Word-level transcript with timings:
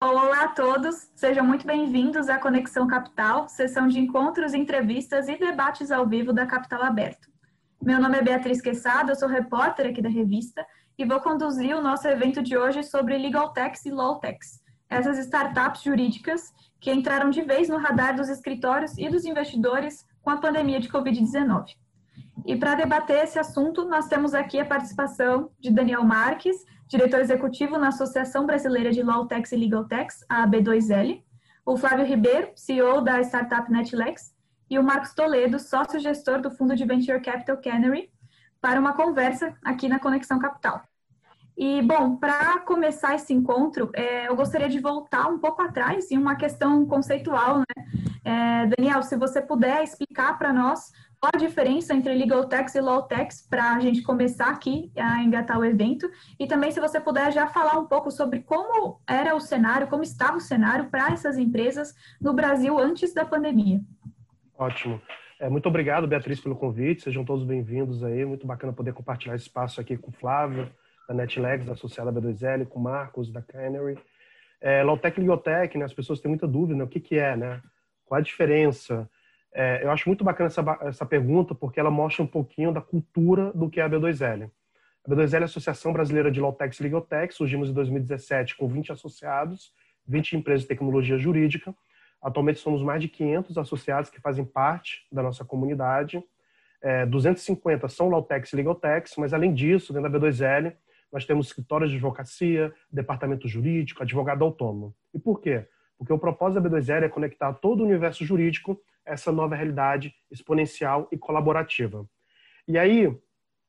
Olá 0.00 0.44
a 0.44 0.48
todos, 0.54 1.10
sejam 1.16 1.44
muito 1.44 1.66
bem-vindos 1.66 2.28
à 2.28 2.38
Conexão 2.38 2.86
Capital, 2.86 3.48
sessão 3.48 3.88
de 3.88 3.98
encontros, 3.98 4.54
entrevistas 4.54 5.28
e 5.28 5.36
debates 5.36 5.90
ao 5.90 6.06
vivo 6.06 6.32
da 6.32 6.46
Capital 6.46 6.84
Aberto. 6.84 7.28
Meu 7.82 8.00
nome 8.00 8.18
é 8.18 8.22
Beatriz 8.22 8.60
Quesada, 8.60 9.10
eu 9.10 9.16
sou 9.16 9.28
repórter 9.28 9.88
aqui 9.88 10.00
da 10.00 10.08
revista 10.08 10.64
e 10.96 11.04
vou 11.04 11.18
conduzir 11.18 11.76
o 11.76 11.82
nosso 11.82 12.06
evento 12.06 12.40
de 12.40 12.56
hoje 12.56 12.84
sobre 12.84 13.18
Legal 13.18 13.52
Techs 13.52 13.84
e 13.84 13.90
Law 13.90 14.20
Techs, 14.20 14.62
essas 14.88 15.18
startups 15.18 15.82
jurídicas 15.82 16.52
que 16.78 16.92
entraram 16.92 17.30
de 17.30 17.42
vez 17.42 17.68
no 17.68 17.78
radar 17.78 18.14
dos 18.14 18.28
escritórios 18.28 18.96
e 18.96 19.08
dos 19.08 19.24
investidores 19.24 20.08
com 20.22 20.30
a 20.30 20.38
pandemia 20.38 20.80
de 20.80 20.88
Covid-19. 20.88 21.76
E 22.44 22.56
para 22.56 22.74
debater 22.74 23.24
esse 23.24 23.38
assunto, 23.38 23.84
nós 23.84 24.08
temos 24.08 24.34
aqui 24.34 24.58
a 24.58 24.64
participação 24.64 25.50
de 25.58 25.70
Daniel 25.70 26.04
Marques, 26.04 26.64
diretor 26.88 27.20
executivo 27.20 27.78
na 27.78 27.88
Associação 27.88 28.46
Brasileira 28.46 28.90
de 28.90 29.02
Law 29.02 29.26
Techs 29.26 29.52
e 29.52 29.56
Legal 29.56 29.84
Techs, 29.84 30.24
a 30.28 30.46
AB2L, 30.46 31.22
o 31.64 31.76
Flávio 31.76 32.04
Ribeiro, 32.04 32.50
CEO 32.56 33.00
da 33.00 33.20
startup 33.20 33.70
Netlex, 33.70 34.34
e 34.68 34.78
o 34.78 34.82
Marcos 34.82 35.14
Toledo, 35.14 35.58
sócio-gestor 35.58 36.40
do 36.40 36.50
fundo 36.50 36.74
de 36.74 36.84
Venture 36.84 37.20
Capital 37.20 37.56
Canary, 37.58 38.10
para 38.60 38.78
uma 38.78 38.92
conversa 38.92 39.54
aqui 39.64 39.88
na 39.88 39.98
Conexão 39.98 40.38
Capital. 40.38 40.82
E, 41.56 41.82
bom, 41.82 42.16
para 42.16 42.60
começar 42.60 43.14
esse 43.14 43.34
encontro, 43.34 43.90
é, 43.92 44.28
eu 44.28 44.36
gostaria 44.36 44.68
de 44.68 44.80
voltar 44.80 45.28
um 45.28 45.38
pouco 45.38 45.60
atrás 45.60 46.10
em 46.10 46.16
uma 46.16 46.36
questão 46.36 46.86
conceitual, 46.86 47.58
né? 47.58 47.64
É, 48.24 48.66
Daniel, 48.76 49.02
se 49.02 49.16
você 49.16 49.40
puder 49.40 49.82
explicar 49.82 50.38
para 50.38 50.52
nós 50.52 50.90
a 51.22 51.36
diferença 51.36 51.92
entre 51.94 52.14
Legal 52.14 52.48
Tax 52.48 52.74
e 52.74 52.80
Law 52.80 53.02
Tax 53.02 53.46
para 53.46 53.74
a 53.74 53.80
gente 53.80 54.02
começar 54.02 54.48
aqui 54.48 54.90
a 54.96 55.22
engatar 55.22 55.58
o 55.58 55.64
evento 55.64 56.10
e 56.38 56.46
também 56.46 56.70
se 56.70 56.80
você 56.80 56.98
puder 56.98 57.30
já 57.30 57.46
falar 57.46 57.78
um 57.78 57.84
pouco 57.84 58.10
sobre 58.10 58.40
como 58.40 58.98
era 59.06 59.34
o 59.36 59.40
cenário, 59.40 59.86
como 59.86 60.02
estava 60.02 60.38
o 60.38 60.40
cenário 60.40 60.88
para 60.88 61.12
essas 61.12 61.36
empresas 61.36 61.94
no 62.18 62.32
Brasil 62.32 62.78
antes 62.78 63.12
da 63.12 63.24
pandemia. 63.24 63.82
Ótimo. 64.56 65.00
É, 65.38 65.48
muito 65.50 65.68
obrigado, 65.68 66.08
Beatriz, 66.08 66.40
pelo 66.40 66.56
convite. 66.56 67.02
Sejam 67.02 67.24
todos 67.24 67.44
bem-vindos 67.44 68.02
aí. 68.02 68.24
Muito 68.24 68.46
bacana 68.46 68.72
poder 68.72 68.94
compartilhar 68.94 69.34
esse 69.34 69.44
espaço 69.44 69.78
aqui 69.78 69.98
com 69.98 70.10
o 70.10 70.14
Flávio, 70.14 70.70
da 71.06 71.14
Netlegs, 71.14 71.68
associada 71.68 72.10
à 72.10 72.12
B2L, 72.12 72.66
com 72.66 72.78
o 72.78 72.82
Marcos, 72.82 73.30
da 73.30 73.42
Canary. 73.42 73.98
É, 74.58 74.82
Lawtech 74.82 75.18
e 75.18 75.20
Ligotech, 75.20 75.76
né, 75.76 75.84
as 75.84 75.94
pessoas 75.94 76.20
têm 76.20 76.30
muita 76.30 76.46
dúvida, 76.46 76.78
né, 76.78 76.84
o 76.84 76.88
que, 76.88 77.00
que 77.00 77.18
é, 77.18 77.36
né? 77.36 77.62
Qual 78.04 78.18
a 78.18 78.22
diferença? 78.22 79.08
É, 79.52 79.82
eu 79.82 79.90
acho 79.90 80.08
muito 80.08 80.22
bacana 80.22 80.46
essa, 80.46 80.78
essa 80.82 81.06
pergunta, 81.06 81.54
porque 81.54 81.80
ela 81.80 81.90
mostra 81.90 82.22
um 82.22 82.26
pouquinho 82.26 82.72
da 82.72 82.80
cultura 82.80 83.52
do 83.52 83.68
que 83.68 83.80
é 83.80 83.82
a 83.82 83.90
B2L. 83.90 84.50
A 85.04 85.10
B2L 85.10 85.38
é 85.38 85.42
a 85.42 85.44
Associação 85.44 85.92
Brasileira 85.92 86.30
de 86.30 86.40
Lawtech 86.40 86.76
e 86.78 86.82
Ligotech, 86.82 87.34
surgimos 87.34 87.70
em 87.70 87.72
2017 87.72 88.56
com 88.56 88.68
20 88.68 88.92
associados, 88.92 89.72
20 90.06 90.36
empresas 90.36 90.62
de 90.62 90.68
tecnologia 90.68 91.18
jurídica. 91.18 91.74
Atualmente 92.22 92.60
somos 92.60 92.82
mais 92.82 93.00
de 93.00 93.08
500 93.08 93.56
associados 93.58 94.10
que 94.10 94.20
fazem 94.20 94.44
parte 94.44 95.06
da 95.10 95.22
nossa 95.22 95.44
comunidade. 95.44 96.22
É, 96.82 97.06
250 97.06 97.88
são 97.88 98.08
Lawtechs 98.08 98.52
e 98.52 98.56
Legaltechs, 98.56 99.16
mas 99.16 99.32
além 99.32 99.52
disso, 99.54 99.92
dentro 99.92 100.10
da 100.10 100.18
B2L, 100.18 100.74
nós 101.12 101.24
temos 101.24 101.48
escritórios 101.48 101.90
de 101.90 101.96
advocacia, 101.96 102.72
departamento 102.90 103.48
jurídico, 103.48 104.02
advogado 104.02 104.44
autônomo. 104.44 104.94
E 105.12 105.18
por 105.18 105.40
quê? 105.40 105.66
Porque 106.00 106.14
o 106.14 106.18
propósito 106.18 106.62
da 106.62 106.70
B2L 106.70 107.04
é 107.04 107.08
conectar 107.10 107.52
todo 107.52 107.82
o 107.82 107.84
universo 107.84 108.24
jurídico 108.24 108.80
a 109.06 109.12
essa 109.12 109.30
nova 109.30 109.54
realidade 109.54 110.14
exponencial 110.30 111.06
e 111.12 111.18
colaborativa. 111.18 112.08
E 112.66 112.78
aí, 112.78 113.06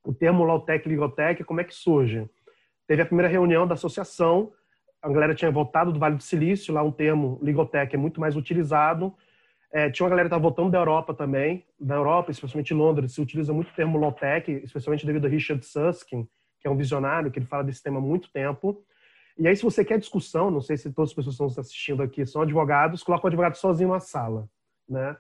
o 0.01 0.13
termo 0.13 0.45
Lawtech 0.45 0.87
e 0.87 1.43
como 1.43 1.59
é 1.59 1.65
que 1.65 1.75
surge? 1.75 2.29
Teve 2.87 3.01
a 3.01 3.05
primeira 3.05 3.27
reunião 3.27 3.67
da 3.67 3.73
associação, 3.73 4.53
a 5.01 5.09
galera 5.09 5.35
tinha 5.35 5.51
voltado 5.51 5.91
do 5.91 5.99
Vale 5.99 6.15
do 6.15 6.23
Silício, 6.23 6.73
lá 6.73 6.81
um 6.81 6.91
termo 6.91 7.37
Legotech 7.41 7.93
é 7.93 7.99
muito 7.99 8.21
mais 8.21 8.37
utilizado. 8.37 9.13
É, 9.73 9.89
tinha 9.89 10.05
uma 10.05 10.11
galera 10.11 10.29
que 10.29 10.33
estava 10.33 10.41
voltando 10.41 10.71
da 10.71 10.77
Europa 10.77 11.13
também. 11.13 11.65
Na 11.77 11.95
Europa, 11.95 12.31
especialmente 12.31 12.73
Londres, 12.73 13.13
se 13.13 13.19
utiliza 13.19 13.51
muito 13.51 13.71
o 13.71 13.75
termo 13.75 13.99
Lawtech, 13.99 14.49
especialmente 14.63 15.05
devido 15.05 15.25
a 15.25 15.29
Richard 15.29 15.65
Susskind, 15.65 16.25
que 16.61 16.67
é 16.67 16.71
um 16.71 16.77
visionário, 16.77 17.29
que 17.29 17.39
ele 17.39 17.45
fala 17.45 17.63
desse 17.63 17.83
tema 17.83 17.97
há 17.97 18.01
muito 18.01 18.31
tempo. 18.31 18.85
E 19.37 19.47
aí, 19.47 19.55
se 19.55 19.63
você 19.63 19.83
quer 19.83 19.97
discussão, 19.97 20.51
não 20.51 20.61
sei 20.61 20.77
se 20.77 20.91
todas 20.91 21.11
as 21.11 21.15
pessoas 21.15 21.35
que 21.37 21.43
estão 21.43 21.61
assistindo 21.61 22.03
aqui 22.03 22.25
são 22.25 22.41
advogados, 22.41 23.03
coloca 23.03 23.25
o 23.25 23.27
advogado 23.27 23.55
sozinho 23.55 23.89
na 23.89 23.99
sala, 23.99 24.47
né? 24.87 25.15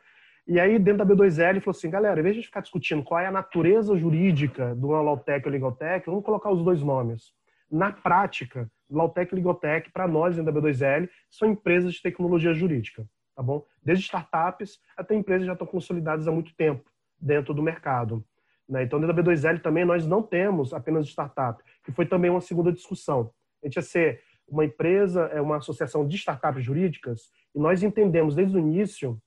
E 0.47 0.59
aí, 0.59 0.79
dentro 0.79 1.05
da 1.05 1.15
B2L, 1.15 1.51
ele 1.51 1.59
falou 1.59 1.77
assim, 1.77 1.89
galera, 1.89 2.19
em 2.19 2.23
vez 2.23 2.35
de 2.35 2.41
ficar 2.41 2.61
discutindo 2.61 3.03
qual 3.03 3.19
é 3.19 3.27
a 3.27 3.31
natureza 3.31 3.95
jurídica 3.95 4.75
do 4.75 4.87
Lawtech 4.89 5.45
ou 5.45 5.51
Legaltech, 5.51 6.05
vamos 6.07 6.25
colocar 6.25 6.49
os 6.49 6.63
dois 6.63 6.81
nomes. 6.81 7.31
Na 7.69 7.91
prática, 7.91 8.69
Lawtech 8.89 9.31
e 9.31 9.35
Legaltech, 9.35 9.91
para 9.91 10.07
nós, 10.07 10.35
dentro 10.35 10.51
da 10.51 10.61
B2L, 10.61 11.09
são 11.29 11.49
empresas 11.49 11.93
de 11.93 12.01
tecnologia 12.01 12.53
jurídica, 12.53 13.07
tá 13.35 13.41
bom? 13.41 13.63
Desde 13.81 14.03
startups 14.03 14.79
até 14.97 15.15
empresas 15.15 15.43
que 15.43 15.47
já 15.47 15.53
estão 15.53 15.67
consolidadas 15.67 16.27
há 16.27 16.31
muito 16.31 16.53
tempo 16.55 16.83
dentro 17.19 17.53
do 17.53 17.61
mercado. 17.61 18.25
Né? 18.67 18.83
Então, 18.83 18.99
dentro 18.99 19.15
da 19.15 19.23
B2L 19.23 19.61
também 19.61 19.85
nós 19.85 20.05
não 20.07 20.21
temos 20.21 20.73
apenas 20.73 21.07
startup, 21.07 21.63
que 21.83 21.91
foi 21.91 22.05
também 22.05 22.31
uma 22.31 22.41
segunda 22.41 22.71
discussão. 22.71 23.31
A 23.61 23.67
gente 23.67 23.75
ia 23.75 23.81
ser 23.81 24.21
uma 24.47 24.65
empresa, 24.65 25.23
é 25.33 25.39
uma 25.39 25.57
associação 25.57 26.07
de 26.07 26.15
startups 26.17 26.63
jurídicas, 26.63 27.31
e 27.55 27.59
nós 27.59 27.83
entendemos 27.83 28.35
desde 28.35 28.55
o 28.55 28.59
início 28.59 29.21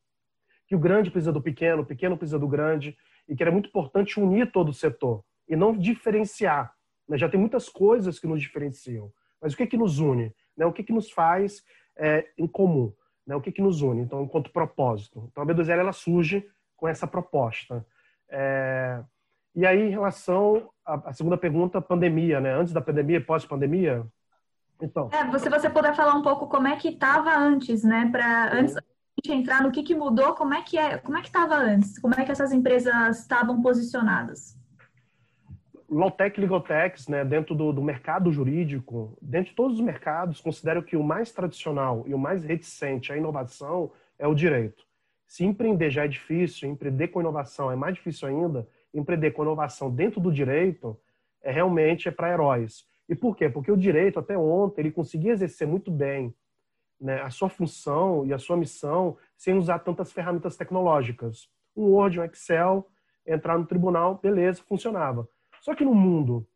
que 0.67 0.75
o 0.75 0.79
grande 0.79 1.11
precisa 1.11 1.33
do 1.33 1.43
pequeno, 1.43 1.83
o 1.83 1.87
pequeno 1.87 2.17
precisa 2.17 2.39
do 2.39 2.49
grande, 2.49 2.97
e 3.29 3.35
que 3.35 3.43
era 3.43 3.53
muito 3.53 3.69
importante 3.69 4.21
unir 4.21 4.51
todo 4.53 4.69
o 4.69 4.75
setor 4.75 5.25
e 5.49 5.57
não 5.57 5.77
diferenciar. 5.77 6.75
Né? 7.09 7.17
Já 7.19 7.29
tem 7.29 7.39
muitas 7.39 7.69
coisas 7.69 8.19
que 8.19 8.27
nos 8.27 8.41
diferenciam, 8.41 9.13
mas 9.41 9.55
o 9.55 9.57
que 9.57 9.67
que 9.67 9.77
nos 9.77 9.99
une? 9.99 10.35
Né? 10.57 10.67
O 10.67 10.73
que 10.73 10.83
que 10.83 10.93
nos 10.93 11.11
faz 11.11 11.63
é, 11.97 12.27
em 12.37 12.47
comum? 12.47 12.93
Né? 13.27 13.35
O 13.35 13.41
que 13.41 13.53
que 13.53 13.63
nos 13.63 13.83
une? 13.83 14.03
Então, 14.03 14.23
enquanto 14.23 14.51
propósito. 14.51 15.29
Então, 15.31 15.43
a 15.43 15.47
B2L 15.47 15.79
ela 15.79 15.93
surge 15.93 16.47
com 16.77 16.89
essa 16.89 17.07
proposta. 17.07 17.87
É, 18.29 19.03
e 19.55 19.65
aí, 19.65 19.83
em 19.83 19.91
relação 19.91 20.69
à, 20.85 21.13
segunda 21.13 21.37
pergunta, 21.37 21.81
pandemia, 21.81 22.41
né? 22.41 22.53
Antes 22.53 22.73
da 22.73 22.81
pandemia, 22.81 23.25
pós-pandemia? 23.25 24.05
Então. 24.81 25.09
É, 25.13 25.39
se 25.39 25.49
você 25.49 25.71
puder 25.71 25.95
falar 25.95 26.15
um 26.15 26.23
pouco 26.23 26.47
como 26.47 26.67
é 26.67 26.77
que 26.77 26.89
estava 26.89 27.37
antes, 27.37 27.83
né? 27.83 28.09
Para 28.11 28.55
antes 28.55 28.75
de 29.23 29.33
entrar 29.33 29.63
no 29.63 29.71
que, 29.71 29.83
que 29.83 29.95
mudou, 29.95 30.35
como 30.35 30.55
é 30.55 30.63
que 30.63 30.77
é, 30.77 30.99
como 30.99 31.17
é 31.17 31.21
que 31.21 31.29
estava 31.29 31.55
antes? 31.55 31.99
Como 31.99 32.15
é 32.15 32.25
que 32.25 32.33
essas 32.33 32.53
empresas 32.53 33.21
estavam 33.21 33.63
posicionadas? 33.63 34.59
Lawtech 35.89 36.37
e 36.37 36.41
Legotechs, 36.41 37.07
né, 37.09 37.25
dentro 37.25 37.55
do, 37.55 37.73
do, 37.73 37.83
mercado 37.83 38.33
jurídico, 38.33 39.17
dentro 39.23 39.51
de 39.51 39.57
todos 39.57 39.79
os 39.79 39.85
mercados, 39.85 40.41
considero 40.41 40.83
que 40.83 40.97
o 40.97 41.05
mais 41.05 41.31
tradicional 41.31 42.05
e 42.07 42.15
o 42.15 42.19
mais 42.19 42.43
reticente 42.43 43.13
à 43.13 43.17
inovação 43.17 43.93
é 44.19 44.27
o 44.27 44.35
direito. 44.35 44.85
Se 45.27 45.45
empreender 45.45 45.91
já 45.91 46.05
é 46.05 46.09
difícil, 46.09 46.69
empreender 46.69 47.09
com 47.09 47.21
inovação 47.21 47.71
é 47.71 47.77
mais 47.77 47.95
difícil 47.95 48.29
ainda, 48.29 48.67
empreender 48.93 49.33
com 49.33 49.43
inovação 49.43 49.91
dentro 49.91 50.21
do 50.21 50.33
direito 50.33 50.99
é 51.43 51.53
realmente 51.53 52.09
é 52.09 52.11
para 52.11 52.33
heróis. 52.33 52.87
E 53.09 53.15
por 53.15 53.37
quê? 53.37 53.49
Porque 53.49 53.71
o 53.71 53.77
direito, 53.77 54.19
até 54.19 54.37
ontem, 54.37 54.83
ele 54.83 54.91
conseguia 54.91 55.33
exercer 55.33 55.67
muito 55.67 55.91
bem 55.91 56.35
né, 57.01 57.21
a 57.21 57.31
sua 57.31 57.49
função 57.49 58.25
e 58.25 58.33
a 58.33 58.39
sua 58.39 58.57
missão 58.57 59.17
sem 59.37 59.55
usar 59.55 59.81
tantas 59.81 60.13
ferramentas 60.13 60.57
tecnológicas. 60.57 61.49
Um 61.77 61.91
Word, 61.91 62.21
um 62.21 62.25
Excel, 62.25 62.89
entrar 63.27 63.59
no 63.59 63.67
tribunal, 63.67 64.19
beleza, 64.23 64.63
funcionava. 64.63 65.29
Só 65.61 65.75
que 65.75 65.85
no 65.85 65.95
mundo 65.95 66.47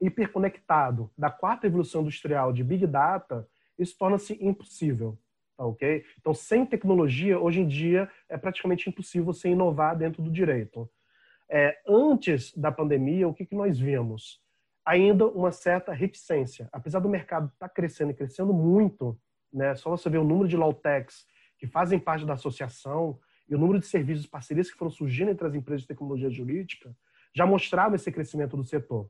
hiperconectado 0.00 1.10
da 1.16 1.30
quarta 1.30 1.66
evolução 1.66 2.02
industrial 2.02 2.52
de 2.52 2.64
Big 2.64 2.86
Data, 2.86 3.48
isso 3.78 3.96
torna-se 3.96 4.36
impossível. 4.44 5.18
Tá, 5.56 5.64
ok? 5.64 6.04
Então, 6.18 6.34
sem 6.34 6.66
tecnologia, 6.66 7.38
hoje 7.38 7.60
em 7.60 7.68
dia, 7.68 8.10
é 8.28 8.36
praticamente 8.36 8.88
impossível 8.88 9.26
você 9.26 9.48
inovar 9.48 9.96
dentro 9.96 10.22
do 10.22 10.30
direito. 10.30 10.90
É, 11.48 11.78
antes 11.86 12.56
da 12.56 12.72
pandemia, 12.72 13.28
o 13.28 13.34
que, 13.34 13.46
que 13.46 13.54
nós 13.54 13.78
vimos? 13.78 14.42
Ainda 14.84 15.26
uma 15.26 15.50
certa 15.50 15.92
reticência. 15.92 16.68
Apesar 16.72 17.00
do 17.00 17.08
mercado 17.08 17.46
estar 17.46 17.68
tá 17.68 17.74
crescendo 17.74 18.10
e 18.10 18.14
crescendo 18.14 18.52
muito, 18.52 19.18
né, 19.52 19.74
só 19.74 19.90
você 19.90 20.10
ver 20.10 20.18
o 20.18 20.24
número 20.24 20.48
de 20.48 20.56
Lawtechs 20.56 21.26
que 21.56 21.66
fazem 21.66 21.98
parte 21.98 22.26
da 22.26 22.34
associação 22.34 23.18
e 23.48 23.54
o 23.54 23.58
número 23.58 23.78
de 23.78 23.86
serviços 23.86 24.26
parcerias 24.26 24.70
que 24.70 24.76
foram 24.76 24.90
surgindo 24.90 25.30
entre 25.30 25.46
as 25.46 25.54
empresas 25.54 25.82
de 25.82 25.88
tecnologia 25.88 26.30
jurídica, 26.30 26.94
já 27.34 27.46
mostrava 27.46 27.96
esse 27.96 28.10
crescimento 28.10 28.56
do 28.56 28.64
setor. 28.64 29.08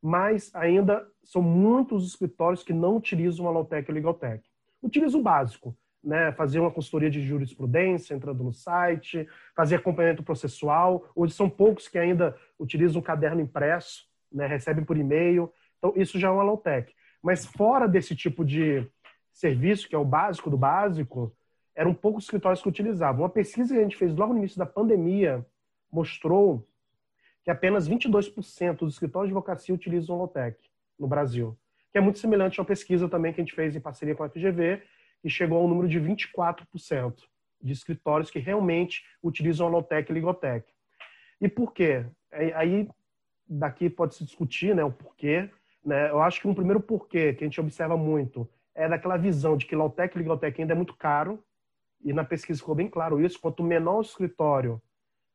Mas 0.00 0.54
ainda 0.54 1.06
são 1.22 1.40
muitos 1.40 2.02
os 2.02 2.10
escritórios 2.10 2.62
que 2.62 2.72
não 2.72 2.96
utilizam 2.96 3.46
a 3.46 3.50
Lawtech 3.50 3.88
e 3.88 3.90
a 3.90 3.94
Legaltech. 3.94 4.44
Utilizam 4.82 5.20
o 5.20 5.22
básico, 5.22 5.76
né, 6.02 6.30
fazer 6.32 6.60
uma 6.60 6.70
consultoria 6.70 7.10
de 7.10 7.22
jurisprudência 7.22 8.14
entrando 8.14 8.44
no 8.44 8.52
site, 8.52 9.26
fazer 9.56 9.76
acompanhamento 9.76 10.22
processual. 10.22 11.08
Hoje 11.16 11.32
são 11.32 11.48
poucos 11.48 11.88
que 11.88 11.98
ainda 11.98 12.36
utilizam 12.58 13.00
um 13.00 13.04
caderno 13.04 13.40
impresso, 13.40 14.06
né, 14.34 14.46
recebem 14.46 14.84
por 14.84 14.96
e-mail. 14.96 15.50
Então, 15.78 15.92
isso 15.96 16.18
já 16.18 16.28
é 16.28 16.30
uma 16.30 16.42
low-tech. 16.42 16.92
Mas 17.22 17.46
fora 17.46 17.86
desse 17.86 18.14
tipo 18.14 18.44
de 18.44 18.86
serviço, 19.32 19.88
que 19.88 19.94
é 19.94 19.98
o 19.98 20.04
básico 20.04 20.50
do 20.50 20.58
básico, 20.58 21.34
eram 21.74 21.94
poucos 21.94 22.24
escritórios 22.24 22.62
que 22.62 22.68
utilizavam. 22.68 23.22
Uma 23.22 23.30
pesquisa 23.30 23.74
que 23.74 23.80
a 23.80 23.82
gente 23.82 23.96
fez 23.96 24.14
logo 24.14 24.32
no 24.32 24.38
início 24.38 24.58
da 24.58 24.66
pandemia 24.66 25.44
mostrou 25.90 26.66
que 27.42 27.50
apenas 27.50 27.88
22% 27.88 28.78
dos 28.78 28.94
escritórios 28.94 29.28
de 29.28 29.36
advocacia 29.36 29.74
utilizam 29.74 30.16
o 30.16 30.18
Lotec 30.18 30.58
no 30.98 31.06
Brasil, 31.06 31.56
que 31.92 31.98
é 31.98 32.00
muito 32.00 32.18
semelhante 32.18 32.58
a 32.58 32.62
uma 32.62 32.66
pesquisa 32.66 33.08
também 33.08 33.32
que 33.32 33.40
a 33.40 33.44
gente 33.44 33.54
fez 33.54 33.74
em 33.74 33.80
parceria 33.80 34.14
com 34.14 34.22
a 34.22 34.28
FGV, 34.28 34.82
que 35.20 35.28
chegou 35.28 35.58
ao 35.58 35.68
número 35.68 35.88
de 35.88 36.00
24% 36.00 37.14
de 37.60 37.72
escritórios 37.72 38.30
que 38.30 38.38
realmente 38.38 39.02
utilizam 39.22 39.66
a 39.66 39.70
Lotec 39.70 40.10
e 40.10 40.14
Ligotec. 40.14 40.70
E 41.40 41.48
por 41.48 41.72
quê? 41.72 42.06
Aí 42.30 42.88
daqui 43.46 43.90
pode 43.90 44.14
se 44.14 44.24
discutir 44.24 44.74
né, 44.74 44.84
o 44.84 44.90
porquê. 44.90 45.50
Né? 45.84 46.10
Eu 46.10 46.22
acho 46.22 46.40
que 46.40 46.48
um 46.48 46.54
primeiro 46.54 46.80
porquê 46.80 47.32
que 47.34 47.44
a 47.44 47.46
gente 47.46 47.60
observa 47.60 47.96
muito 47.96 48.48
é 48.74 48.88
daquela 48.88 49.16
visão 49.16 49.56
de 49.56 49.66
que 49.66 49.76
Lotec 49.76 50.16
e 50.16 50.18
Ligotec 50.18 50.60
ainda 50.60 50.72
é 50.72 50.76
muito 50.76 50.94
caro, 50.94 51.42
e 52.02 52.12
na 52.12 52.24
pesquisa 52.24 52.60
ficou 52.60 52.74
bem 52.74 52.88
claro 52.88 53.24
isso, 53.24 53.40
quanto 53.40 53.62
menor 53.62 53.98
o 53.98 54.02
escritório, 54.02 54.82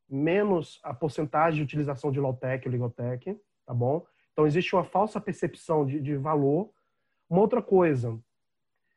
menos 0.08 0.80
a 0.84 0.94
porcentagem 0.94 1.58
de 1.58 1.64
utilização 1.64 2.12
de 2.12 2.20
Lotec 2.20 2.68
e 2.68 2.72
Ligotec, 2.72 3.40
tá 3.66 3.74
bom? 3.74 4.06
Então 4.32 4.46
existe 4.46 4.76
uma 4.76 4.84
falsa 4.84 5.20
percepção 5.20 5.86
de, 5.86 6.00
de 6.00 6.16
valor. 6.16 6.72
Uma 7.30 7.42
outra 7.42 7.62
coisa, 7.62 8.20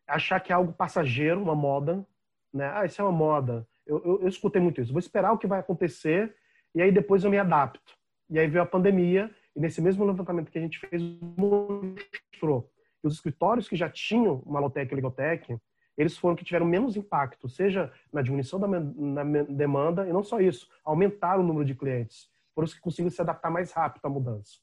achar 0.06 0.40
que 0.40 0.52
é 0.52 0.54
algo 0.54 0.72
passageiro, 0.72 1.42
uma 1.42 1.54
moda, 1.54 2.06
né? 2.52 2.70
Ah, 2.74 2.84
isso 2.84 3.00
é 3.00 3.04
uma 3.04 3.12
moda. 3.12 3.66
Eu, 3.86 4.02
eu, 4.04 4.22
eu 4.22 4.28
escutei 4.28 4.60
muito 4.60 4.80
isso. 4.80 4.92
Vou 4.92 5.00
esperar 5.00 5.32
o 5.32 5.38
que 5.38 5.46
vai 5.46 5.60
acontecer 5.60 6.34
e 6.74 6.82
aí 6.82 6.92
depois 6.92 7.24
eu 7.24 7.30
me 7.30 7.38
adapto. 7.38 7.94
E 8.30 8.38
aí 8.38 8.46
veio 8.46 8.62
a 8.62 8.66
pandemia, 8.66 9.30
e 9.54 9.60
nesse 9.60 9.80
mesmo 9.80 10.04
levantamento 10.04 10.50
que 10.50 10.58
a 10.58 10.62
gente 10.62 10.78
fez, 10.78 11.02
mostrou 11.36 12.70
que 13.00 13.06
os 13.06 13.14
escritórios 13.14 13.68
que 13.68 13.76
já 13.76 13.90
tinham 13.90 14.42
uma 14.46 14.60
Lotec 14.60 14.92
e 14.92 14.94
Ligotec, 14.94 15.58
eles 15.96 16.16
foram 16.16 16.34
que 16.34 16.44
tiveram 16.44 16.64
menos 16.64 16.96
impacto, 16.96 17.48
seja 17.48 17.92
na 18.12 18.22
diminuição 18.22 18.58
da 18.58 18.66
na 18.66 19.24
demanda, 19.44 20.08
e 20.08 20.12
não 20.12 20.22
só 20.22 20.40
isso, 20.40 20.68
aumentaram 20.84 21.42
o 21.42 21.46
número 21.46 21.64
de 21.64 21.74
clientes. 21.74 22.30
Foram 22.54 22.64
os 22.64 22.74
que 22.74 22.80
conseguiram 22.80 23.10
se 23.10 23.20
adaptar 23.20 23.50
mais 23.50 23.72
rápido 23.72 24.06
à 24.06 24.08
mudança. 24.08 24.58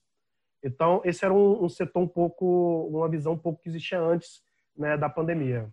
Então, 0.64 1.02
esse 1.06 1.24
era 1.24 1.34
um, 1.34 1.64
um 1.64 1.70
setor 1.70 2.02
um 2.02 2.08
pouco, 2.08 2.88
uma 2.88 3.08
visão 3.08 3.34
um 3.34 3.38
pouco 3.38 3.62
que 3.62 3.70
existia 3.70 4.00
antes 4.00 4.42
né, 4.76 4.98
da 4.98 5.10
pandemia. 5.10 5.70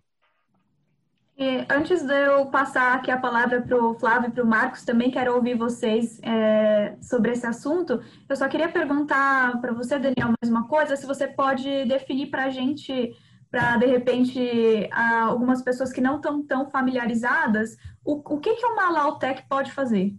E 1.39 1.63
antes 1.69 2.01
de 2.01 2.25
eu 2.25 2.47
passar 2.47 2.95
aqui 2.95 3.11
a 3.11 3.19
palavra 3.19 3.61
para 3.61 3.77
o 3.77 3.93
Flávio 3.93 4.29
e 4.29 4.31
para 4.31 4.43
o 4.43 4.47
Marcos, 4.47 4.83
também 4.83 5.11
quero 5.11 5.35
ouvir 5.35 5.55
vocês 5.55 6.19
é, 6.23 6.97
sobre 6.99 7.31
esse 7.31 7.45
assunto. 7.45 8.01
Eu 8.27 8.35
só 8.35 8.47
queria 8.47 8.67
perguntar 8.69 9.61
para 9.61 9.71
você, 9.71 9.99
Daniel, 9.99 10.33
mais 10.41 10.49
uma 10.49 10.67
coisa: 10.67 10.95
se 10.95 11.05
você 11.05 11.27
pode 11.27 11.85
definir 11.85 12.31
para 12.31 12.45
a 12.45 12.49
gente, 12.49 13.15
para 13.51 13.77
de 13.77 13.85
repente 13.85 14.89
algumas 14.91 15.61
pessoas 15.61 15.93
que 15.93 16.01
não 16.01 16.15
estão 16.15 16.41
tão 16.43 16.71
familiarizadas, 16.71 17.77
o, 18.03 18.15
o 18.33 18.39
que, 18.39 18.55
que 18.55 18.65
uma 18.65 18.89
Lautec 18.89 19.43
pode 19.47 19.71
fazer? 19.71 20.15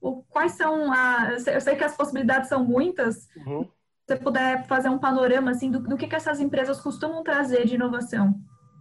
O, 0.00 0.22
quais 0.22 0.52
são 0.52 0.92
as. 0.92 1.48
Eu 1.48 1.60
sei 1.60 1.74
que 1.74 1.82
as 1.82 1.96
possibilidades 1.96 2.48
são 2.48 2.64
muitas. 2.64 3.26
Uhum. 3.44 3.64
Se 3.64 4.14
você 4.14 4.16
puder 4.16 4.64
fazer 4.68 4.88
um 4.88 4.98
panorama 4.98 5.50
assim, 5.50 5.68
do, 5.68 5.80
do 5.80 5.96
que, 5.96 6.06
que 6.06 6.14
essas 6.14 6.38
empresas 6.38 6.80
costumam 6.80 7.24
trazer 7.24 7.66
de 7.66 7.74
inovação. 7.74 8.38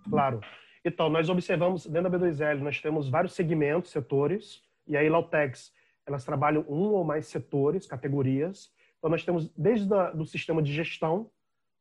Claro. 0.08 0.40
Então, 0.84 1.10
nós 1.10 1.30
observamos, 1.30 1.86
dentro 1.86 2.10
da 2.10 2.20
B2L, 2.20 2.60
nós 2.60 2.82
temos 2.82 3.10
vários 3.10 3.34
segmentos, 3.34 3.92
setores, 3.92 4.62
e 4.88 4.96
aí 4.96 5.10
Lautex, 5.10 5.74
elas 6.06 6.24
trabalham 6.24 6.66
um 6.68 6.94
ou 6.94 7.04
mais 7.04 7.28
setores, 7.28 7.86
categorias. 7.86 8.72
Então, 8.98 9.10
nós 9.10 9.24
temos 9.24 9.50
desde 9.56 9.94
o 9.94 10.12
do 10.14 10.26
sistema 10.26 10.62
de 10.62 10.74
gestão, 10.74 11.30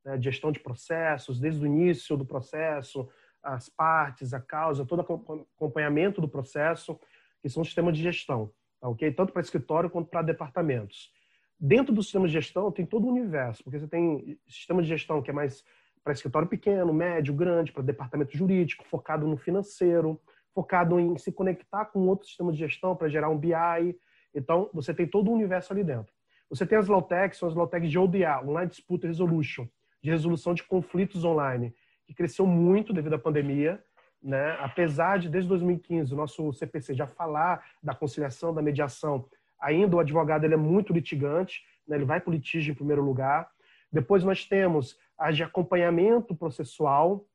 né, 0.04 0.20
gestão 0.20 0.52
de 0.52 0.60
processos, 0.60 1.40
desde 1.40 1.62
o 1.62 1.66
início 1.66 2.16
do 2.16 2.24
processo, 2.24 3.08
as 3.42 3.68
partes, 3.68 4.34
a 4.34 4.40
causa, 4.40 4.84
todo 4.84 5.00
acompanhamento 5.00 6.20
do 6.20 6.28
processo, 6.28 6.98
que 7.40 7.48
são 7.48 7.64
sistemas 7.64 7.96
de 7.96 8.02
gestão, 8.02 8.50
tá, 8.80 8.88
ok? 8.88 9.12
Tanto 9.12 9.32
para 9.32 9.42
escritório 9.42 9.88
quanto 9.88 10.08
para 10.08 10.22
departamentos. 10.22 11.12
Dentro 11.58 11.92
do 11.94 12.02
sistema 12.02 12.26
de 12.26 12.32
gestão 12.32 12.70
tem 12.70 12.86
todo 12.86 13.06
o 13.06 13.10
universo, 13.10 13.64
porque 13.64 13.78
você 13.78 13.88
tem 13.88 14.38
sistema 14.48 14.82
de 14.82 14.88
gestão 14.88 15.22
que 15.22 15.30
é 15.30 15.32
mais 15.32 15.64
para 16.02 16.12
escritório 16.12 16.48
pequeno, 16.48 16.92
médio, 16.92 17.34
grande, 17.34 17.72
para 17.72 17.82
departamento 17.82 18.36
jurídico, 18.36 18.84
focado 18.84 19.26
no 19.26 19.36
financeiro, 19.36 20.20
focado 20.54 20.98
em 20.98 21.16
se 21.18 21.30
conectar 21.30 21.86
com 21.86 22.00
outro 22.06 22.26
sistema 22.26 22.52
de 22.52 22.58
gestão 22.58 22.96
para 22.96 23.08
gerar 23.08 23.28
um 23.28 23.38
BI. 23.38 23.96
Então, 24.34 24.70
você 24.72 24.92
tem 24.92 25.06
todo 25.06 25.30
o 25.30 25.34
universo 25.34 25.72
ali 25.72 25.84
dentro. 25.84 26.12
Você 26.50 26.66
tem 26.66 26.78
as 26.78 26.88
Lawtechs, 26.88 27.38
são 27.38 27.48
as 27.48 27.54
Lawtechs 27.54 27.90
de 27.90 27.98
ODA, 27.98 28.40
Online 28.42 28.70
Dispute 28.70 29.06
Resolution, 29.06 29.68
de 30.02 30.10
resolução 30.10 30.54
de 30.54 30.62
conflitos 30.62 31.24
online, 31.24 31.74
que 32.06 32.14
cresceu 32.14 32.46
muito 32.46 32.92
devido 32.92 33.14
à 33.14 33.18
pandemia, 33.18 33.82
né? 34.22 34.56
Apesar 34.60 35.18
de, 35.18 35.28
desde 35.28 35.48
2015, 35.48 36.12
o 36.12 36.16
nosso 36.16 36.52
CPC 36.52 36.94
já 36.94 37.06
falar 37.06 37.64
da 37.82 37.94
conciliação, 37.94 38.52
da 38.52 38.62
mediação, 38.62 39.28
ainda 39.60 39.96
o 39.96 40.00
advogado 40.00 40.44
ele 40.44 40.54
é 40.54 40.58
muito 40.58 40.92
litigante, 40.92 41.62
né? 41.86 41.96
ele 41.96 42.04
vai 42.04 42.20
para 42.20 42.30
o 42.30 42.32
litígio 42.32 42.72
em 42.72 42.74
primeiro 42.74 43.02
lugar. 43.02 43.48
Depois 43.92 44.24
nós 44.24 44.44
temos 44.44 44.98
as 45.18 45.36
de 45.36 45.42
acompanhamento 45.42 46.34
processual 46.34 47.26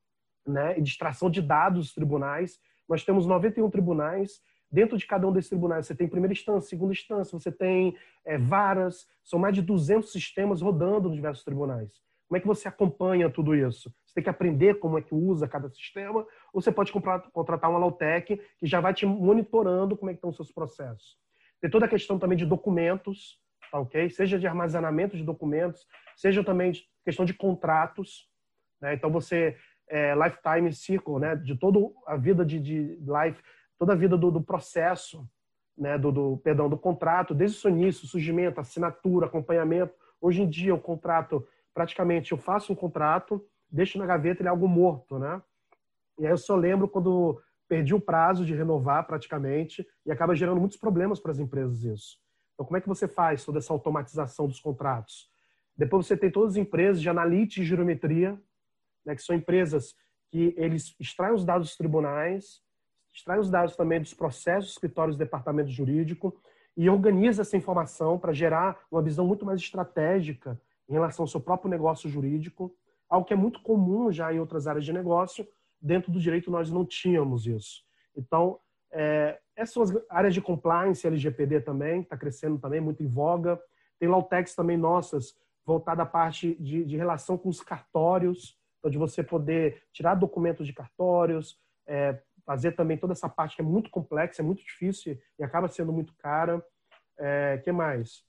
né, 0.46 0.78
e 0.78 0.82
de 0.82 0.90
extração 0.90 1.30
de 1.30 1.42
dados 1.42 1.86
dos 1.86 1.94
tribunais. 1.94 2.58
Nós 2.88 3.04
temos 3.04 3.26
91 3.26 3.70
tribunais. 3.70 4.40
Dentro 4.70 4.96
de 4.98 5.06
cada 5.06 5.26
um 5.28 5.32
desses 5.32 5.50
tribunais, 5.50 5.86
você 5.86 5.94
tem 5.94 6.08
primeira 6.08 6.32
instância, 6.32 6.68
segunda 6.68 6.92
instância, 6.92 7.38
você 7.38 7.52
tem 7.52 7.96
é, 8.24 8.36
varas. 8.36 9.06
São 9.22 9.38
mais 9.38 9.54
de 9.54 9.62
200 9.62 10.10
sistemas 10.10 10.60
rodando 10.60 11.08
nos 11.08 11.16
diversos 11.16 11.44
tribunais. 11.44 11.92
Como 12.26 12.38
é 12.38 12.40
que 12.40 12.46
você 12.46 12.66
acompanha 12.66 13.30
tudo 13.30 13.54
isso? 13.54 13.94
Você 14.04 14.14
tem 14.14 14.24
que 14.24 14.30
aprender 14.30 14.78
como 14.80 14.98
é 14.98 15.02
que 15.02 15.14
usa 15.14 15.46
cada 15.46 15.68
sistema, 15.68 16.26
ou 16.52 16.60
você 16.60 16.72
pode 16.72 16.90
contratar 16.90 17.70
uma 17.70 17.78
Lautec 17.78 18.40
que 18.58 18.66
já 18.66 18.80
vai 18.80 18.94
te 18.94 19.06
monitorando 19.06 19.96
como 19.96 20.10
é 20.10 20.14
que 20.14 20.18
estão 20.18 20.30
os 20.30 20.36
seus 20.36 20.50
processos. 20.50 21.16
Tem 21.60 21.70
toda 21.70 21.86
a 21.86 21.88
questão 21.88 22.18
também 22.18 22.36
de 22.36 22.46
documentos, 22.46 23.38
tá 23.70 23.78
ok? 23.78 24.10
Seja 24.10 24.38
de 24.38 24.46
armazenamento 24.46 25.16
de 25.16 25.22
documentos, 25.22 25.86
seja 26.16 26.42
também 26.42 26.72
de 26.72 26.82
questão 27.04 27.24
de 27.24 27.34
contratos. 27.34 28.28
Né? 28.80 28.94
Então, 28.94 29.10
você, 29.10 29.56
é, 29.88 30.14
lifetime 30.14 30.72
circle, 30.72 31.18
né? 31.18 31.36
de 31.36 31.56
toda 31.56 31.78
a 32.06 32.16
vida 32.16 32.44
de, 32.44 32.58
de 32.58 32.98
life, 33.00 33.42
toda 33.78 33.92
a 33.92 33.96
vida 33.96 34.16
do, 34.16 34.30
do 34.30 34.42
processo, 34.42 35.28
né? 35.76 35.98
do, 35.98 36.10
do, 36.10 36.36
perdão, 36.38 36.68
do 36.68 36.78
contrato, 36.78 37.34
desde 37.34 37.58
o 37.58 37.60
seu 37.60 37.70
início, 37.70 38.06
surgimento, 38.06 38.60
assinatura, 38.60 39.26
acompanhamento. 39.26 39.94
Hoje 40.20 40.42
em 40.42 40.48
dia, 40.48 40.74
o 40.74 40.80
contrato, 40.80 41.46
praticamente, 41.72 42.32
eu 42.32 42.38
faço 42.38 42.72
um 42.72 42.76
contrato, 42.76 43.44
deixo 43.70 43.98
na 43.98 44.06
gaveta, 44.06 44.40
ele 44.40 44.48
é 44.48 44.50
algo 44.50 44.68
morto, 44.68 45.18
né? 45.18 45.42
E 46.18 46.24
aí 46.24 46.32
eu 46.32 46.38
só 46.38 46.54
lembro 46.54 46.88
quando 46.88 47.40
perdi 47.68 47.94
o 47.94 48.00
prazo 48.00 48.44
de 48.44 48.54
renovar 48.54 49.06
praticamente 49.06 49.86
e 50.06 50.12
acaba 50.12 50.34
gerando 50.34 50.60
muitos 50.60 50.78
problemas 50.78 51.18
para 51.18 51.32
as 51.32 51.38
empresas 51.38 51.82
isso. 51.82 52.18
Então, 52.54 52.64
como 52.64 52.76
é 52.76 52.80
que 52.80 52.88
você 52.88 53.08
faz 53.08 53.44
toda 53.44 53.58
essa 53.58 53.72
automatização 53.72 54.46
dos 54.46 54.60
contratos? 54.60 55.28
Depois 55.76 56.06
você 56.06 56.16
tem 56.16 56.30
todas 56.30 56.52
as 56.52 56.56
empresas 56.56 57.00
de 57.00 57.08
analítica 57.08 57.62
e 57.62 57.64
geometria, 57.64 58.40
né, 59.04 59.14
que 59.14 59.22
são 59.22 59.34
empresas 59.34 59.94
que 60.30 60.54
eles 60.56 60.94
extraem 60.98 61.34
os 61.34 61.44
dados 61.44 61.68
dos 61.68 61.76
tribunais, 61.76 62.62
extraem 63.12 63.40
os 63.40 63.50
dados 63.50 63.76
também 63.76 64.00
dos 64.00 64.14
processos, 64.14 64.72
escritórios, 64.72 65.16
departamento 65.16 65.70
jurídico 65.70 66.36
e 66.76 66.88
organiza 66.90 67.42
essa 67.42 67.56
informação 67.56 68.18
para 68.18 68.32
gerar 68.32 68.80
uma 68.90 69.02
visão 69.02 69.26
muito 69.26 69.44
mais 69.44 69.60
estratégica 69.60 70.60
em 70.88 70.92
relação 70.92 71.22
ao 71.22 71.28
seu 71.28 71.40
próprio 71.40 71.70
negócio 71.70 72.10
jurídico, 72.10 72.74
algo 73.08 73.26
que 73.26 73.32
é 73.32 73.36
muito 73.36 73.62
comum 73.62 74.10
já 74.10 74.32
em 74.32 74.40
outras 74.40 74.66
áreas 74.66 74.84
de 74.84 74.92
negócio. 74.92 75.46
Dentro 75.80 76.10
do 76.10 76.18
direito 76.18 76.50
nós 76.50 76.70
não 76.70 76.84
tínhamos 76.84 77.46
isso. 77.46 77.84
Então, 78.16 78.58
é, 78.90 79.38
essas 79.56 79.72
são 79.72 79.82
as 79.82 79.92
áreas 80.08 80.34
de 80.34 80.40
compliance, 80.40 81.06
LGPD 81.06 81.60
também, 81.60 82.00
está 82.00 82.16
crescendo 82.16 82.58
também, 82.58 82.80
muito 82.80 83.02
em 83.02 83.08
voga. 83.08 83.60
Tem 83.98 84.08
Lautex 84.08 84.54
também 84.54 84.76
nossas, 84.76 85.36
voltada 85.64 86.02
à 86.02 86.06
parte 86.06 86.54
de, 86.56 86.84
de 86.84 86.96
relação 86.96 87.38
com 87.38 87.48
os 87.48 87.60
cartórios, 87.60 88.58
então 88.78 88.90
de 88.90 88.98
você 88.98 89.22
poder 89.22 89.82
tirar 89.92 90.14
documentos 90.14 90.66
de 90.66 90.72
cartórios, 90.72 91.58
é, 91.86 92.20
fazer 92.44 92.72
também 92.72 92.96
toda 92.96 93.12
essa 93.12 93.28
parte 93.28 93.56
que 93.56 93.62
é 93.62 93.64
muito 93.64 93.90
complexa, 93.90 94.42
é 94.42 94.44
muito 94.44 94.62
difícil 94.62 95.18
e 95.38 95.42
acaba 95.42 95.68
sendo 95.68 95.92
muito 95.92 96.14
cara. 96.16 96.64
É, 97.16 97.58
que 97.64 97.72
mais? 97.72 98.24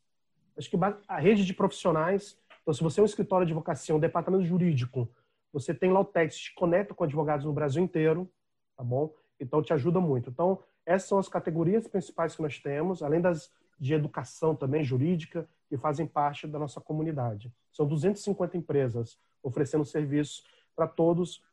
Acho 0.58 0.70
que 0.70 0.78
a 1.08 1.18
rede 1.18 1.46
de 1.46 1.54
profissionais. 1.54 2.40
Então, 2.62 2.74
se 2.74 2.82
você 2.82 3.00
é 3.00 3.04
um 3.04 3.06
escritório 3.06 3.46
de 3.46 3.52
advocacia, 3.52 3.96
um 3.96 4.00
departamento 4.00 4.46
jurídico, 4.46 5.10
você 5.52 5.74
tem 5.74 5.92
Lautex, 5.92 6.38
te 6.38 6.54
conecta 6.54 6.94
com 6.94 7.04
advogados 7.04 7.46
no 7.46 7.54
Brasil 7.54 7.84
inteiro, 7.84 8.30
tá 8.76 8.84
bom? 8.84 9.14
Então, 9.40 9.62
te 9.62 9.74
ajuda 9.74 10.00
muito. 10.00 10.30
Então, 10.30 10.64
essas 10.86 11.10
são 11.10 11.18
as 11.18 11.28
categorias 11.28 11.88
principais 11.88 12.36
que 12.36 12.42
nós 12.42 12.60
temos, 12.60 13.04
além 13.04 13.20
das 13.20 13.52
de 13.80 13.94
educação 13.94 14.56
também 14.56 14.84
jurídica, 14.84 15.48
que 15.68 15.78
fazem 15.78 16.08
parte 16.08 16.48
da 16.48 16.60
nossa 16.60 16.80
comunidade. 16.80 17.52
São 17.72 17.86
250 17.86 18.58
empresas 18.58 19.20
oferecendo 19.42 19.86
serviços 19.86 20.44
para 20.76 20.88
todos 20.88 21.44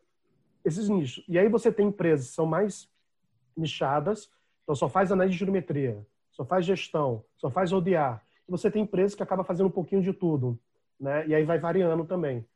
esses 0.65 0.89
nichos. 0.89 1.25
E 1.29 1.39
aí 1.39 1.49
você 1.49 1.73
tem 1.73 1.89
empresas 1.89 2.29
que 2.29 2.35
são 2.35 2.47
mais 2.47 2.89
nichadas, 3.57 4.31
então 4.63 4.75
só 4.75 4.89
faz 4.89 5.11
análise 5.11 5.37
de 5.37 5.45
geometria, 5.45 6.07
só 6.31 6.45
faz 6.45 6.65
gestão, 6.65 7.25
só 7.37 7.51
faz 7.51 7.73
ODA. 7.73 8.21
E 8.49 8.51
você 8.51 8.71
tem 8.71 8.83
empresas 8.83 9.15
que 9.15 9.23
acaba 9.23 9.45
fazendo 9.45 9.67
um 9.67 9.73
pouquinho 9.73 10.03
de 10.03 10.13
tudo, 10.13 10.59
né? 10.99 11.27
E 11.27 11.35
aí 11.35 11.45
vai 11.45 11.59
variando 11.59 12.05
também. 12.05 12.47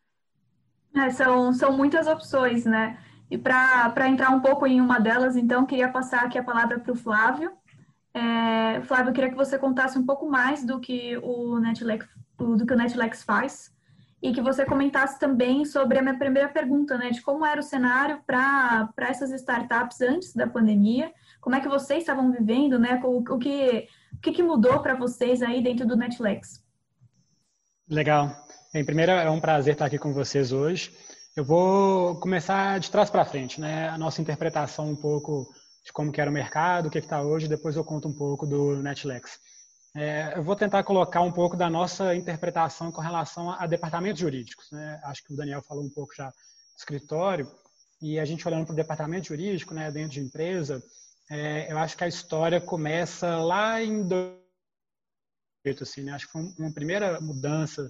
É, 0.95 1.11
são, 1.11 1.53
são 1.53 1.77
muitas 1.77 2.07
opções, 2.07 2.65
né? 2.65 2.99
E 3.31 3.37
para 3.37 4.09
entrar 4.09 4.31
um 4.31 4.41
pouco 4.41 4.67
em 4.67 4.81
uma 4.81 5.01
delas, 5.01 5.37
então, 5.37 5.67
queria 5.67 5.89
passar 5.89 6.25
aqui 6.25 6.39
a 6.39 6.45
palavra 6.45 6.79
para 6.79 6.93
o 6.93 6.97
Flávio, 6.97 7.53
É, 8.17 8.81
Flávio, 8.81 9.11
eu 9.11 9.13
queria 9.13 9.29
que 9.29 9.37
você 9.37 9.59
contasse 9.59 9.99
um 9.99 10.07
pouco 10.07 10.27
mais 10.27 10.65
do 10.65 10.81
que 10.81 11.19
o 11.19 11.59
Netlex, 11.61 12.09
do 12.39 12.65
que 12.65 12.73
o 12.73 12.77
Netlex 12.77 13.23
faz 13.23 13.71
e 14.23 14.33
que 14.33 14.41
você 14.41 14.65
comentasse 14.65 15.19
também 15.19 15.67
sobre 15.67 15.99
a 15.99 16.03
minha 16.03 16.19
primeira 16.19 16.49
pergunta, 16.49 16.97
né, 16.97 17.11
de 17.11 17.21
como 17.21 17.45
era 17.45 17.61
o 17.61 17.63
cenário 17.63 18.23
para 18.27 18.89
essas 19.01 19.31
startups 19.33 20.01
antes 20.01 20.35
da 20.35 20.47
pandemia, 20.47 21.13
como 21.43 21.57
é 21.57 21.61
que 21.61 21.69
vocês 21.69 22.01
estavam 22.01 22.33
vivendo, 22.33 22.79
né, 22.79 22.99
o, 23.05 23.19
o 23.19 23.39
que, 23.39 23.87
o 24.15 24.21
que, 24.23 24.33
que 24.33 24.43
mudou 24.43 24.81
para 24.81 24.95
vocês 24.95 25.43
aí 25.43 25.63
dentro 25.63 25.87
do 25.87 25.95
Netlex? 25.95 26.65
Legal. 27.87 28.31
Em 28.75 28.85
primeiro, 28.85 29.13
é 29.13 29.31
um 29.31 29.41
prazer 29.41 29.75
estar 29.75 29.85
aqui 29.85 29.99
com 29.99 30.15
vocês 30.15 30.53
hoje. 30.53 30.91
Eu 31.37 31.45
vou 31.45 32.19
começar 32.19 32.81
de 32.81 32.91
trás 32.91 33.11
para 33.11 33.27
frente, 33.27 33.61
né, 33.61 33.91
a 33.91 33.99
nossa 33.99 34.23
interpretação 34.23 34.89
um 34.89 34.97
pouco 34.97 35.47
de 35.87 35.93
como 35.93 36.11
que 36.11 36.21
era 36.21 36.29
o 36.29 36.35
mercado, 36.35 36.87
o 36.87 36.91
que 36.91 36.99
está 36.99 37.23
hoje, 37.23 37.47
depois 37.47 37.77
eu 37.77 37.85
conto 37.85 38.09
um 38.09 38.13
pouco 38.13 38.45
do 38.45 38.83
Netlex. 38.83 39.39
É, 39.95 40.33
eu 40.37 40.43
vou 40.43 40.57
tentar 40.57 40.83
colocar 40.83 41.21
um 41.21 41.31
pouco 41.31 41.57
da 41.57 41.71
nossa 41.71 42.13
interpretação 42.15 42.91
com 42.91 43.01
relação 43.01 43.49
a, 43.51 43.63
a 43.63 43.67
departamentos 43.69 44.21
jurídicos. 44.21 44.69
Né? 44.73 45.01
Acho 45.05 45.23
que 45.23 45.33
o 45.33 45.37
Daniel 45.37 45.63
falou 45.63 45.85
um 45.85 45.89
pouco 45.89 46.13
já 46.15 46.29
do 46.29 46.35
escritório, 46.77 47.49
e 48.03 48.19
a 48.19 48.25
gente 48.25 48.47
olhando 48.47 48.67
para 48.67 48.73
o 48.73 48.77
departamento 48.77 49.29
jurídico, 49.29 49.73
né, 49.73 49.91
dentro 49.91 50.11
de 50.11 50.21
empresa, 50.21 50.83
é, 51.31 51.73
eu 51.73 51.79
acho 51.79 51.97
que 51.97 52.05
a 52.05 52.09
história 52.09 52.61
começa 52.61 53.37
lá 53.37 53.81
em 53.81 54.07
2008, 54.07 55.83
assim, 55.83 56.03
né? 56.03 56.13
acho 56.13 56.27
que 56.27 56.33
foi 56.33 56.43
uma 56.59 56.73
primeira 56.73 57.21
mudança 57.21 57.89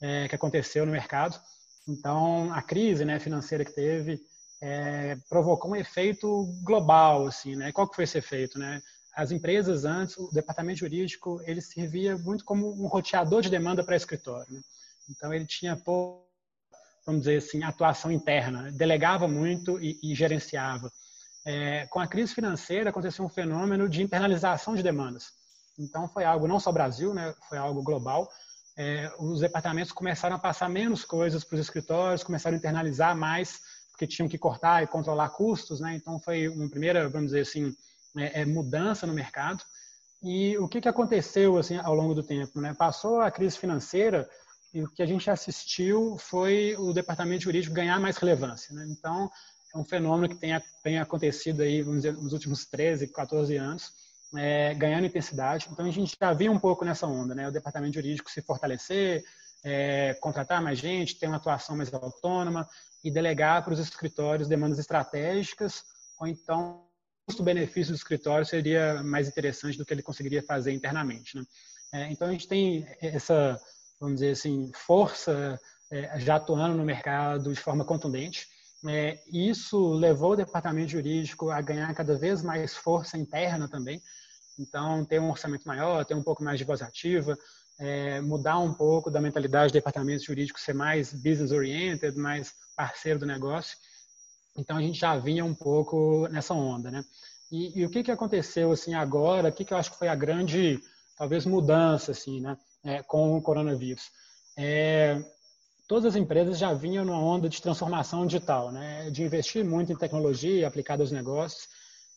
é, 0.00 0.26
que 0.28 0.34
aconteceu 0.34 0.84
no 0.84 0.92
mercado. 0.92 1.38
Então, 1.86 2.52
a 2.52 2.62
crise 2.62 3.04
né, 3.04 3.20
financeira 3.20 3.64
que 3.64 3.72
teve 3.72 4.20
é, 4.66 5.18
provocou 5.28 5.72
um 5.72 5.76
efeito 5.76 6.46
global, 6.62 7.26
assim, 7.26 7.54
né? 7.54 7.70
Qual 7.70 7.86
que 7.86 7.94
foi 7.94 8.04
esse 8.04 8.16
efeito, 8.16 8.58
né? 8.58 8.80
As 9.14 9.30
empresas 9.30 9.84
antes, 9.84 10.16
o 10.16 10.30
departamento 10.32 10.78
jurídico, 10.78 11.38
ele 11.44 11.60
servia 11.60 12.16
muito 12.16 12.46
como 12.46 12.72
um 12.72 12.86
roteador 12.86 13.42
de 13.42 13.50
demanda 13.50 13.84
para 13.84 13.94
escritório. 13.94 14.50
Né? 14.50 14.62
Então, 15.10 15.34
ele 15.34 15.44
tinha 15.44 15.76
pouco, 15.76 16.26
vamos 17.04 17.20
dizer 17.20 17.36
assim, 17.36 17.62
atuação 17.62 18.10
interna, 18.10 18.62
né? 18.62 18.70
delegava 18.72 19.28
muito 19.28 19.78
e, 19.78 20.00
e 20.02 20.14
gerenciava. 20.14 20.90
É, 21.44 21.86
com 21.88 22.00
a 22.00 22.08
crise 22.08 22.34
financeira, 22.34 22.88
aconteceu 22.88 23.22
um 23.22 23.28
fenômeno 23.28 23.86
de 23.86 24.02
internalização 24.02 24.74
de 24.74 24.82
demandas. 24.82 25.26
Então, 25.78 26.08
foi 26.08 26.24
algo 26.24 26.48
não 26.48 26.58
só 26.58 26.72
Brasil, 26.72 27.12
né? 27.12 27.34
Foi 27.50 27.58
algo 27.58 27.82
global. 27.82 28.30
É, 28.78 29.12
os 29.18 29.40
departamentos 29.40 29.92
começaram 29.92 30.36
a 30.36 30.38
passar 30.38 30.70
menos 30.70 31.04
coisas 31.04 31.44
para 31.44 31.56
os 31.56 31.60
escritórios, 31.60 32.24
começaram 32.24 32.56
a 32.56 32.58
internalizar 32.58 33.14
mais 33.14 33.60
porque 33.94 34.08
tinham 34.08 34.28
que 34.28 34.36
cortar 34.36 34.82
e 34.82 34.88
controlar 34.88 35.30
custos, 35.30 35.78
né? 35.78 35.94
Então 35.94 36.18
foi 36.18 36.48
uma 36.48 36.68
primeira, 36.68 37.08
vamos 37.08 37.28
dizer 37.28 37.42
assim, 37.42 37.72
é, 38.18 38.40
é, 38.40 38.44
mudança 38.44 39.06
no 39.06 39.14
mercado. 39.14 39.62
E 40.20 40.58
o 40.58 40.68
que, 40.68 40.80
que 40.80 40.88
aconteceu 40.88 41.56
assim 41.56 41.76
ao 41.76 41.94
longo 41.94 42.12
do 42.12 42.22
tempo, 42.22 42.60
né? 42.60 42.74
Passou 42.74 43.20
a 43.20 43.30
crise 43.30 43.56
financeira 43.56 44.28
e 44.72 44.82
o 44.82 44.90
que 44.90 45.00
a 45.00 45.06
gente 45.06 45.30
assistiu 45.30 46.16
foi 46.18 46.74
o 46.76 46.92
departamento 46.92 47.44
jurídico 47.44 47.72
ganhar 47.72 48.00
mais 48.00 48.16
relevância, 48.16 48.74
né? 48.74 48.84
Então 48.90 49.30
é 49.72 49.78
um 49.78 49.84
fenômeno 49.84 50.28
que 50.28 50.40
tem, 50.40 50.60
tem 50.82 50.98
acontecido 50.98 51.62
aí, 51.62 51.80
vamos 51.80 52.02
dizer, 52.02 52.14
nos 52.14 52.32
últimos 52.32 52.66
13, 52.66 53.06
14 53.12 53.56
anos, 53.56 53.92
é, 54.36 54.74
ganhando 54.74 55.06
intensidade. 55.06 55.68
Então 55.70 55.86
a 55.86 55.90
gente 55.92 56.16
já 56.20 56.32
viu 56.32 56.50
um 56.50 56.58
pouco 56.58 56.84
nessa 56.84 57.06
onda, 57.06 57.32
né? 57.32 57.46
O 57.46 57.52
departamento 57.52 57.94
jurídico 57.94 58.28
se 58.28 58.42
fortalecer, 58.42 59.22
é, 59.64 60.14
contratar 60.20 60.62
mais 60.62 60.78
gente, 60.78 61.18
ter 61.18 61.26
uma 61.26 61.36
atuação 61.36 61.76
mais 61.76 61.92
autônoma, 61.92 62.68
e 63.04 63.10
delegar 63.10 63.62
para 63.62 63.74
os 63.74 63.78
escritórios 63.78 64.48
demandas 64.48 64.78
estratégicas, 64.78 65.84
ou 66.18 66.26
então 66.26 66.86
o 67.22 67.26
custo-benefício 67.26 67.92
do 67.92 67.96
escritório 67.96 68.46
seria 68.46 69.02
mais 69.02 69.28
interessante 69.28 69.76
do 69.76 69.84
que 69.84 69.92
ele 69.92 70.02
conseguiria 70.02 70.42
fazer 70.42 70.72
internamente. 70.72 71.36
Né? 71.36 71.44
É, 71.92 72.10
então 72.10 72.26
a 72.26 72.32
gente 72.32 72.48
tem 72.48 72.86
essa, 73.00 73.60
vamos 74.00 74.16
dizer 74.16 74.30
assim, 74.30 74.72
força 74.74 75.60
é, 75.92 76.18
já 76.18 76.36
atuando 76.36 76.76
no 76.76 76.84
mercado 76.84 77.52
de 77.52 77.60
forma 77.60 77.84
contundente. 77.84 78.48
É, 78.86 79.22
isso 79.30 79.92
levou 79.94 80.32
o 80.32 80.36
departamento 80.36 80.92
jurídico 80.92 81.50
a 81.50 81.60
ganhar 81.60 81.94
cada 81.94 82.16
vez 82.16 82.42
mais 82.42 82.74
força 82.74 83.18
interna 83.18 83.68
também. 83.68 84.02
Então, 84.58 85.04
ter 85.04 85.20
um 85.20 85.30
orçamento 85.30 85.66
maior, 85.66 86.04
ter 86.04 86.14
um 86.14 86.22
pouco 86.22 86.42
mais 86.42 86.58
de 86.58 86.64
voz 86.64 86.80
ativa, 86.80 87.36
é, 87.78 88.20
mudar 88.20 88.58
um 88.58 88.72
pouco 88.72 89.10
da 89.10 89.20
mentalidade 89.20 89.72
do 89.72 89.74
departamento 89.74 90.24
jurídico 90.24 90.60
ser 90.60 90.74
mais 90.74 91.12
business 91.12 91.50
oriented, 91.50 92.16
mais 92.16 92.52
parceiro 92.76 93.18
do 93.18 93.26
negócio. 93.26 93.76
Então 94.56 94.76
a 94.76 94.80
gente 94.80 94.98
já 94.98 95.16
vinha 95.16 95.44
um 95.44 95.54
pouco 95.54 96.28
nessa 96.28 96.54
onda, 96.54 96.90
né? 96.90 97.04
E, 97.50 97.80
e 97.80 97.84
o 97.84 97.90
que 97.90 98.02
que 98.02 98.10
aconteceu 98.10 98.72
assim 98.72 98.94
agora? 98.94 99.48
O 99.48 99.52
que 99.52 99.64
que 99.64 99.74
eu 99.74 99.78
acho 99.78 99.92
que 99.92 99.98
foi 99.98 100.08
a 100.08 100.14
grande, 100.14 100.80
talvez 101.16 101.44
mudança 101.44 102.12
assim, 102.12 102.40
né? 102.40 102.56
É, 102.84 103.02
com 103.02 103.36
o 103.36 103.42
coronavírus. 103.42 104.10
É, 104.56 105.20
todas 105.88 106.14
as 106.14 106.16
empresas 106.16 106.58
já 106.58 106.72
vinham 106.72 107.04
numa 107.04 107.18
onda 107.18 107.48
de 107.48 107.60
transformação 107.60 108.26
digital, 108.26 108.70
né? 108.70 109.10
De 109.10 109.22
investir 109.22 109.64
muito 109.64 109.92
em 109.92 109.96
tecnologia 109.96 110.66
aplicada 110.66 111.02
aos 111.02 111.10
negócios. 111.10 111.68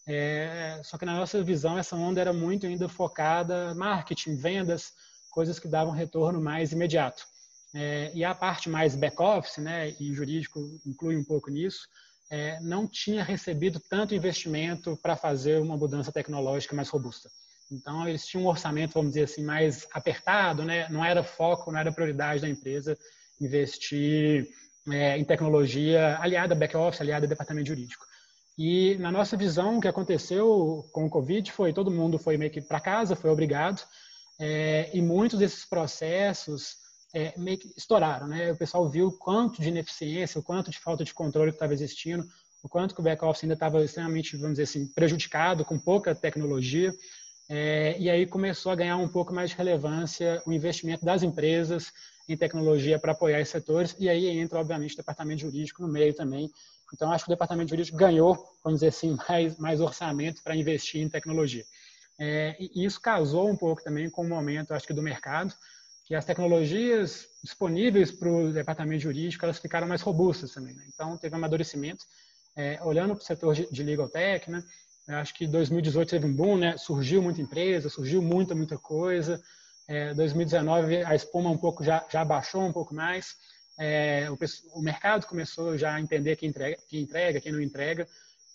É, 0.07 0.79
só 0.83 0.97
que 0.97 1.05
na 1.05 1.17
nossa 1.17 1.43
visão 1.43 1.77
essa 1.77 1.95
onda 1.95 2.21
era 2.21 2.31
muito 2.31 2.65
ainda 2.65 2.87
focada 2.87 3.75
marketing, 3.75 4.37
vendas, 4.37 4.93
coisas 5.37 5.59
que 5.59 5.67
davam 5.67 5.93
retorno 5.93 6.41
mais 6.41 6.71
imediato. 6.71 7.23
É, 7.75 8.09
e 8.15 8.25
a 8.25 8.33
parte 8.33 8.67
mais 8.71 8.95
back-office, 8.95 9.59
né, 9.59 9.93
e 9.99 10.11
jurídico 10.11 10.59
inclui 10.83 11.15
um 11.15 11.23
pouco 11.23 11.51
nisso, 11.51 11.87
é, 12.31 12.59
não 12.59 12.87
tinha 12.87 13.23
recebido 13.23 13.79
tanto 13.87 14.15
investimento 14.15 14.97
para 14.99 15.15
fazer 15.15 15.61
uma 15.61 15.77
mudança 15.77 16.11
tecnológica 16.11 16.75
mais 16.75 16.89
robusta. 16.89 17.29
Então, 17.71 18.07
eles 18.07 18.25
tinham 18.25 18.45
um 18.45 18.47
orçamento, 18.47 18.95
vamos 18.95 19.11
dizer 19.11 19.25
assim, 19.25 19.43
mais 19.43 19.85
apertado, 19.93 20.65
né? 20.65 20.89
não 20.89 21.05
era 21.05 21.21
foco, 21.21 21.71
não 21.71 21.79
era 21.79 21.91
prioridade 21.91 22.41
da 22.41 22.49
empresa 22.49 22.97
investir 23.39 24.49
é, 24.89 25.19
em 25.19 25.23
tecnologia 25.23 26.17
aliada 26.19 26.55
a 26.55 26.57
back-office, 26.57 27.01
aliada 27.01 27.27
a 27.27 27.29
departamento 27.29 27.67
jurídico. 27.67 28.03
E 28.57 28.95
na 28.95 29.11
nossa 29.11 29.37
visão, 29.37 29.77
o 29.77 29.81
que 29.81 29.87
aconteceu 29.87 30.83
com 30.91 31.05
o 31.05 31.09
Covid 31.11 31.51
foi 31.51 31.73
todo 31.73 31.91
mundo 31.91 32.17
foi 32.17 32.37
meio 32.37 32.49
que 32.49 32.59
para 32.59 32.79
casa, 32.79 33.15
foi 33.15 33.29
obrigado, 33.29 33.83
é, 34.39 34.89
e 34.93 35.01
muitos 35.01 35.39
desses 35.39 35.65
processos 35.65 36.77
é, 37.13 37.33
meio 37.37 37.57
que 37.57 37.73
estouraram, 37.75 38.27
né? 38.27 38.51
O 38.51 38.57
pessoal 38.57 38.87
viu 38.89 39.07
o 39.07 39.17
quanto 39.17 39.61
de 39.61 39.69
ineficiência, 39.69 40.39
o 40.39 40.43
quanto 40.43 40.69
de 40.69 40.79
falta 40.79 41.03
de 41.03 41.13
controle 41.13 41.51
que 41.51 41.55
estava 41.55 41.73
existindo, 41.73 42.27
o 42.63 42.69
quanto 42.69 42.93
que 42.93 42.99
o 43.01 43.03
back-office 43.03 43.43
ainda 43.43 43.53
estava 43.53 43.83
extremamente, 43.83 44.35
vamos 44.35 44.53
dizer 44.53 44.63
assim, 44.63 44.87
prejudicado, 44.87 45.63
com 45.63 45.79
pouca 45.79 46.13
tecnologia. 46.13 46.93
É, 47.49 47.95
e 47.97 48.09
aí 48.09 48.27
começou 48.27 48.71
a 48.71 48.75
ganhar 48.75 48.97
um 48.97 49.07
pouco 49.07 49.33
mais 49.33 49.51
de 49.51 49.55
relevância 49.55 50.41
o 50.45 50.51
investimento 50.51 51.05
das 51.05 51.23
empresas 51.23 51.93
em 52.27 52.35
tecnologia 52.35 52.99
para 52.99 53.13
apoiar 53.13 53.39
esses 53.39 53.53
setores, 53.53 53.95
e 53.97 54.09
aí 54.09 54.27
entra, 54.27 54.59
obviamente, 54.59 54.95
o 54.95 54.97
departamento 54.97 55.41
jurídico 55.41 55.81
no 55.81 55.87
meio 55.87 56.13
também. 56.13 56.51
Então, 56.93 57.11
acho 57.11 57.23
que 57.23 57.31
o 57.31 57.33
departamento 57.33 57.69
jurídico 57.69 57.97
ganhou, 57.97 58.35
vamos 58.61 58.79
dizer 58.79 58.89
assim, 58.89 59.15
mais, 59.29 59.57
mais 59.57 59.79
orçamento 59.79 60.43
para 60.43 60.55
investir 60.55 61.01
em 61.01 61.09
tecnologia. 61.09 61.65
É, 62.19 62.55
e 62.59 62.83
isso 62.83 62.99
casou 62.99 63.49
um 63.49 63.55
pouco 63.55 63.83
também 63.83 64.09
com 64.09 64.23
o 64.23 64.29
momento, 64.29 64.73
acho 64.73 64.87
que, 64.87 64.93
do 64.93 65.03
mercado, 65.03 65.53
que 66.05 66.15
as 66.15 66.25
tecnologias 66.25 67.27
disponíveis 67.43 68.11
para 68.11 68.29
o 68.29 68.51
departamento 68.51 69.03
jurídico 69.03 69.43
elas 69.45 69.59
ficaram 69.59 69.87
mais 69.87 70.01
robustas 70.01 70.53
também. 70.53 70.73
Né? 70.73 70.85
Então, 70.87 71.17
teve 71.17 71.35
um 71.35 71.37
amadurecimento. 71.37 72.05
É, 72.55 72.79
olhando 72.83 73.13
para 73.13 73.21
o 73.21 73.25
setor 73.25 73.53
de, 73.53 73.71
de 73.71 73.83
legal 73.83 74.09
tech, 74.09 74.49
né? 74.49 74.63
Eu 75.07 75.17
acho 75.17 75.33
que 75.35 75.45
2018 75.45 76.09
teve 76.09 76.25
um 76.25 76.33
boom, 76.33 76.57
né? 76.57 76.75
Surgiu 76.75 77.21
muita 77.21 77.39
empresa, 77.39 77.87
surgiu 77.87 78.21
muita, 78.21 78.55
muita 78.55 78.77
coisa. 78.77 79.41
É, 79.87 80.13
2019 80.13 81.03
a 81.03 81.15
espuma 81.15 81.49
um 81.49 81.57
pouco 81.57 81.83
já, 81.83 82.05
já 82.09 82.25
baixou 82.25 82.63
um 82.63 82.73
pouco 82.73 82.93
mais. 82.93 83.35
É, 83.79 84.27
o, 84.29 84.37
o, 84.73 84.81
mercado 84.81 85.25
começou 85.27 85.77
já 85.77 85.93
a 85.93 86.01
entender 86.01 86.35
quem 86.35 86.49
entrega, 86.49 86.77
quem, 86.89 87.01
entrega, 87.01 87.39
quem 87.39 87.51
não 87.51 87.61
entrega. 87.61 88.07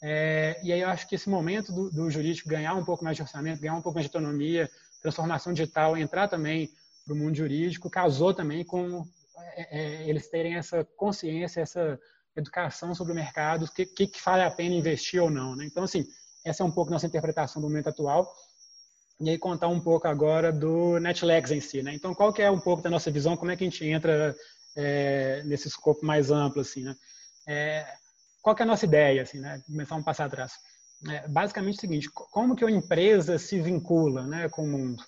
É, 0.04 0.58
e 0.64 0.72
aí 0.72 0.80
eu 0.80 0.88
acho 0.88 1.06
que 1.08 1.14
esse 1.14 1.30
momento 1.30 1.72
do, 1.72 1.88
do, 1.88 2.10
jurídico 2.10 2.48
ganhar 2.48 2.74
um 2.74 2.84
pouco 2.84 3.04
mais 3.04 3.16
de 3.16 3.22
orçamento, 3.22 3.60
ganhar 3.60 3.74
um 3.74 3.80
pouco 3.80 3.94
mais 3.94 4.10
de 4.10 4.16
autonomia, 4.16 4.68
transformação 5.00 5.52
digital, 5.52 5.96
entrar 5.96 6.26
também 6.26 6.68
para 7.04 7.14
o 7.14 7.16
mundo 7.16 7.36
jurídico, 7.36 7.88
casou 7.88 8.34
também 8.34 8.64
com 8.64 9.06
é, 9.54 9.78
é, 9.78 10.08
eles 10.08 10.28
terem 10.28 10.56
essa 10.56 10.84
consciência, 10.96 11.60
essa 11.60 12.00
educação 12.34 12.94
sobre 12.94 13.12
o 13.12 13.16
mercado, 13.16 13.64
o 13.64 13.72
que, 13.72 13.86
que, 13.86 14.06
que, 14.08 14.20
vale 14.24 14.42
a 14.42 14.50
pena 14.50 14.74
investir 14.74 15.22
ou 15.22 15.30
não. 15.30 15.54
Né? 15.54 15.66
Então, 15.66 15.84
assim, 15.84 16.04
essa 16.44 16.64
é 16.64 16.66
um 16.66 16.72
pouco 16.72 16.90
nossa 16.90 17.06
interpretação 17.06 17.62
do 17.62 17.68
momento 17.68 17.88
atual. 17.88 18.32
E 19.20 19.30
aí 19.30 19.38
contar 19.38 19.68
um 19.68 19.78
pouco 19.78 20.08
agora 20.08 20.50
do 20.50 20.98
Netlex 20.98 21.52
em 21.52 21.60
si. 21.60 21.80
Né? 21.80 21.94
Então, 21.94 22.12
qual 22.12 22.32
que 22.32 22.42
é 22.42 22.50
um 22.50 22.58
pouco 22.58 22.82
da 22.82 22.90
nossa 22.90 23.10
visão, 23.10 23.36
como 23.36 23.52
é 23.52 23.56
que 23.56 23.62
a 23.62 23.68
gente 23.68 23.86
entra 23.86 24.34
é, 24.74 25.42
nesse 25.44 25.68
escopo 25.68 26.04
mais 26.04 26.30
amplo, 26.30 26.60
assim, 26.60 26.82
né? 26.82 26.96
É, 27.46 27.86
qual 28.42 28.56
é 28.58 28.62
a 28.62 28.66
nossa 28.66 28.84
ideia, 28.84 29.22
assim, 29.22 29.38
né? 29.38 29.62
Começar 29.66 29.94
um 29.94 30.02
passo 30.02 30.22
atrás. 30.22 30.52
É, 31.08 31.26
basicamente 31.28 31.76
é 31.76 31.78
o 31.78 31.80
seguinte, 31.80 32.10
como 32.12 32.54
que 32.54 32.64
uma 32.64 32.70
empresa 32.70 33.38
se 33.38 33.60
vincula 33.60 34.26
né, 34.26 34.48
com 34.48 34.64
o 34.64 34.68
mundo? 34.68 35.02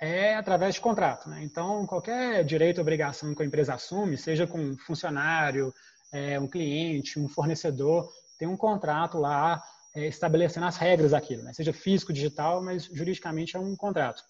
é 0.00 0.36
através 0.36 0.76
de 0.76 0.80
contrato. 0.80 1.28
Né? 1.28 1.42
Então, 1.42 1.86
qualquer 1.86 2.44
direito 2.44 2.78
ou 2.78 2.82
obrigação 2.82 3.34
que 3.34 3.42
a 3.42 3.46
empresa 3.46 3.74
assume, 3.74 4.16
seja 4.16 4.46
com 4.46 4.58
um 4.58 4.78
funcionário, 4.78 5.74
é, 6.12 6.38
um 6.38 6.46
cliente, 6.46 7.18
um 7.18 7.28
fornecedor, 7.28 8.08
tem 8.38 8.46
um 8.46 8.56
contrato 8.56 9.18
lá 9.18 9.62
é, 9.94 10.06
estabelecendo 10.06 10.66
as 10.66 10.76
regras 10.76 11.10
daquilo, 11.10 11.42
né? 11.42 11.52
seja 11.52 11.72
físico, 11.72 12.12
digital, 12.12 12.62
mas 12.62 12.84
juridicamente 12.84 13.56
é 13.56 13.58
um 13.58 13.74
contrato. 13.74 14.22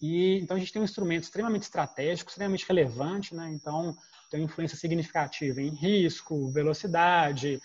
E 0.00 0.40
então 0.40 0.56
a 0.56 0.60
gente 0.60 0.72
tem 0.72 0.82
um 0.82 0.84
instrumento 0.84 1.22
extremamente 1.22 1.62
estratégico, 1.62 2.28
extremamente 2.28 2.66
relevante, 2.66 3.36
né? 3.36 3.48
Então 3.52 3.96
tem 4.28 4.40
uma 4.40 4.46
influência 4.46 4.76
significativa 4.76 5.62
em 5.62 5.68
risco, 5.68 6.50
velocidade, 6.50 7.62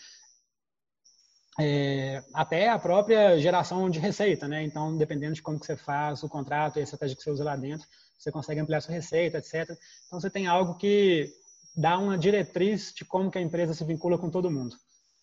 é, 1.59 2.23
até 2.33 2.69
a 2.69 2.77
própria 2.77 3.39
geração 3.39 3.89
de 3.89 3.99
receita, 3.99 4.47
né? 4.47 4.63
Então, 4.63 4.95
dependendo 4.95 5.33
de 5.33 5.41
como 5.41 5.59
que 5.59 5.65
você 5.65 5.75
faz 5.75 6.21
o 6.21 6.29
contrato 6.29 6.77
e 6.77 6.79
a 6.79 6.83
estratégia 6.83 7.15
que 7.15 7.23
você 7.23 7.31
usa 7.31 7.43
lá 7.43 7.55
dentro, 7.55 7.87
você 8.17 8.31
consegue 8.31 8.61
ampliar 8.61 8.81
sua 8.81 8.93
receita, 8.93 9.39
etc. 9.39 9.75
Então, 10.05 10.19
você 10.19 10.29
tem 10.29 10.45
algo 10.47 10.75
que 10.75 11.31
dá 11.75 11.97
uma 11.97 12.17
diretriz 12.17 12.93
de 12.93 13.03
como 13.03 13.31
que 13.31 13.37
a 13.37 13.41
empresa 13.41 13.73
se 13.73 13.83
vincula 13.83 14.17
com 14.17 14.29
todo 14.29 14.51
mundo. 14.51 14.75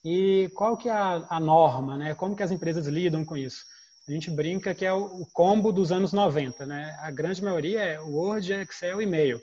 E 0.04 0.50
qual 0.54 0.76
que 0.76 0.88
é 0.88 0.92
a, 0.92 1.26
a 1.30 1.40
norma, 1.40 1.96
né? 1.96 2.14
Como 2.14 2.36
que 2.36 2.42
as 2.42 2.50
empresas 2.50 2.86
lidam 2.86 3.24
com 3.24 3.36
isso? 3.36 3.64
A 4.06 4.12
gente 4.12 4.30
brinca 4.30 4.74
que 4.74 4.84
é 4.84 4.92
o, 4.92 5.22
o 5.22 5.26
combo 5.32 5.72
dos 5.72 5.90
anos 5.90 6.12
90, 6.12 6.66
né? 6.66 6.96
A 7.00 7.10
grande 7.10 7.42
maioria 7.42 7.80
é 7.80 8.00
Word, 8.00 8.52
Excel 8.52 9.00
e 9.00 9.04
e-mail. 9.04 9.40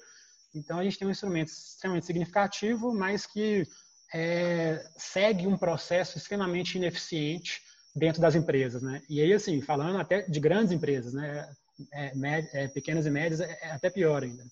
Então, 0.53 0.77
a 0.77 0.83
gente 0.83 0.99
tem 0.99 1.07
um 1.07 1.11
instrumento 1.11 1.47
extremamente 1.47 2.05
significativo, 2.05 2.93
mas 2.93 3.25
que 3.25 3.65
é, 4.13 4.83
segue 4.97 5.47
um 5.47 5.57
processo 5.57 6.17
extremamente 6.17 6.77
ineficiente 6.77 7.61
dentro 7.95 8.21
das 8.21 8.35
empresas, 8.35 8.81
né? 8.81 9.01
E 9.09 9.21
aí, 9.21 9.33
assim, 9.33 9.61
falando 9.61 9.99
até 9.99 10.21
de 10.23 10.39
grandes 10.39 10.71
empresas, 10.71 11.13
né? 11.13 11.49
É, 11.93 12.11
é, 12.53 12.67
pequenas 12.67 13.05
e 13.05 13.09
médias 13.09 13.39
é, 13.39 13.57
é 13.61 13.71
até 13.71 13.89
pior 13.89 14.23
ainda. 14.23 14.43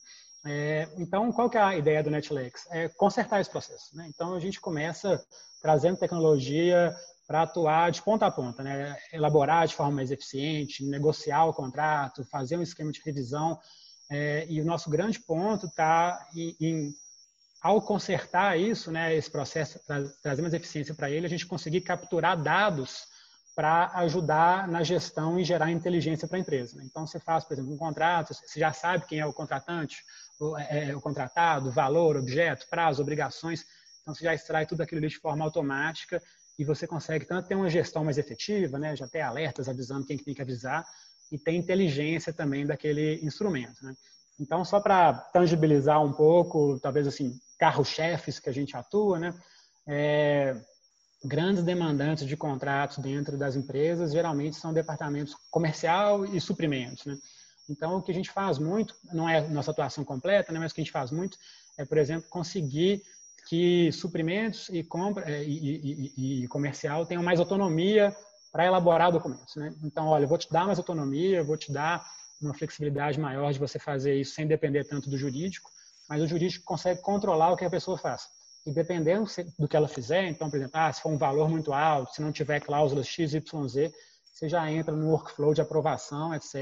É, 0.45 0.87
então, 0.97 1.31
qual 1.31 1.49
que 1.49 1.57
é 1.57 1.61
a 1.61 1.77
ideia 1.77 2.01
do 2.01 2.09
Netlex? 2.09 2.65
É 2.71 2.87
consertar 2.89 3.41
esse 3.41 3.49
processo. 3.49 3.95
Né? 3.95 4.07
Então, 4.07 4.33
a 4.33 4.39
gente 4.39 4.59
começa 4.59 5.23
trazendo 5.61 5.97
tecnologia 5.97 6.95
para 7.27 7.43
atuar 7.43 7.91
de 7.91 8.01
ponta 8.01 8.25
a 8.25 8.31
ponta, 8.31 8.63
né? 8.63 8.97
elaborar 9.11 9.67
de 9.67 9.75
forma 9.75 9.97
mais 9.97 10.11
eficiente, 10.11 10.85
negociar 10.85 11.45
o 11.45 11.53
contrato, 11.53 12.25
fazer 12.25 12.57
um 12.57 12.63
esquema 12.63 12.91
de 12.91 13.01
revisão. 13.05 13.59
É, 14.09 14.47
e 14.49 14.59
o 14.61 14.65
nosso 14.65 14.89
grande 14.89 15.19
ponto 15.19 15.67
está 15.67 16.27
em, 16.33 16.55
em, 16.59 16.95
ao 17.61 17.81
consertar 17.81 18.57
isso, 18.57 18.91
né, 18.91 19.15
esse 19.15 19.29
processo, 19.29 19.79
tra 19.85 20.01
trazer 20.21 20.41
mais 20.41 20.53
eficiência 20.53 20.95
para 20.95 21.09
ele, 21.09 21.25
a 21.25 21.29
gente 21.29 21.45
conseguir 21.45 21.81
capturar 21.81 22.41
dados 22.41 23.07
para 23.55 23.91
ajudar 23.95 24.69
na 24.69 24.83
gestão 24.83 25.37
e 25.37 25.43
gerar 25.43 25.69
inteligência 25.69 26.27
para 26.27 26.37
a 26.37 26.39
empresa. 26.39 26.77
Né? 26.77 26.85
Então, 26.85 27.05
você 27.05 27.19
faz, 27.19 27.43
por 27.43 27.53
exemplo, 27.53 27.73
um 27.73 27.77
contrato, 27.77 28.33
você 28.33 28.57
já 28.57 28.71
sabe 28.71 29.05
quem 29.05 29.19
é 29.19 29.25
o 29.25 29.33
contratante, 29.33 29.97
o, 30.39 30.57
é, 30.57 30.89
é, 30.89 30.95
o 30.95 31.01
contratado, 31.01 31.69
valor, 31.69 32.15
objeto, 32.15 32.67
prazo, 32.69 33.01
obrigações. 33.01 33.65
Então, 34.01 34.15
você 34.15 34.23
já 34.23 34.33
extrai 34.33 34.65
tudo 34.65 34.81
aquilo 34.81 35.05
de 35.05 35.17
forma 35.19 35.43
automática 35.43 36.23
e 36.57 36.63
você 36.63 36.87
consegue 36.87 37.25
tanto 37.25 37.49
ter 37.49 37.55
uma 37.55 37.69
gestão 37.69 38.05
mais 38.05 38.17
efetiva, 38.17 38.79
né? 38.79 38.95
já 38.95 39.07
ter 39.09 39.19
alertas 39.19 39.67
avisando 39.67 40.05
quem 40.05 40.17
tem 40.17 40.33
que 40.33 40.41
avisar, 40.41 40.85
e 41.29 41.37
ter 41.37 41.53
inteligência 41.53 42.33
também 42.33 42.65
daquele 42.65 43.19
instrumento. 43.23 43.83
Né? 43.83 43.93
Então, 44.39 44.63
só 44.63 44.79
para 44.79 45.13
tangibilizar 45.13 46.01
um 46.01 46.13
pouco, 46.13 46.79
talvez 46.79 47.07
assim, 47.07 47.37
carro-chefes 47.59 48.39
que 48.39 48.49
a 48.49 48.53
gente 48.53 48.75
atua, 48.75 49.19
né? 49.19 49.33
É, 49.87 50.55
grandes 51.23 51.63
demandantes 51.63 52.25
de 52.25 52.37
contratos 52.37 52.99
dentro 52.99 53.37
das 53.37 53.55
empresas 53.55 54.11
geralmente 54.11 54.55
são 54.55 54.73
departamentos 54.73 55.35
comercial 55.51 56.25
e 56.25 56.39
suprimentos, 56.39 57.05
né? 57.05 57.17
Então, 57.69 57.97
o 57.97 58.01
que 58.01 58.11
a 58.11 58.15
gente 58.15 58.31
faz 58.31 58.57
muito, 58.57 58.95
não 59.13 59.29
é 59.29 59.47
nossa 59.47 59.69
atuação 59.69 60.03
completa, 60.03 60.51
né, 60.51 60.57
mas 60.57 60.71
o 60.71 60.75
que 60.75 60.81
a 60.81 60.83
gente 60.83 60.91
faz 60.91 61.11
muito 61.11 61.37
é, 61.77 61.85
por 61.85 61.97
exemplo, 61.99 62.27
conseguir 62.29 63.03
que 63.47 63.91
suprimentos 63.91 64.69
e, 64.69 64.83
compra, 64.83 65.29
é, 65.29 65.43
e, 65.43 66.13
e, 66.17 66.43
e 66.43 66.47
comercial 66.47 67.05
tenham 67.05 67.23
mais 67.23 67.39
autonomia 67.39 68.15
para 68.51 68.65
elaborar 68.65 69.11
documentos. 69.11 69.55
Né? 69.55 69.73
Então, 69.83 70.07
olha, 70.07 70.27
vou 70.27 70.37
te 70.37 70.51
dar 70.51 70.65
mais 70.65 70.79
autonomia, 70.79 71.43
vou 71.43 71.57
te 71.57 71.71
dar 71.71 72.03
uma 72.41 72.53
flexibilidade 72.53 73.19
maior 73.19 73.53
de 73.53 73.59
você 73.59 73.77
fazer 73.77 74.15
isso 74.15 74.33
sem 74.33 74.47
depender 74.47 74.83
tanto 74.85 75.09
do 75.09 75.17
jurídico, 75.17 75.69
mas 76.09 76.21
o 76.23 76.27
jurídico 76.27 76.65
consegue 76.65 77.01
controlar 77.01 77.51
o 77.51 77.55
que 77.55 77.63
a 77.63 77.69
pessoa 77.69 77.97
faz. 77.97 78.23
E 78.65 78.73
dependendo 78.73 79.29
do 79.57 79.67
que 79.67 79.77
ela 79.77 79.87
fizer, 79.87 80.27
então, 80.27 80.49
por 80.49 80.57
exemplo, 80.57 80.73
ah, 80.75 80.91
se 80.91 81.01
for 81.01 81.09
um 81.09 81.17
valor 81.17 81.47
muito 81.47 81.71
alto, 81.71 82.13
se 82.13 82.21
não 82.21 82.31
tiver 82.31 82.59
cláusulas 82.59 83.07
X, 83.07 83.33
Y, 83.33 83.67
Z, 83.67 83.93
você 84.33 84.49
já 84.49 84.69
entra 84.71 84.95
no 84.95 85.09
workflow 85.11 85.53
de 85.53 85.61
aprovação, 85.61 86.33
etc. 86.33 86.55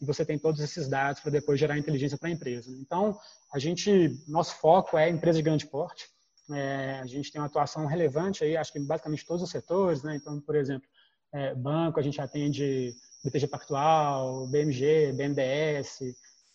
E 0.00 0.04
você 0.04 0.24
tem 0.24 0.38
todos 0.38 0.60
esses 0.60 0.88
dados 0.88 1.20
para 1.20 1.30
depois 1.30 1.60
gerar 1.60 1.78
inteligência 1.78 2.18
para 2.18 2.28
a 2.28 2.32
empresa. 2.32 2.70
Então, 2.80 3.18
a 3.52 3.58
gente, 3.58 4.20
nosso 4.26 4.56
foco 4.56 4.98
é 4.98 5.08
empresa 5.08 5.38
de 5.38 5.42
grande 5.42 5.66
porte. 5.66 6.08
É, 6.50 6.98
a 7.00 7.06
gente 7.06 7.30
tem 7.30 7.40
uma 7.40 7.46
atuação 7.46 7.86
relevante 7.86 8.42
aí, 8.42 8.56
acho 8.56 8.72
que 8.72 8.80
basicamente 8.80 9.24
todos 9.24 9.42
os 9.42 9.50
setores, 9.50 10.02
né? 10.02 10.16
Então, 10.16 10.40
por 10.40 10.56
exemplo, 10.56 10.88
é, 11.32 11.54
banco, 11.54 12.00
a 12.00 12.02
gente 12.02 12.20
atende 12.20 12.94
BTG 13.24 13.46
Pactual, 13.46 14.46
BMG, 14.48 15.12
BNDES, 15.12 16.00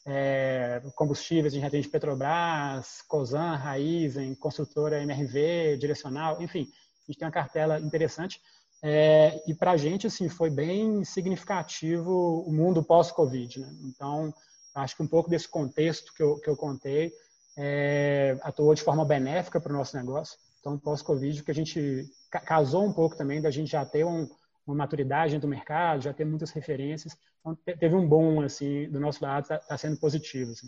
é, 0.10 0.82
combustíveis, 0.96 1.54
a 1.54 1.56
gente 1.56 1.66
atende 1.66 1.90
Petrobras, 1.90 3.02
Cosan, 3.10 3.56
Raizen, 3.56 4.34
construtora 4.36 5.04
MRV, 5.04 5.78
direcional, 5.78 6.42
enfim, 6.42 6.62
a 6.62 7.12
gente 7.12 7.20
tem 7.20 7.28
uma 7.28 7.34
cartela 7.34 7.78
interessante. 7.80 8.40
É, 8.82 9.44
e 9.46 9.54
para 9.54 9.72
a 9.72 9.78
gente, 9.78 10.08
assim, 10.08 10.30
foi 10.30 10.50
bem 10.50 11.04
significativo 11.04 12.44
o 12.48 12.54
mundo 12.54 12.84
pós-Covid. 12.84 13.60
Né? 13.60 13.76
Então, 13.84 14.34
acho 14.76 14.96
que 14.96 15.04
um 15.04 15.08
pouco 15.08 15.30
desse 15.30 15.50
contexto 15.50 16.14
que 16.14 16.24
eu, 16.24 16.40
que 16.40 16.50
eu 16.50 16.56
contei 16.56 17.12
é, 17.58 18.38
atuou 18.44 18.74
de 18.74 18.84
forma 18.84 19.04
benéfica 19.04 19.60
para 19.60 19.74
o 19.74 19.76
nosso 19.76 19.98
negócio. 19.98 20.38
Então, 20.60 20.78
pós-Covid, 20.78 21.44
que 21.44 21.52
a 21.52 21.54
gente 21.54 22.06
casou 22.46 22.86
um 22.86 22.94
pouco 22.94 23.18
também 23.18 23.42
da 23.42 23.52
gente 23.52 23.72
já 23.72 23.86
ter 23.86 24.06
um, 24.06 24.30
uma 24.68 24.76
maturidade 24.76 25.40
do 25.40 25.48
mercado, 25.48 26.02
já 26.02 26.14
ter 26.14 26.26
muitas 26.26 26.52
referências. 26.52 27.18
Então, 27.40 27.56
teve 27.56 27.96
um 27.96 28.08
bom, 28.08 28.42
assim, 28.42 28.90
do 28.90 29.00
nosso 29.00 29.24
lado, 29.24 29.44
está 29.44 29.58
tá 29.58 29.78
sendo 29.78 29.98
positivo. 29.98 30.52
Assim. 30.52 30.68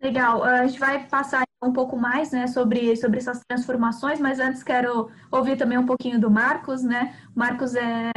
Legal. 0.00 0.42
A 0.42 0.66
gente 0.66 0.78
vai 0.78 1.06
passar 1.06 1.46
um 1.62 1.72
pouco 1.72 1.96
mais, 1.96 2.30
né, 2.30 2.46
sobre, 2.46 2.94
sobre 2.96 3.18
essas 3.18 3.42
transformações, 3.48 4.20
mas 4.20 4.38
antes 4.38 4.62
quero 4.62 5.10
ouvir 5.32 5.56
também 5.56 5.78
um 5.78 5.86
pouquinho 5.86 6.20
do 6.20 6.30
Marcos, 6.30 6.82
né? 6.82 7.16
Marcos, 7.34 7.74
é, 7.74 8.12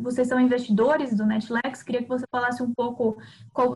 vocês 0.00 0.28
são 0.28 0.40
investidores 0.40 1.16
do 1.16 1.24
Netlex, 1.24 1.82
queria 1.82 2.02
que 2.02 2.08
você 2.08 2.24
falasse 2.30 2.62
um 2.62 2.72
pouco 2.74 3.16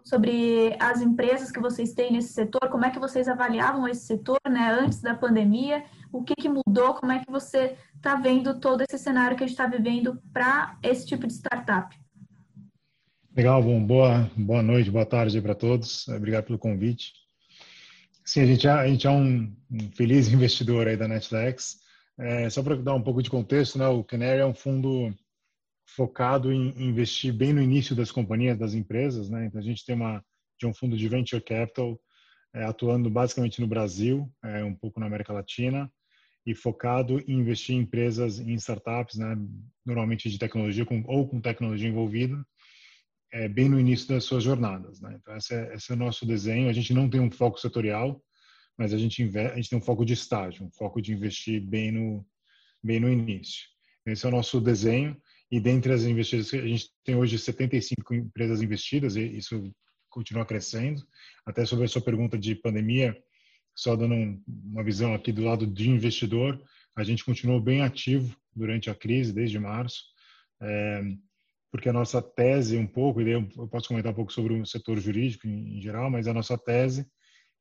sobre 0.04 0.76
as 0.80 1.00
empresas 1.00 1.52
que 1.52 1.60
vocês 1.60 1.92
têm 1.94 2.12
nesse 2.12 2.32
setor, 2.32 2.68
como 2.68 2.84
é 2.84 2.90
que 2.90 2.98
vocês 2.98 3.28
avaliavam 3.28 3.86
esse 3.86 4.06
setor, 4.06 4.40
né, 4.48 4.76
antes 4.80 5.00
da 5.00 5.14
pandemia, 5.14 5.84
o 6.12 6.22
que, 6.22 6.34
que 6.34 6.48
mudou, 6.48 6.94
como 6.94 7.12
é 7.12 7.24
que 7.24 7.30
você 7.30 7.76
está 7.94 8.16
vendo 8.16 8.58
todo 8.58 8.82
esse 8.82 8.98
cenário 8.98 9.36
que 9.36 9.44
a 9.44 9.46
gente 9.46 9.54
está 9.54 9.66
vivendo 9.66 10.20
para 10.32 10.78
esse 10.82 11.06
tipo 11.06 11.26
de 11.26 11.32
startup? 11.32 11.96
Legal, 13.36 13.62
bom, 13.62 13.84
boa, 13.84 14.30
boa 14.36 14.62
noite, 14.62 14.90
boa 14.90 15.06
tarde 15.06 15.40
para 15.40 15.54
todos. 15.54 16.08
Obrigado 16.08 16.44
pelo 16.44 16.58
convite. 16.58 17.12
Sim, 18.24 18.40
a 18.40 18.46
gente 18.46 18.66
é, 18.66 18.70
a 18.70 18.86
gente 18.88 19.06
é 19.06 19.10
um, 19.10 19.54
um 19.70 19.90
feliz 19.92 20.28
investidor 20.32 20.88
aí 20.88 20.96
da 20.96 21.08
Netflix. 21.08 21.78
É, 22.18 22.50
só 22.50 22.62
para 22.62 22.76
dar 22.76 22.94
um 22.94 23.02
pouco 23.02 23.22
de 23.22 23.30
contexto, 23.30 23.78
né, 23.78 23.86
o 23.88 24.04
Canary 24.04 24.40
é 24.40 24.46
um 24.46 24.54
fundo 24.54 25.14
focado 25.86 26.52
em 26.52 26.68
investir 26.82 27.32
bem 27.32 27.52
no 27.52 27.62
início 27.62 27.96
das 27.96 28.12
companhias, 28.12 28.58
das 28.58 28.74
empresas. 28.74 29.30
Né? 29.30 29.46
Então, 29.46 29.60
a 29.60 29.64
gente 29.64 29.84
tem 29.84 29.94
uma, 29.94 30.22
de 30.58 30.66
um 30.66 30.74
fundo 30.74 30.96
de 30.96 31.08
venture 31.08 31.42
capital 31.42 31.98
é, 32.54 32.64
atuando 32.64 33.08
basicamente 33.08 33.60
no 33.60 33.66
Brasil, 33.66 34.30
é, 34.44 34.64
um 34.64 34.74
pouco 34.74 35.00
na 35.00 35.06
América 35.06 35.32
Latina, 35.32 35.90
e 36.46 36.54
focado 36.54 37.20
em 37.26 37.40
investir 37.40 37.74
em 37.74 37.80
empresas, 37.80 38.38
em 38.38 38.54
startups, 38.54 39.16
né, 39.16 39.36
normalmente 39.84 40.30
de 40.30 40.38
tecnologia 40.38 40.84
com, 40.84 41.02
ou 41.06 41.28
com 41.28 41.40
tecnologia 41.40 41.88
envolvida, 41.88 42.44
é, 43.32 43.48
bem 43.48 43.68
no 43.68 43.78
início 43.78 44.08
das 44.08 44.24
suas 44.24 44.42
jornadas. 44.42 45.00
Né? 45.00 45.16
Então, 45.20 45.36
esse 45.36 45.54
é, 45.54 45.74
esse 45.74 45.92
é, 45.92 45.94
o 45.94 45.98
nosso 45.98 46.26
desenho. 46.26 46.68
A 46.68 46.72
gente 46.72 46.92
não 46.92 47.08
tem 47.08 47.20
um 47.20 47.30
foco 47.30 47.60
setorial, 47.60 48.22
mas 48.76 48.92
a 48.92 48.98
gente, 48.98 49.22
a 49.36 49.56
gente 49.56 49.70
tem 49.70 49.78
um 49.78 49.82
foco 49.82 50.04
de 50.04 50.14
estágio, 50.14 50.64
um 50.64 50.70
foco 50.70 51.00
de 51.00 51.12
investir 51.12 51.60
bem 51.60 51.92
no, 51.92 52.26
bem 52.82 52.98
no 52.98 53.08
início. 53.08 53.68
Esse 54.06 54.24
é 54.24 54.28
o 54.28 54.32
nosso 54.32 54.60
desenho. 54.60 55.16
E 55.50 55.60
dentre 55.60 55.92
as 55.92 56.04
investidas, 56.04 56.52
a 56.54 56.66
gente 56.66 56.90
tem 57.04 57.16
hoje 57.16 57.38
75 57.38 58.14
empresas 58.14 58.62
investidas, 58.62 59.16
e 59.16 59.22
isso 59.22 59.70
continua 60.08 60.46
crescendo. 60.46 61.02
Até 61.44 61.64
sobre 61.66 61.84
a 61.84 61.88
sua 61.88 62.02
pergunta 62.02 62.38
de 62.38 62.54
pandemia, 62.54 63.16
só 63.80 63.96
dando 63.96 64.14
uma 64.46 64.84
visão 64.84 65.14
aqui 65.14 65.32
do 65.32 65.42
lado 65.42 65.66
de 65.66 65.88
investidor, 65.88 66.62
a 66.94 67.02
gente 67.02 67.24
continuou 67.24 67.58
bem 67.58 67.80
ativo 67.80 68.36
durante 68.54 68.90
a 68.90 68.94
crise, 68.94 69.32
desde 69.32 69.58
março. 69.58 70.04
É, 70.60 71.02
porque 71.72 71.88
a 71.88 71.92
nossa 71.92 72.20
tese 72.20 72.76
um 72.76 72.86
pouco, 72.86 73.22
e 73.22 73.30
eu 73.30 73.48
posso 73.68 73.88
comentar 73.88 74.12
um 74.12 74.14
pouco 74.14 74.34
sobre 74.34 74.52
o 74.60 74.66
setor 74.66 75.00
jurídico 75.00 75.46
em, 75.46 75.78
em 75.78 75.80
geral, 75.80 76.10
mas 76.10 76.28
a 76.28 76.34
nossa 76.34 76.58
tese 76.58 77.06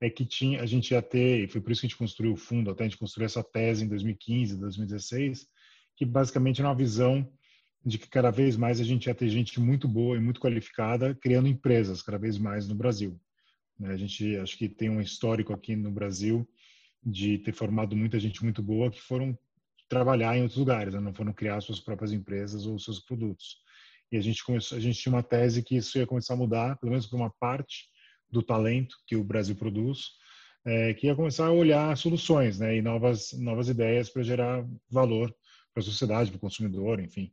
é 0.01 0.09
que 0.09 0.25
tinha, 0.25 0.61
a 0.61 0.65
gente 0.65 0.91
ia 0.91 1.01
ter, 1.01 1.45
e 1.45 1.47
foi 1.47 1.61
por 1.61 1.71
isso 1.71 1.79
que 1.79 1.87
a 1.87 1.89
gente 1.89 1.97
construiu 1.97 2.33
o 2.33 2.37
fundo, 2.37 2.69
até 2.69 2.83
a 2.83 2.87
gente 2.87 2.99
construiu 2.99 3.25
essa 3.25 3.41
tese 3.41 3.85
em 3.85 3.87
2015, 3.87 4.59
2016, 4.59 5.47
que 5.95 6.05
basicamente 6.05 6.59
era 6.59 6.67
uma 6.67 6.75
visão 6.75 7.25
de 7.85 7.97
que 7.97 8.09
cada 8.09 8.29
vez 8.29 8.57
mais 8.57 8.81
a 8.81 8.83
gente 8.83 9.05
ia 9.05 9.15
ter 9.15 9.29
gente 9.29 9.57
muito 9.57 9.87
boa 9.87 10.17
e 10.17 10.19
muito 10.19 10.41
qualificada 10.41 11.15
criando 11.15 11.47
empresas 11.47 12.01
cada 12.01 12.17
vez 12.17 12.37
mais 12.37 12.67
no 12.67 12.75
Brasil. 12.75 13.17
Né? 13.79 13.93
A 13.93 13.97
gente 13.97 14.35
acho 14.37 14.57
que 14.57 14.67
tem 14.67 14.89
um 14.89 15.01
histórico 15.01 15.53
aqui 15.53 15.75
no 15.75 15.91
Brasil 15.91 16.47
de 17.03 17.37
ter 17.39 17.53
formado 17.53 17.95
muita 17.95 18.19
gente 18.19 18.43
muito 18.43 18.61
boa 18.61 18.91
que 18.91 19.01
foram 19.01 19.37
trabalhar 19.87 20.37
em 20.37 20.41
outros 20.41 20.59
lugares, 20.59 20.93
né? 20.93 20.99
não 20.99 21.13
foram 21.13 21.33
criar 21.33 21.61
suas 21.61 21.79
próprias 21.79 22.11
empresas 22.11 22.65
ou 22.65 22.77
seus 22.77 22.99
produtos. 22.99 23.57
E 24.11 24.17
a 24.17 24.21
gente 24.21 24.43
começou, 24.43 24.77
a 24.77 24.81
gente 24.81 24.99
tinha 24.99 25.13
uma 25.13 25.23
tese 25.23 25.63
que 25.63 25.77
isso 25.77 25.97
ia 25.97 26.05
começar 26.05 26.33
a 26.33 26.37
mudar, 26.37 26.77
pelo 26.77 26.91
menos 26.91 27.07
por 27.07 27.15
uma 27.15 27.29
parte 27.39 27.87
do 28.29 28.43
talento 28.43 28.95
que 29.07 29.15
o 29.15 29.23
Brasil 29.23 29.55
produz, 29.55 30.09
é, 30.65 30.93
que 30.93 31.07
ia 31.07 31.15
começar 31.15 31.47
a 31.47 31.51
olhar 31.51 31.95
soluções, 31.97 32.59
né, 32.59 32.75
e 32.75 32.81
novas 32.81 33.31
novas 33.33 33.69
ideias 33.69 34.09
para 34.09 34.23
gerar 34.23 34.65
valor 34.89 35.33
para 35.73 35.81
a 35.81 35.85
sociedade, 35.85 36.29
para 36.29 36.37
o 36.37 36.41
consumidor, 36.41 36.99
enfim. 36.99 37.31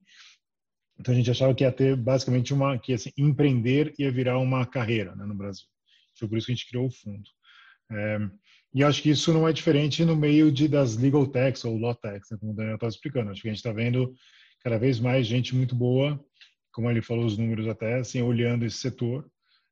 Então 0.99 1.13
a 1.13 1.17
gente 1.17 1.31
achava 1.31 1.55
que 1.55 1.65
ia 1.65 1.73
ter 1.73 1.97
basicamente 1.97 2.55
uma 2.55 2.79
que 2.79 2.95
assim, 2.95 3.11
empreender 3.19 3.95
ia 3.99 4.11
virar 4.11 4.39
uma 4.39 4.65
carreira 4.65 5.15
né, 5.15 5.27
no 5.27 5.35
Brasil. 5.35 5.67
Foi 6.19 6.29
por 6.29 6.39
isso 6.39 6.47
que 6.47 6.53
a 6.53 6.55
gente 6.55 6.69
criou 6.69 6.87
o 6.87 6.91
fundo. 6.91 7.29
É, 7.91 8.19
e 8.75 8.85
acho 8.85 9.03
que 9.03 9.11
isso 9.11 9.33
não 9.33 9.49
é 9.49 9.53
diferente 9.53 10.05
no 10.05 10.17
meio 10.17 10.51
de 10.51 10.69
das 10.69 10.97
legal 10.97 11.27
techs 11.27 11.65
ou 11.65 11.79
law 11.79 11.95
techs, 11.95 12.31
né, 12.31 12.37
como 12.39 12.53
o 12.53 12.55
Daniel 12.55 12.75
estava 12.75 12.91
explicando. 12.91 13.31
Acho 13.31 13.43
que 13.43 13.49
a 13.49 13.51
gente 13.51 13.59
está 13.59 13.73
vendo 13.73 14.15
cada 14.63 14.79
vez 14.79 14.99
mais 14.99 15.27
gente 15.27 15.55
muito 15.55 15.75
boa, 15.75 16.23
como 16.73 16.91
ele 16.91 17.01
falou 17.01 17.25
os 17.25 17.39
números 17.39 17.69
até, 17.69 18.01
assim, 18.01 18.21
olhando 18.21 18.65
esse 18.65 18.79
setor 18.79 19.27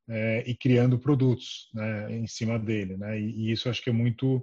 é, 0.09 0.45
e 0.47 0.55
criando 0.55 0.99
produtos 0.99 1.69
né, 1.75 2.17
em 2.17 2.27
cima 2.27 2.59
dele. 2.59 2.97
Né? 2.97 3.21
E, 3.21 3.49
e, 3.49 3.53
isso 3.53 3.69
acho 3.69 3.83
que 3.83 3.91
é 3.91 3.93
muito 3.93 4.43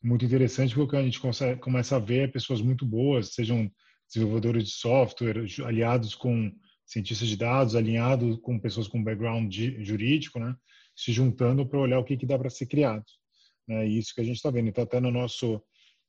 muito 0.00 0.24
interessante 0.24 0.76
porque 0.76 0.94
a 0.94 1.02
gente 1.02 1.18
consegue, 1.18 1.60
começa 1.60 1.96
a 1.96 1.98
ver 1.98 2.30
pessoas 2.30 2.60
muito 2.60 2.86
boas, 2.86 3.34
sejam 3.34 3.68
desenvolvedores 4.06 4.64
de 4.64 4.70
software, 4.70 5.44
aliados 5.64 6.14
com 6.14 6.52
cientistas 6.86 7.28
de 7.28 7.36
dados, 7.36 7.74
alinhados 7.74 8.38
com 8.40 8.60
pessoas 8.60 8.86
com 8.86 9.02
background 9.02 9.52
jurídico, 9.80 10.38
né? 10.38 10.54
Se 10.98 11.12
juntando 11.12 11.64
para 11.64 11.78
olhar 11.78 12.00
o 12.00 12.04
que, 12.04 12.16
que 12.16 12.26
dá 12.26 12.36
para 12.36 12.50
ser 12.50 12.66
criado. 12.66 13.04
E 13.68 13.98
isso 13.98 14.14
que 14.14 14.20
a 14.20 14.24
gente 14.24 14.36
está 14.36 14.50
vendo. 14.50 14.68
Então, 14.68 14.82
até 14.82 14.98
no 14.98 15.10
nosso 15.10 15.62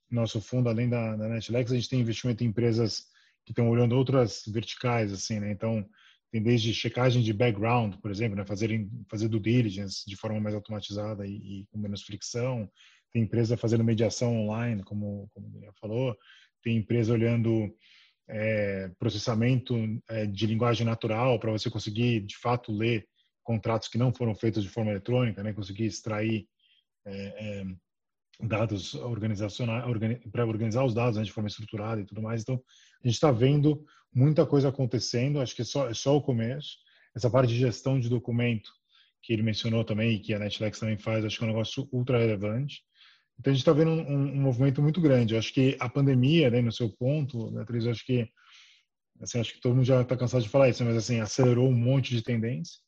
nosso 0.10 0.42
fundo, 0.42 0.68
além 0.68 0.90
da, 0.90 1.16
da 1.16 1.30
Netflix, 1.30 1.72
a 1.72 1.76
gente 1.76 1.88
tem 1.88 2.00
investimento 2.00 2.44
em 2.44 2.48
empresas 2.48 3.06
que 3.46 3.52
estão 3.52 3.70
olhando 3.70 3.96
outras 3.96 4.44
verticais, 4.48 5.14
assim, 5.14 5.40
né? 5.40 5.52
Então, 5.52 5.88
tem 6.32 6.42
desde 6.42 6.74
checagem 6.74 7.22
de 7.22 7.32
background, 7.32 7.96
por 7.98 8.10
exemplo, 8.10 8.36
né? 8.36 8.44
fazer, 8.44 8.88
fazer 9.08 9.28
due 9.28 9.40
diligence 9.40 10.04
de 10.08 10.16
forma 10.16 10.40
mais 10.40 10.56
automatizada 10.56 11.28
e, 11.28 11.36
e, 11.36 11.66
com 11.72 11.78
menos 11.78 12.02
fricção. 12.02 12.68
Tem 13.12 13.22
empresa 13.22 13.58
fazendo 13.58 13.84
mediação 13.84 14.36
online, 14.36 14.84
como, 14.84 15.30
como 15.32 15.48
o 15.48 15.52
Daniel 15.52 15.74
falou. 15.80 16.16
Tem 16.64 16.78
empresa 16.78 17.14
olhando 17.14 17.72
é, 18.28 18.92
processamento 19.00 19.76
é, 20.08 20.26
de 20.26 20.46
linguagem 20.48 20.86
natural 20.86 21.40
para 21.40 21.52
você 21.52 21.70
conseguir, 21.70 22.22
de 22.22 22.38
fato, 22.38 22.72
ler 22.72 23.08
contratos 23.50 23.88
que 23.88 23.98
não 23.98 24.14
foram 24.14 24.36
feitos 24.36 24.62
de 24.62 24.70
forma 24.70 24.92
eletrônica, 24.92 25.42
né? 25.42 25.54
conseguir 25.54 25.86
extrair 25.86 26.48
é, 27.04 27.62
é 27.62 27.66
dados 28.42 28.94
organizacionais, 28.94 29.84
para 30.32 30.46
organizar 30.46 30.86
os 30.86 30.94
dados 30.94 31.18
né, 31.18 31.24
de 31.24 31.32
forma 31.32 31.50
estruturada 31.50 32.00
e 32.00 32.06
tudo 32.06 32.22
mais. 32.22 32.44
Então, 32.44 32.62
a 33.04 33.08
gente 33.08 33.16
está 33.16 33.32
vendo 33.32 33.84
muita 34.14 34.46
coisa 34.46 34.70
acontecendo, 34.70 35.42
acho 35.42 35.56
que 35.56 35.64
é 35.64 35.66
só, 35.66 35.90
é 35.90 35.94
só 35.96 36.16
o 36.16 36.22
começo. 36.22 36.78
Essa 37.16 37.30
parte 37.30 37.50
de 37.50 37.60
gestão 37.60 38.00
de 38.00 38.08
documento 38.08 38.70
que 39.24 39.34
ele 39.34 39.42
mencionou 39.42 39.84
também 39.84 40.12
e 40.12 40.20
que 40.20 40.34
a 40.34 40.40
Netflix 40.40 40.80
também 40.80 40.98
faz, 40.98 41.26
acho 41.26 41.38
que 41.38 41.44
é 41.44 41.48
um 41.48 41.50
negócio 41.50 41.90
ultra 41.92 42.20
relevante. 42.20 42.84
Então, 43.40 43.52
a 43.52 43.54
gente 43.54 43.64
está 43.64 43.74
vendo 43.74 43.92
um, 43.92 44.14
um, 44.14 44.42
movimento 44.42 44.80
muito 44.80 45.02
grande. 45.02 45.34
Eu 45.34 45.40
acho 45.40 45.52
que 45.52 45.76
a 45.80 45.90
pandemia, 45.90 46.52
né, 46.52 46.62
no 46.62 46.72
seu 46.72 46.88
ponto, 46.88 47.52
eu 47.58 47.92
acho 47.92 48.06
que 48.06 48.30
assim, 49.22 49.40
acho 49.40 49.54
que 49.54 49.60
todo 49.60 49.76
mundo 49.76 49.86
já 49.86 50.02
está 50.02 50.16
cansado 50.16 50.44
de 50.44 50.50
falar 50.50 50.70
isso, 50.70 50.86
mas 50.86 50.96
assim 50.96 51.20
acelerou 51.20 51.68
um 51.68 51.76
monte 51.76 52.16
de 52.16 52.22
tendência. 52.22 52.80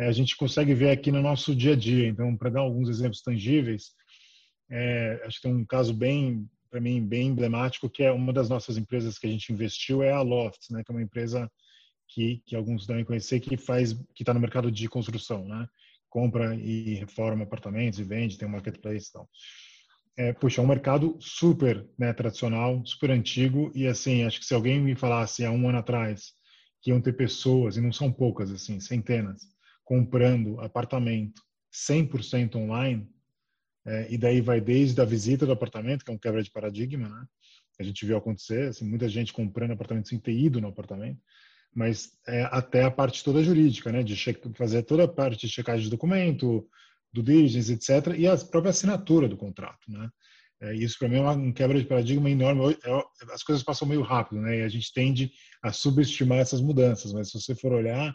É, 0.00 0.06
a 0.06 0.12
gente 0.12 0.34
consegue 0.34 0.72
ver 0.72 0.88
aqui 0.88 1.12
no 1.12 1.20
nosso 1.20 1.54
dia 1.54 1.74
a 1.74 1.76
dia. 1.76 2.08
Então, 2.08 2.34
para 2.34 2.48
dar 2.48 2.60
alguns 2.60 2.88
exemplos 2.88 3.20
tangíveis, 3.20 3.90
é, 4.70 5.22
acho 5.26 5.36
que 5.36 5.42
tem 5.42 5.54
um 5.54 5.64
caso 5.66 5.92
bem, 5.92 6.48
para 6.70 6.80
mim, 6.80 7.06
bem 7.06 7.26
emblemático, 7.26 7.90
que 7.90 8.02
é 8.02 8.10
uma 8.10 8.32
das 8.32 8.48
nossas 8.48 8.78
empresas 8.78 9.18
que 9.18 9.26
a 9.26 9.30
gente 9.30 9.52
investiu, 9.52 10.02
é 10.02 10.10
a 10.10 10.22
Loft, 10.22 10.70
né, 10.70 10.82
que 10.82 10.90
é 10.90 10.94
uma 10.94 11.02
empresa 11.02 11.50
que, 12.08 12.42
que 12.46 12.56
alguns 12.56 12.86
devem 12.86 13.04
conhecer, 13.04 13.40
que 13.40 13.58
faz, 13.58 13.92
que 14.14 14.22
está 14.22 14.32
no 14.32 14.40
mercado 14.40 14.72
de 14.72 14.88
construção, 14.88 15.46
né? 15.46 15.68
Compra 16.08 16.54
e 16.54 16.94
reforma 16.94 17.44
apartamentos 17.44 17.98
e 17.98 18.04
vende, 18.04 18.38
tem 18.38 18.48
um 18.48 18.52
marketplace 18.52 19.10
e 19.10 19.12
tal. 19.12 19.28
É, 20.16 20.32
puxa, 20.32 20.62
é 20.62 20.64
um 20.64 20.66
mercado 20.66 21.18
super 21.20 21.86
né, 21.98 22.12
tradicional, 22.14 22.84
super 22.86 23.10
antigo 23.10 23.70
e 23.74 23.86
assim, 23.86 24.24
acho 24.24 24.40
que 24.40 24.46
se 24.46 24.54
alguém 24.54 24.80
me 24.80 24.96
falasse 24.96 25.44
há 25.44 25.50
um 25.50 25.68
ano 25.68 25.78
atrás 25.78 26.32
que 26.82 26.90
iam 26.90 27.02
ter 27.02 27.12
pessoas, 27.12 27.76
e 27.76 27.80
não 27.82 27.92
são 27.92 28.10
poucas, 28.10 28.50
assim, 28.50 28.80
centenas, 28.80 29.42
comprando 29.90 30.60
apartamento 30.60 31.42
100% 31.74 32.54
online, 32.54 33.10
é, 33.84 34.06
e 34.08 34.16
daí 34.16 34.40
vai 34.40 34.60
desde 34.60 35.00
a 35.00 35.04
visita 35.04 35.44
do 35.44 35.50
apartamento, 35.50 36.04
que 36.04 36.12
é 36.12 36.14
um 36.14 36.18
quebra 36.18 36.44
de 36.44 36.50
paradigma, 36.52 37.08
né? 37.08 37.26
A 37.76 37.82
gente 37.82 38.06
viu 38.06 38.16
acontecer, 38.16 38.68
assim, 38.68 38.88
muita 38.88 39.08
gente 39.08 39.32
comprando 39.32 39.72
apartamento 39.72 40.08
sem 40.08 40.20
ter 40.20 40.30
ido 40.30 40.60
no 40.60 40.68
apartamento, 40.68 41.18
mas 41.74 42.12
é, 42.28 42.42
até 42.52 42.84
a 42.84 42.90
parte 42.90 43.24
toda 43.24 43.42
jurídica, 43.42 43.90
né? 43.90 44.04
De 44.04 44.14
fazer 44.54 44.84
toda 44.84 45.02
a 45.04 45.08
parte 45.08 45.48
de 45.48 45.52
checagem 45.52 45.82
de 45.82 45.90
documento, 45.90 46.68
do 47.12 47.20
diligence, 47.20 47.72
etc., 47.72 48.16
e 48.16 48.28
a 48.28 48.36
própria 48.36 48.70
assinatura 48.70 49.26
do 49.26 49.36
contrato, 49.36 49.90
né? 49.90 50.08
É, 50.60 50.72
isso 50.76 50.96
para 51.00 51.08
mim 51.08 51.16
é 51.16 51.30
um 51.30 51.52
quebra 51.52 51.76
de 51.76 51.84
paradigma 51.84 52.30
enorme. 52.30 52.78
As 53.32 53.42
coisas 53.42 53.64
passam 53.64 53.88
meio 53.88 54.02
rápido, 54.02 54.40
né? 54.40 54.58
E 54.58 54.62
a 54.62 54.68
gente 54.68 54.92
tende 54.92 55.32
a 55.60 55.72
subestimar 55.72 56.38
essas 56.38 56.60
mudanças, 56.60 57.12
mas 57.12 57.28
se 57.28 57.40
você 57.40 57.56
for 57.56 57.72
olhar, 57.72 58.14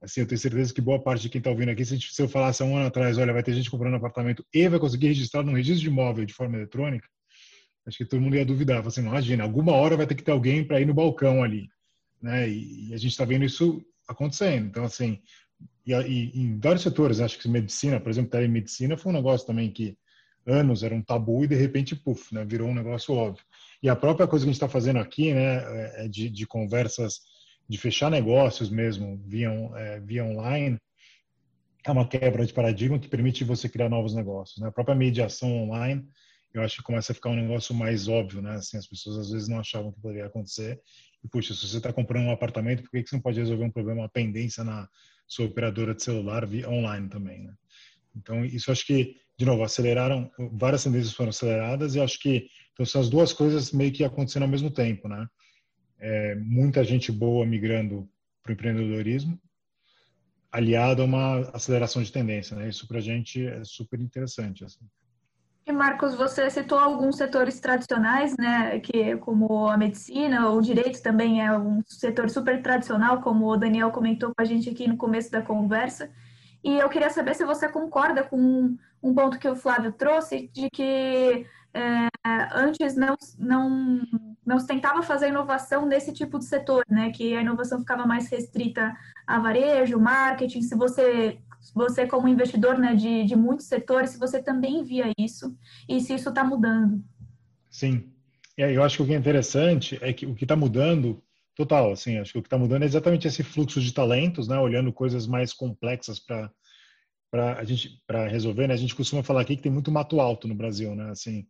Assim, 0.00 0.20
eu 0.22 0.26
tenho 0.26 0.38
certeza 0.38 0.72
que 0.72 0.80
boa 0.80 1.02
parte 1.02 1.22
de 1.22 1.28
quem 1.28 1.38
está 1.38 1.50
ouvindo 1.50 1.70
aqui, 1.70 1.84
se, 1.84 1.98
eu 2.18 2.28
falasse 2.28 2.62
há 2.62 2.66
um 2.66 2.76
ano 2.76 2.86
atrás, 2.86 3.18
olha, 3.18 3.32
vai 3.32 3.42
ter 3.42 3.52
gente 3.52 3.70
comprando 3.70 3.94
apartamento 3.94 4.44
e 4.52 4.68
vai 4.68 4.78
conseguir 4.78 5.08
registrar 5.08 5.42
no 5.42 5.52
registro 5.52 5.82
de 5.82 5.88
imóvel 5.88 6.24
de 6.24 6.32
forma 6.32 6.56
eletrônica, 6.56 7.06
acho 7.86 7.98
que 7.98 8.04
todo 8.06 8.20
mundo 8.20 8.36
ia 8.36 8.44
duvidar. 8.44 8.86
Assim, 8.86 9.02
imagina, 9.02 9.44
alguma 9.44 9.72
hora 9.72 9.96
vai 9.96 10.06
ter 10.06 10.14
que 10.14 10.22
ter 10.22 10.32
alguém 10.32 10.64
para 10.64 10.80
ir 10.80 10.86
no 10.86 10.94
balcão 10.94 11.42
ali. 11.42 11.68
Né? 12.22 12.48
E, 12.48 12.88
e 12.88 12.94
a 12.94 12.96
gente 12.96 13.10
está 13.10 13.24
vendo 13.24 13.44
isso 13.44 13.84
acontecendo. 14.08 14.66
Então, 14.68 14.84
assim, 14.84 15.20
e, 15.86 15.92
e, 15.92 16.40
em 16.40 16.58
vários 16.58 16.82
setores, 16.82 17.20
acho 17.20 17.38
que 17.38 17.48
medicina, 17.48 18.00
por 18.00 18.10
exemplo, 18.10 18.30
telemedicina 18.30 18.96
foi 18.96 19.12
um 19.12 19.16
negócio 19.16 19.46
também 19.46 19.70
que 19.70 19.96
anos 20.46 20.82
era 20.82 20.94
um 20.94 21.02
tabu 21.02 21.44
e 21.44 21.48
de 21.48 21.54
repente, 21.54 21.94
puf, 21.94 22.34
né, 22.34 22.44
virou 22.44 22.68
um 22.68 22.74
negócio 22.74 23.14
óbvio. 23.14 23.44
E 23.82 23.88
a 23.88 23.96
própria 23.96 24.26
coisa 24.26 24.44
que 24.44 24.50
a 24.50 24.52
gente 24.52 24.62
está 24.62 24.68
fazendo 24.68 24.98
aqui, 24.98 25.32
né, 25.32 25.56
é, 25.56 26.04
é 26.04 26.08
de, 26.08 26.30
de 26.30 26.46
conversas 26.46 27.20
de 27.70 27.78
fechar 27.78 28.10
negócios 28.10 28.68
mesmo 28.68 29.16
via, 29.24 29.48
é, 29.76 30.00
via 30.00 30.24
online, 30.24 30.76
é 31.86 31.90
uma 31.92 32.06
quebra 32.06 32.44
de 32.44 32.52
paradigma 32.52 32.98
que 32.98 33.06
permite 33.06 33.44
você 33.44 33.68
criar 33.68 33.88
novos 33.88 34.12
negócios. 34.12 34.58
Né? 34.58 34.66
A 34.66 34.72
própria 34.72 34.96
mediação 34.96 35.48
online, 35.62 36.04
eu 36.52 36.62
acho 36.62 36.78
que 36.78 36.82
começa 36.82 37.12
a 37.12 37.14
ficar 37.14 37.30
um 37.30 37.36
negócio 37.36 37.72
mais 37.72 38.08
óbvio, 38.08 38.42
né? 38.42 38.56
Assim, 38.56 38.76
as 38.76 38.88
pessoas 38.88 39.18
às 39.18 39.30
vezes 39.30 39.46
não 39.46 39.60
achavam 39.60 39.92
que 39.92 40.00
poderia 40.00 40.26
acontecer. 40.26 40.80
E, 41.22 41.28
puxa, 41.28 41.54
se 41.54 41.68
você 41.68 41.76
está 41.76 41.92
comprando 41.92 42.24
um 42.24 42.32
apartamento, 42.32 42.82
por 42.82 42.90
que, 42.90 43.04
que 43.04 43.08
você 43.08 43.14
não 43.14 43.22
pode 43.22 43.38
resolver 43.38 43.64
um 43.64 43.70
problema, 43.70 44.02
uma 44.02 44.08
pendência 44.08 44.64
na 44.64 44.88
sua 45.28 45.46
operadora 45.46 45.94
de 45.94 46.02
celular 46.02 46.44
via 46.44 46.68
online 46.68 47.08
também, 47.08 47.44
né? 47.44 47.54
Então, 48.16 48.44
isso 48.44 48.72
acho 48.72 48.84
que, 48.84 49.14
de 49.38 49.44
novo, 49.46 49.62
aceleraram, 49.62 50.28
várias 50.52 50.82
tendências 50.82 51.14
foram 51.14 51.30
aceleradas 51.30 51.94
e 51.94 52.00
acho 52.00 52.18
que 52.18 52.48
então, 52.72 52.84
são 52.84 53.00
as 53.00 53.08
duas 53.08 53.32
coisas 53.32 53.70
meio 53.70 53.92
que 53.92 54.02
acontecendo 54.02 54.42
ao 54.42 54.48
mesmo 54.48 54.72
tempo, 54.72 55.06
né? 55.06 55.24
É, 56.00 56.34
muita 56.34 56.82
gente 56.82 57.12
boa 57.12 57.44
migrando 57.46 58.08
para 58.42 58.50
o 58.50 58.52
empreendedorismo, 58.54 59.38
aliado 60.50 61.02
a 61.02 61.04
uma 61.04 61.40
aceleração 61.52 62.02
de 62.02 62.10
tendência. 62.10 62.56
Né? 62.56 62.68
Isso 62.68 62.88
para 62.88 62.98
a 62.98 63.02
gente 63.02 63.46
é 63.46 63.62
super 63.64 64.00
interessante. 64.00 64.64
Assim. 64.64 64.84
E 65.66 65.72
Marcos, 65.72 66.14
você 66.14 66.50
citou 66.50 66.78
alguns 66.78 67.16
setores 67.16 67.60
tradicionais, 67.60 68.34
né, 68.36 68.80
que 68.80 69.16
como 69.18 69.68
a 69.68 69.76
medicina, 69.76 70.50
o 70.50 70.60
direito 70.60 71.00
também 71.02 71.44
é 71.44 71.56
um 71.56 71.82
setor 71.86 72.28
super 72.28 72.60
tradicional, 72.60 73.20
como 73.20 73.46
o 73.46 73.56
Daniel 73.56 73.92
comentou 73.92 74.34
com 74.34 74.42
a 74.42 74.44
gente 74.44 74.68
aqui 74.68 74.88
no 74.88 74.96
começo 74.96 75.30
da 75.30 75.42
conversa. 75.42 76.10
E 76.64 76.76
eu 76.76 76.88
queria 76.88 77.10
saber 77.10 77.34
se 77.34 77.44
você 77.44 77.68
concorda 77.68 78.24
com 78.24 78.76
um 79.02 79.14
ponto 79.14 79.38
que 79.38 79.48
o 79.48 79.56
Flávio 79.56 79.92
trouxe, 79.92 80.50
de 80.52 80.68
que 80.70 81.46
é, 81.72 82.08
antes 82.52 82.96
não, 82.96 83.16
não, 83.38 84.02
não 84.50 84.58
se 84.58 84.66
tentava 84.66 85.00
fazer 85.00 85.28
inovação 85.28 85.86
nesse 85.86 86.12
tipo 86.12 86.36
de 86.36 86.44
setor, 86.44 86.84
né? 86.88 87.12
Que 87.12 87.36
a 87.36 87.40
inovação 87.40 87.78
ficava 87.78 88.04
mais 88.04 88.28
restrita 88.28 88.92
a 89.24 89.38
varejo, 89.38 90.00
marketing. 90.00 90.62
Se 90.62 90.74
você, 90.74 91.38
você 91.72 92.04
como 92.04 92.26
investidor 92.26 92.76
né, 92.76 92.96
de, 92.96 93.24
de 93.24 93.36
muitos 93.36 93.66
setores, 93.66 94.10
se 94.10 94.18
você 94.18 94.42
também 94.42 94.82
via 94.82 95.12
isso 95.16 95.56
e 95.88 96.00
se 96.00 96.14
isso 96.14 96.30
está 96.30 96.42
mudando. 96.42 97.00
Sim. 97.70 98.12
É, 98.58 98.76
eu 98.76 98.82
acho 98.82 98.96
que 98.96 99.02
o 99.04 99.06
que 99.06 99.14
é 99.14 99.16
interessante 99.16 99.96
é 100.02 100.12
que 100.12 100.26
o 100.26 100.34
que 100.34 100.44
está 100.44 100.56
mudando 100.56 101.22
total, 101.54 101.92
assim, 101.92 102.18
acho 102.18 102.32
que 102.32 102.38
o 102.38 102.42
que 102.42 102.48
está 102.48 102.58
mudando 102.58 102.82
é 102.82 102.86
exatamente 102.86 103.28
esse 103.28 103.44
fluxo 103.44 103.80
de 103.80 103.94
talentos, 103.94 104.48
né? 104.48 104.58
Olhando 104.58 104.92
coisas 104.92 105.28
mais 105.28 105.52
complexas 105.52 106.18
para 106.18 106.50
para 107.30 107.60
a 107.60 107.64
gente 107.64 108.02
para 108.04 108.26
resolver, 108.26 108.66
né? 108.66 108.74
A 108.74 108.76
gente 108.76 108.96
costuma 108.96 109.22
falar 109.22 109.42
aqui 109.42 109.54
que 109.54 109.62
tem 109.62 109.70
muito 109.70 109.92
mato 109.92 110.20
alto 110.20 110.48
no 110.48 110.56
Brasil, 110.56 110.96
né? 110.96 111.10
Assim, 111.10 111.46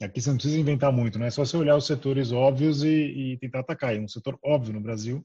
aqui 0.00 0.20
você 0.20 0.30
não 0.30 0.36
precisa 0.36 0.58
inventar 0.58 0.92
muito, 0.92 1.18
né? 1.18 1.26
É 1.26 1.30
só 1.30 1.44
você 1.44 1.56
olhar 1.56 1.76
os 1.76 1.86
setores 1.86 2.32
óbvios 2.32 2.82
e, 2.82 2.88
e 2.88 3.38
tentar 3.38 3.60
atacar. 3.60 3.94
E 3.94 4.00
um 4.00 4.08
setor 4.08 4.38
óbvio 4.44 4.72
no 4.72 4.80
Brasil 4.80 5.24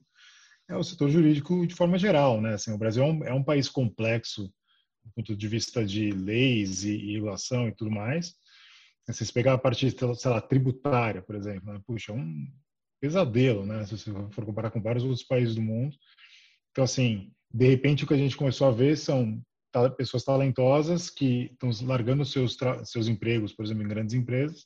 é 0.68 0.76
o 0.76 0.84
setor 0.84 1.10
jurídico 1.10 1.66
de 1.66 1.74
forma 1.74 1.98
geral, 1.98 2.40
né? 2.40 2.54
Assim, 2.54 2.72
o 2.72 2.78
Brasil 2.78 3.02
é 3.02 3.06
um, 3.06 3.24
é 3.24 3.32
um 3.32 3.42
país 3.42 3.68
complexo 3.68 4.52
do 5.04 5.12
ponto 5.14 5.36
de 5.36 5.48
vista 5.48 5.84
de 5.84 6.10
leis 6.10 6.84
e, 6.84 6.90
e 6.90 7.12
regulação 7.14 7.66
e 7.68 7.74
tudo 7.74 7.90
mais. 7.90 8.34
Se 9.10 9.24
você 9.24 9.32
pegar 9.32 9.54
a 9.54 9.58
parte, 9.58 9.90
sei 9.90 10.30
lá, 10.30 10.40
tributária, 10.40 11.22
por 11.22 11.34
exemplo, 11.34 11.72
né? 11.72 11.80
puxa, 11.86 12.12
é 12.12 12.14
um 12.14 12.46
pesadelo, 13.00 13.64
né? 13.64 13.86
Se 13.86 13.96
você 13.96 14.12
for 14.30 14.44
comparar 14.44 14.70
com 14.70 14.82
vários 14.82 15.04
outros 15.04 15.24
países 15.24 15.54
do 15.54 15.62
mundo. 15.62 15.96
Então, 16.70 16.84
assim, 16.84 17.32
de 17.52 17.66
repente 17.66 18.04
o 18.04 18.06
que 18.06 18.14
a 18.14 18.18
gente 18.18 18.36
começou 18.36 18.68
a 18.68 18.70
ver 18.70 18.96
são 18.96 19.42
pessoas 19.96 20.24
talentosas 20.24 21.10
que 21.10 21.50
estão 21.52 21.70
largando 21.86 22.24
seus 22.24 22.56
seus 22.84 23.08
empregos, 23.08 23.52
por 23.52 23.64
exemplo, 23.64 23.82
em 23.82 23.88
grandes 23.88 24.14
empresas, 24.14 24.64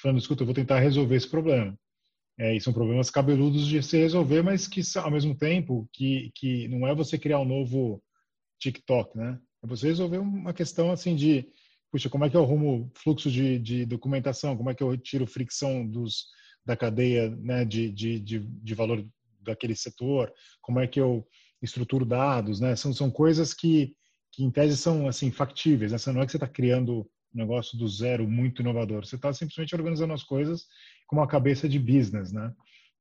falando, 0.00 0.18
escuta, 0.18 0.42
eu 0.42 0.46
vou 0.46 0.54
tentar 0.54 0.78
resolver 0.80 1.16
esse 1.16 1.28
problema. 1.28 1.78
É, 2.40 2.54
e 2.54 2.60
são 2.60 2.72
problemas 2.72 3.10
cabeludos 3.10 3.66
de 3.66 3.82
se 3.82 3.98
resolver, 3.98 4.42
mas 4.42 4.68
que 4.68 4.80
ao 4.96 5.10
mesmo 5.10 5.36
tempo 5.36 5.88
que 5.92 6.30
que 6.34 6.68
não 6.68 6.86
é 6.86 6.94
você 6.94 7.18
criar 7.18 7.40
um 7.40 7.44
novo 7.44 8.00
TikTok, 8.60 9.16
né? 9.16 9.40
É 9.62 9.66
você 9.66 9.88
resolver 9.88 10.18
uma 10.18 10.52
questão 10.54 10.92
assim 10.92 11.16
de, 11.16 11.48
puxa, 11.90 12.08
como 12.08 12.24
é 12.24 12.30
que 12.30 12.36
eu 12.36 12.44
arrumo 12.44 12.90
fluxo 12.94 13.28
de, 13.28 13.58
de 13.58 13.84
documentação? 13.84 14.56
Como 14.56 14.70
é 14.70 14.74
que 14.74 14.82
eu 14.82 14.96
tiro 14.96 15.26
fricção 15.26 15.84
dos 15.84 16.26
da 16.64 16.76
cadeia, 16.76 17.30
né, 17.30 17.64
de, 17.64 17.90
de, 17.90 18.20
de, 18.20 18.38
de 18.40 18.74
valor 18.74 19.04
daquele 19.40 19.74
setor? 19.74 20.32
Como 20.60 20.78
é 20.78 20.86
que 20.86 21.00
eu 21.00 21.26
estruturo 21.60 22.04
dados, 22.04 22.60
né? 22.60 22.76
São 22.76 22.92
são 22.92 23.10
coisas 23.10 23.52
que 23.52 23.96
que 24.38 24.44
em 24.44 24.52
tese 24.52 24.76
são 24.76 25.08
assim 25.08 25.32
factíveis. 25.32 25.92
Essa 25.92 26.12
não 26.12 26.22
é 26.22 26.24
que 26.24 26.30
você 26.30 26.36
está 26.36 26.46
criando 26.46 27.00
um 27.34 27.38
negócio 27.38 27.76
do 27.76 27.88
zero 27.88 28.28
muito 28.28 28.62
inovador. 28.62 29.04
Você 29.04 29.16
está 29.16 29.32
simplesmente 29.32 29.74
organizando 29.74 30.12
as 30.12 30.22
coisas 30.22 30.68
com 31.08 31.16
uma 31.16 31.26
cabeça 31.26 31.68
de 31.68 31.76
business, 31.76 32.30
né? 32.32 32.54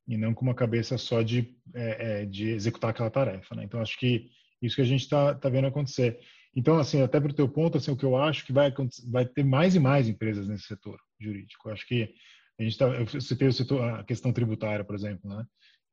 E 0.07 0.17
não 0.17 0.33
com 0.33 0.43
uma 0.43 0.55
cabeça 0.55 0.97
só 0.97 1.21
de 1.21 1.55
é, 1.75 2.21
é, 2.21 2.25
de 2.25 2.49
executar 2.49 2.89
aquela 2.89 3.11
tarefa, 3.11 3.53
né? 3.53 3.63
Então 3.63 3.79
acho 3.79 3.99
que 3.99 4.31
isso 4.63 4.77
que 4.77 4.81
a 4.81 4.85
gente 4.85 5.01
está 5.01 5.35
tá 5.35 5.47
vendo 5.47 5.67
acontecer. 5.67 6.19
Então 6.55 6.79
assim 6.79 7.03
até 7.03 7.19
para 7.19 7.29
o 7.29 7.35
teu 7.35 7.47
ponto 7.47 7.77
assim 7.77 7.91
o 7.91 7.97
que 7.97 8.05
eu 8.05 8.17
acho 8.17 8.43
que 8.43 8.51
vai 8.51 8.73
vai 9.11 9.23
ter 9.27 9.43
mais 9.43 9.75
e 9.75 9.79
mais 9.79 10.07
empresas 10.07 10.47
nesse 10.47 10.63
setor 10.63 10.99
jurídico. 11.21 11.69
Eu 11.69 11.73
acho 11.73 11.87
que 11.87 12.15
a 12.59 12.63
gente 12.63 12.71
está 12.71 12.87
eu 12.87 13.21
citei 13.21 13.47
a 13.93 14.03
questão 14.03 14.33
tributária 14.33 14.83
por 14.83 14.95
exemplo, 14.95 15.29
né? 15.29 15.45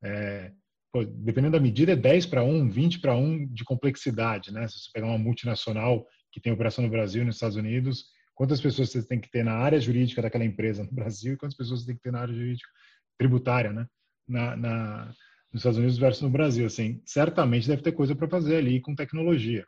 É, 0.02 0.52
pô, 0.94 1.04
dependendo 1.04 1.54
da 1.54 1.60
medida, 1.60 1.90
é 1.90 1.96
10 1.96 2.26
para 2.26 2.44
1, 2.44 2.70
20 2.70 3.00
para 3.00 3.16
1 3.16 3.48
de 3.48 3.64
complexidade, 3.64 4.52
né? 4.52 4.68
Se 4.68 4.78
você 4.78 4.90
pegar 4.92 5.08
uma 5.08 5.18
multinacional 5.18 6.06
que 6.30 6.40
tem 6.40 6.52
operação 6.52 6.84
no 6.84 6.90
Brasil 6.90 7.22
e 7.22 7.24
nos 7.24 7.34
Estados 7.34 7.56
Unidos, 7.56 8.04
quantas 8.32 8.60
pessoas 8.60 8.90
você 8.90 9.04
tem 9.04 9.20
que 9.20 9.28
ter 9.28 9.44
na 9.44 9.54
área 9.54 9.80
jurídica 9.80 10.22
daquela 10.22 10.44
empresa 10.44 10.84
no 10.84 10.92
Brasil 10.92 11.34
e 11.34 11.36
quantas 11.36 11.56
pessoas 11.56 11.80
você 11.80 11.86
tem 11.86 11.96
que 11.96 12.02
ter 12.02 12.12
na 12.12 12.20
área 12.20 12.32
jurídica 12.32 12.70
tributária, 13.18 13.72
né? 13.72 13.88
Na, 14.28 14.56
na, 14.56 15.06
nos 15.52 15.62
Estados 15.62 15.78
Unidos 15.78 15.98
versus 15.98 16.22
no 16.22 16.30
Brasil, 16.30 16.64
assim, 16.64 17.02
certamente 17.04 17.66
deve 17.66 17.82
ter 17.82 17.90
coisa 17.90 18.14
para 18.14 18.28
fazer 18.28 18.54
ali 18.54 18.80
com 18.80 18.94
tecnologia. 18.94 19.66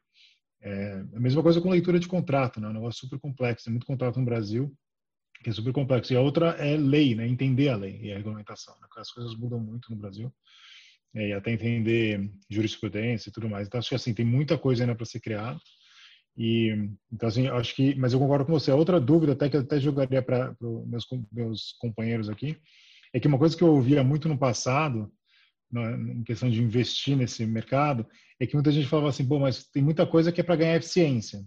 É, 0.62 1.05
a 1.12 1.19
mesma 1.19 1.43
coisa 1.43 1.61
com 1.61 1.71
leitura 1.71 1.99
de 1.99 2.07
contrato, 2.07 2.61
né? 2.61 2.69
Um 2.69 2.75
negócio 2.75 3.01
super 3.01 3.19
complexo, 3.19 3.65
tem 3.65 3.73
muito 3.73 3.87
contrato 3.87 4.21
no 4.21 4.25
Brasil 4.25 4.73
que 5.43 5.51
é 5.51 5.53
super 5.53 5.73
complexo. 5.73 6.12
E 6.12 6.17
a 6.17 6.21
outra 6.21 6.51
é 6.53 6.77
lei, 6.77 7.17
né? 7.17 7.27
Entender 7.27 7.69
a 7.69 7.77
lei 7.77 8.01
e 8.01 8.12
a 8.12 8.17
regulamentação. 8.17 8.75
Né? 8.81 8.87
As 8.97 9.11
coisas 9.11 9.37
mudam 9.37 9.59
muito 9.59 9.91
no 9.91 9.97
Brasil 9.97 10.33
é, 11.16 11.29
e 11.29 11.33
até 11.33 11.50
entender 11.50 12.31
jurisprudência 12.50 13.31
e 13.31 13.33
tudo 13.33 13.48
mais. 13.48 13.66
Então 13.66 13.79
acho 13.79 13.88
que 13.88 13.94
assim 13.94 14.12
tem 14.12 14.24
muita 14.24 14.59
coisa 14.59 14.85
ainda 14.85 14.94
para 14.94 15.07
ser 15.07 15.20
criada. 15.20 15.59
E 16.37 16.74
então 17.11 17.29
assim 17.29 17.48
acho 17.48 17.74
que, 17.74 17.94
mas 17.94 18.12
eu 18.12 18.18
concordo 18.18 18.44
com 18.44 18.52
você. 18.52 18.70
outra 18.70 19.00
dúvida 19.00 19.33
até 19.33 19.48
que 19.48 19.57
eu 19.57 19.62
até 19.62 19.81
jogaria 19.81 20.20
para 20.20 20.55
meus 20.61 21.07
meus 21.33 21.72
companheiros 21.81 22.29
aqui 22.29 22.57
é 23.14 23.18
que 23.18 23.26
uma 23.26 23.38
coisa 23.38 23.57
que 23.57 23.62
eu 23.64 23.74
ouvia 23.74 24.05
muito 24.05 24.29
no 24.29 24.38
passado 24.38 25.11
em 25.74 26.22
questão 26.22 26.50
de 26.50 26.62
investir 26.62 27.16
nesse 27.16 27.44
mercado 27.46 28.07
é 28.38 28.46
que 28.46 28.55
muita 28.55 28.70
gente 28.70 28.87
falava 28.87 29.09
assim, 29.09 29.24
bom, 29.24 29.40
mas 29.40 29.64
tem 29.68 29.83
muita 29.83 30.07
coisa 30.07 30.31
que 30.31 30.40
é 30.40 30.44
para 30.44 30.57
ganhar 30.57 30.76
eficiência. 30.76 31.42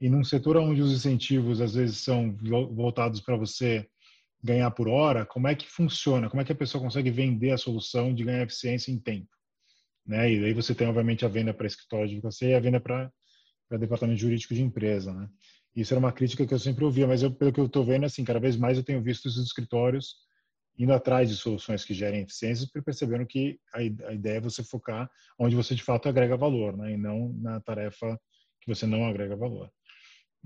E 0.00 0.08
num 0.08 0.24
setor 0.24 0.56
onde 0.56 0.80
os 0.80 0.92
incentivos 0.92 1.60
às 1.60 1.74
vezes 1.74 1.98
são 1.98 2.34
voltados 2.72 3.20
para 3.20 3.36
você 3.36 3.86
ganhar 4.42 4.70
por 4.70 4.88
hora, 4.88 5.26
como 5.26 5.48
é 5.48 5.54
que 5.54 5.68
funciona? 5.68 6.28
Como 6.28 6.40
é 6.40 6.44
que 6.44 6.52
a 6.52 6.56
pessoa 6.56 6.82
consegue 6.82 7.10
vender 7.10 7.50
a 7.50 7.58
solução 7.58 8.14
de 8.14 8.24
ganhar 8.24 8.42
eficiência 8.42 8.90
em 8.90 8.98
tempo? 8.98 9.28
Né? 10.06 10.32
E 10.32 10.44
aí 10.44 10.54
você 10.54 10.74
tem, 10.74 10.88
obviamente, 10.88 11.24
a 11.24 11.28
venda 11.28 11.52
para 11.52 11.66
escritório 11.66 12.08
de 12.08 12.20
você 12.20 12.50
e 12.50 12.54
a 12.54 12.60
venda 12.60 12.80
para 12.80 13.12
departamento 13.78 14.20
jurídico 14.20 14.54
de 14.54 14.62
empresa, 14.62 15.12
né? 15.12 15.28
Isso 15.76 15.94
era 15.94 16.00
uma 16.00 16.12
crítica 16.12 16.44
que 16.44 16.52
eu 16.52 16.58
sempre 16.58 16.84
ouvia, 16.84 17.06
mas 17.06 17.22
eu, 17.22 17.32
pelo 17.32 17.52
que 17.52 17.60
eu 17.60 17.66
estou 17.66 17.84
vendo, 17.84 18.04
assim, 18.04 18.24
cada 18.24 18.40
vez 18.40 18.56
mais 18.56 18.76
eu 18.76 18.82
tenho 18.82 19.00
visto 19.00 19.26
os 19.26 19.36
escritórios 19.36 20.16
indo 20.76 20.92
atrás 20.92 21.28
de 21.28 21.36
soluções 21.36 21.84
que 21.84 21.94
gerem 21.94 22.22
eficiência, 22.22 22.66
percebendo 22.84 23.26
que 23.26 23.60
a, 23.72 23.78
a 23.78 24.14
ideia 24.14 24.38
é 24.38 24.40
você 24.40 24.64
focar 24.64 25.08
onde 25.38 25.54
você 25.54 25.74
de 25.74 25.82
fato 25.82 26.08
agrega 26.08 26.36
valor, 26.36 26.76
né? 26.76 26.92
E 26.92 26.96
não 26.96 27.32
na 27.34 27.60
tarefa 27.60 28.18
que 28.60 28.74
você 28.74 28.86
não 28.86 29.06
agrega 29.06 29.36
valor. 29.36 29.70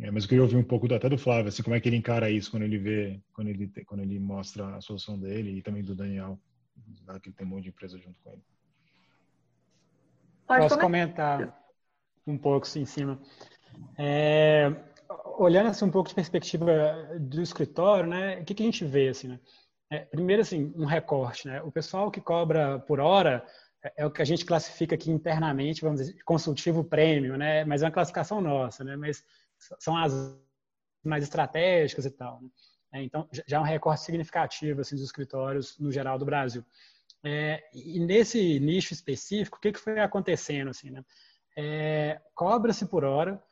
É, 0.00 0.10
mas 0.10 0.24
eu 0.24 0.28
queria 0.28 0.42
ouvir 0.42 0.56
um 0.56 0.64
pouco 0.64 0.92
até 0.92 1.08
do 1.08 1.16
Flávio, 1.16 1.48
assim, 1.48 1.62
como 1.62 1.76
é 1.76 1.80
que 1.80 1.88
ele 1.88 1.96
encara 1.96 2.28
isso 2.28 2.50
quando 2.50 2.64
ele 2.64 2.78
vê, 2.78 3.20
quando 3.32 3.48
ele, 3.48 3.68
quando 3.86 4.00
ele 4.00 4.18
mostra 4.18 4.76
a 4.76 4.80
solução 4.80 5.18
dele 5.18 5.56
e 5.56 5.62
também 5.62 5.84
do 5.84 5.94
Daniel, 5.94 6.38
que 7.22 7.30
tem 7.30 7.46
um 7.46 7.50
monte 7.50 7.64
de 7.64 7.68
empresa 7.68 7.98
junto 7.98 8.18
com 8.22 8.32
ele. 8.32 8.42
Pode 10.46 10.62
Posso 10.62 10.78
comentar 10.78 11.64
um 12.26 12.36
pouco 12.36 12.66
assim, 12.66 12.80
em 12.80 12.86
cima. 12.86 13.20
É, 13.96 14.74
olhando 15.38 15.68
assim, 15.68 15.84
um 15.84 15.90
pouco 15.90 16.08
de 16.08 16.14
perspectiva 16.14 16.66
do 17.20 17.40
escritório, 17.40 18.08
né, 18.08 18.40
o 18.40 18.44
que, 18.44 18.54
que 18.54 18.62
a 18.62 18.66
gente 18.66 18.84
vê? 18.84 19.08
Assim, 19.08 19.28
né? 19.28 19.40
É, 19.90 20.00
primeiro, 20.00 20.42
assim, 20.42 20.72
um 20.76 20.86
recorte. 20.86 21.46
Né? 21.46 21.62
O 21.62 21.70
pessoal 21.70 22.10
que 22.10 22.20
cobra 22.20 22.78
por 22.80 22.98
hora 23.00 23.44
é, 23.82 23.92
é 23.98 24.06
o 24.06 24.10
que 24.10 24.22
a 24.22 24.24
gente 24.24 24.44
classifica 24.44 24.94
aqui 24.94 25.10
internamente, 25.10 25.82
vamos 25.82 26.00
dizer, 26.00 26.16
consultivo 26.24 26.82
prêmio, 26.82 27.36
né? 27.36 27.64
mas 27.64 27.82
é 27.82 27.86
uma 27.86 27.92
classificação 27.92 28.40
nossa. 28.40 28.82
Né? 28.82 28.96
Mas 28.96 29.24
são 29.78 29.96
as 29.96 30.12
mais 31.04 31.22
estratégicas 31.22 32.06
e 32.06 32.10
tal. 32.10 32.40
Né? 32.42 32.48
É, 32.94 33.02
então, 33.02 33.28
já 33.46 33.56
é 33.56 33.60
um 33.60 33.64
recorte 33.64 34.02
significativo 34.02 34.80
assim, 34.80 34.94
dos 34.94 35.04
escritórios 35.04 35.78
no 35.78 35.90
geral 35.90 36.18
do 36.18 36.24
Brasil. 36.24 36.64
É, 37.24 37.62
e 37.72 37.98
nesse 37.98 38.60
nicho 38.60 38.92
específico, 38.92 39.56
o 39.56 39.60
que, 39.60 39.72
que 39.72 39.80
foi 39.80 39.98
acontecendo? 39.98 40.70
Assim, 40.70 40.90
né? 40.90 41.02
É, 41.56 42.20
Cobra-se 42.34 42.86
por 42.86 43.04
hora, 43.04 43.42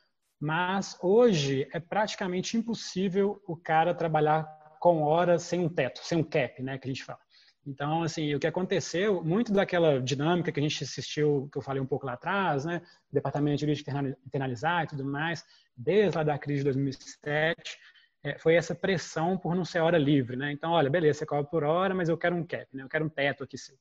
mas 0.40 0.96
hoje 1.02 1.68
é 1.72 1.80
praticamente 1.80 2.56
impossível 2.56 3.42
o 3.46 3.56
cara 3.56 3.94
trabalhar 3.94 4.44
com 4.80 5.02
horas 5.02 5.42
sem 5.42 5.60
um 5.60 5.68
teto, 5.68 6.00
sem 6.02 6.18
um 6.18 6.24
cap, 6.24 6.60
né, 6.62 6.76
que 6.76 6.88
a 6.88 6.92
gente 6.92 7.04
fala. 7.04 7.20
Então, 7.66 8.02
assim, 8.02 8.34
o 8.34 8.40
que 8.40 8.46
aconteceu, 8.46 9.22
muito 9.22 9.52
daquela 9.52 10.00
dinâmica 10.00 10.50
que 10.50 10.58
a 10.58 10.62
gente 10.62 10.82
assistiu, 10.82 11.48
que 11.52 11.58
eu 11.58 11.62
falei 11.62 11.80
um 11.80 11.86
pouco 11.86 12.04
lá 12.04 12.14
atrás, 12.14 12.64
né, 12.64 12.82
departamento 13.10 13.58
de 13.58 13.60
jurídico 13.60 13.90
internalizar 14.26 14.84
e 14.84 14.88
tudo 14.88 15.04
mais, 15.04 15.44
desde 15.76 16.16
lá 16.18 16.24
da 16.24 16.38
crise 16.38 16.60
de 16.60 16.64
2007, 16.64 17.78
é, 18.24 18.38
foi 18.38 18.54
essa 18.54 18.74
pressão 18.74 19.36
por 19.38 19.54
não 19.54 19.64
ser 19.64 19.80
hora 19.80 19.98
livre, 19.98 20.36
né? 20.36 20.52
Então, 20.52 20.72
olha, 20.72 20.90
beleza, 20.90 21.20
você 21.20 21.26
cobra 21.26 21.44
por 21.44 21.64
hora, 21.64 21.94
mas 21.94 22.08
eu 22.08 22.16
quero 22.16 22.36
um 22.36 22.44
cap, 22.44 22.66
né? 22.72 22.82
Eu 22.82 22.88
quero 22.88 23.04
um 23.04 23.08
teto 23.08 23.42
aqui. 23.42 23.58
Sim. 23.58 23.74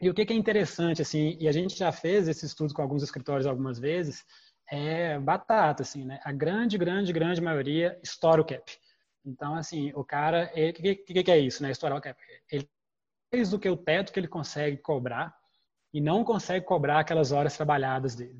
E 0.00 0.08
o 0.08 0.14
que, 0.14 0.24
que 0.24 0.32
é 0.32 0.36
interessante, 0.36 1.02
assim, 1.02 1.36
e 1.40 1.48
a 1.48 1.52
gente 1.52 1.76
já 1.76 1.92
fez 1.92 2.28
esse 2.28 2.46
estudo 2.46 2.72
com 2.72 2.82
alguns 2.82 3.02
escritórios 3.02 3.46
algumas 3.46 3.78
vezes, 3.78 4.24
é 4.70 5.18
batata, 5.18 5.82
assim, 5.82 6.04
né? 6.04 6.20
A 6.24 6.32
grande, 6.32 6.78
grande, 6.78 7.12
grande 7.12 7.40
maioria 7.40 7.98
estoura 8.02 8.40
o 8.40 8.44
cap. 8.44 8.72
Então, 9.24 9.54
assim, 9.54 9.92
o 9.94 10.04
cara, 10.04 10.50
o 10.54 10.72
que, 10.72 10.94
que, 10.94 11.22
que, 11.24 11.30
é 11.30 11.38
isso, 11.38 11.62
né? 11.62 11.70
Estourar 11.70 11.98
o 11.98 12.00
cap. 12.00 12.18
Ele 12.50 12.68
do 13.50 13.58
que 13.58 13.68
o 13.68 13.76
teto 13.76 14.12
que 14.12 14.18
ele 14.18 14.26
consegue 14.26 14.76
cobrar 14.78 15.34
e 15.92 16.00
não 16.00 16.24
consegue 16.24 16.64
cobrar 16.64 17.00
aquelas 17.00 17.30
horas 17.30 17.56
trabalhadas 17.56 18.14
dele. 18.14 18.36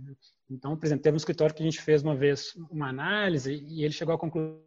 Então, 0.48 0.76
por 0.76 0.84
exemplo, 0.84 1.02
teve 1.02 1.14
um 1.14 1.16
escritório 1.16 1.54
que 1.54 1.62
a 1.62 1.64
gente 1.64 1.80
fez 1.80 2.02
uma 2.02 2.16
vez 2.16 2.54
uma 2.70 2.88
análise 2.88 3.54
e 3.68 3.84
ele 3.84 3.92
chegou 3.92 4.14
à 4.14 4.18
conclusão 4.18 4.60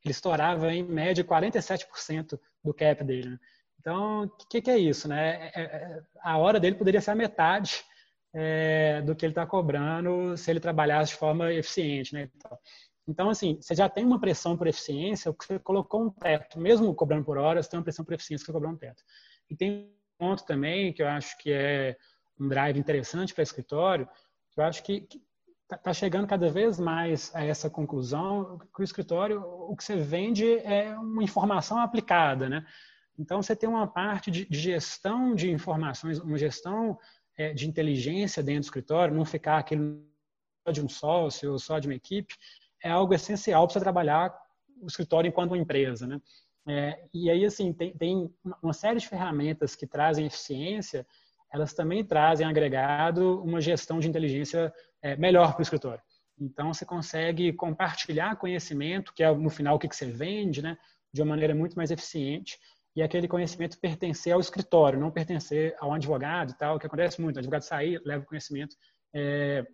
que 0.00 0.08
ele 0.08 0.12
estourava 0.12 0.72
em 0.72 0.82
média 0.82 1.22
47% 1.22 2.38
do 2.64 2.72
cap 2.72 3.04
dele. 3.04 3.30
Né? 3.30 3.38
Então, 3.78 4.24
o 4.24 4.28
que, 4.48 4.62
que, 4.62 4.70
é 4.70 4.78
isso? 4.78 5.06
Né? 5.06 5.50
É, 5.54 5.60
é, 5.60 5.62
é, 5.62 6.02
a 6.22 6.38
hora 6.38 6.58
dele 6.58 6.76
poderia 6.76 7.00
ser 7.00 7.10
a 7.10 7.14
metade 7.14 7.84
é, 8.34 9.02
do 9.02 9.14
que 9.14 9.24
ele 9.24 9.32
está 9.32 9.46
cobrando 9.46 10.36
se 10.36 10.50
ele 10.50 10.60
trabalhasse 10.60 11.12
de 11.12 11.18
forma 11.18 11.52
eficiente. 11.52 12.14
Né? 12.14 12.30
Então, 13.06 13.30
assim, 13.30 13.58
você 13.60 13.74
já 13.74 13.88
tem 13.88 14.04
uma 14.04 14.20
pressão 14.20 14.56
por 14.56 14.66
eficiência, 14.66 15.34
você 15.38 15.58
colocou 15.58 16.04
um 16.04 16.10
teto, 16.10 16.58
mesmo 16.58 16.94
cobrando 16.94 17.24
por 17.24 17.38
hora, 17.38 17.62
você 17.62 17.68
tem 17.68 17.78
uma 17.78 17.84
pressão 17.84 18.04
por 18.04 18.14
eficiência 18.14 18.44
que 18.44 18.52
cobrou 18.52 18.72
um 18.72 18.76
teto. 18.76 19.02
E 19.50 19.56
tem 19.56 19.70
um 19.70 19.90
ponto 20.18 20.44
também 20.44 20.92
que 20.92 21.02
eu 21.02 21.08
acho 21.08 21.36
que 21.38 21.52
é 21.52 21.96
um 22.38 22.48
drive 22.48 22.78
interessante 22.78 23.34
para 23.34 23.42
escritório, 23.42 24.08
eu 24.56 24.64
acho 24.64 24.82
que 24.82 25.08
está 25.62 25.76
tá 25.76 25.92
chegando 25.92 26.26
cada 26.26 26.50
vez 26.50 26.80
mais 26.80 27.34
a 27.34 27.44
essa 27.44 27.68
conclusão 27.68 28.58
que 28.74 28.80
o 28.80 28.84
escritório, 28.84 29.42
o 29.42 29.76
que 29.76 29.84
você 29.84 29.96
vende 29.96 30.58
é 30.60 30.98
uma 30.98 31.22
informação 31.22 31.78
aplicada, 31.78 32.48
né? 32.48 32.66
Então, 33.18 33.42
você 33.42 33.54
tem 33.54 33.68
uma 33.68 33.86
parte 33.86 34.30
de, 34.30 34.46
de 34.46 34.58
gestão 34.58 35.34
de 35.34 35.50
informações, 35.50 36.20
uma 36.20 36.38
gestão 36.38 36.98
é, 37.36 37.52
de 37.52 37.68
inteligência 37.68 38.42
dentro 38.42 38.62
do 38.62 38.64
escritório, 38.64 39.14
não 39.14 39.24
ficar 39.24 39.58
aquele 39.58 40.00
só 40.66 40.72
de 40.72 40.80
um 40.80 40.88
sócio 40.88 41.52
ou 41.52 41.58
só 41.58 41.78
de 41.78 41.88
uma 41.88 41.94
equipe, 41.94 42.34
é 42.82 42.90
algo 42.90 43.12
essencial 43.12 43.66
para 43.66 43.74
você 43.74 43.80
trabalhar 43.80 44.32
o 44.80 44.86
escritório 44.86 45.28
enquanto 45.28 45.50
uma 45.50 45.58
empresa, 45.58 46.06
né? 46.06 46.20
É, 46.68 47.02
e 47.14 47.30
aí, 47.30 47.44
assim, 47.44 47.72
tem, 47.72 47.96
tem 47.96 48.30
uma 48.62 48.72
série 48.72 49.00
de 49.00 49.08
ferramentas 49.08 49.74
que 49.74 49.86
trazem 49.86 50.26
eficiência 50.26 51.06
elas 51.52 51.72
também 51.72 52.04
trazem 52.04 52.46
agregado 52.46 53.42
uma 53.42 53.60
gestão 53.60 53.98
de 53.98 54.08
inteligência 54.08 54.72
é, 55.02 55.16
melhor 55.16 55.52
para 55.52 55.60
o 55.60 55.62
escritório. 55.62 56.02
Então, 56.38 56.72
você 56.72 56.84
consegue 56.84 57.52
compartilhar 57.52 58.36
conhecimento, 58.36 59.12
que 59.12 59.22
é 59.22 59.34
no 59.34 59.50
final 59.50 59.76
o 59.76 59.78
que 59.78 59.88
você 59.88 60.06
vende, 60.06 60.62
né, 60.62 60.76
de 61.12 61.22
uma 61.22 61.30
maneira 61.30 61.54
muito 61.54 61.74
mais 61.74 61.90
eficiente, 61.90 62.58
e 62.94 63.02
aquele 63.02 63.26
conhecimento 63.26 63.78
pertencer 63.78 64.32
ao 64.32 64.40
escritório, 64.40 65.00
não 65.00 65.10
pertencer 65.10 65.74
ao 65.80 65.92
advogado 65.92 66.50
e 66.50 66.58
tal, 66.58 66.78
que 66.78 66.86
acontece 66.86 67.20
muito. 67.20 67.36
O 67.36 67.38
advogado 67.38 67.62
sair, 67.62 68.00
leva 68.04 68.24
o 68.24 68.26
conhecimento, 68.26 68.76
é, 69.14 69.66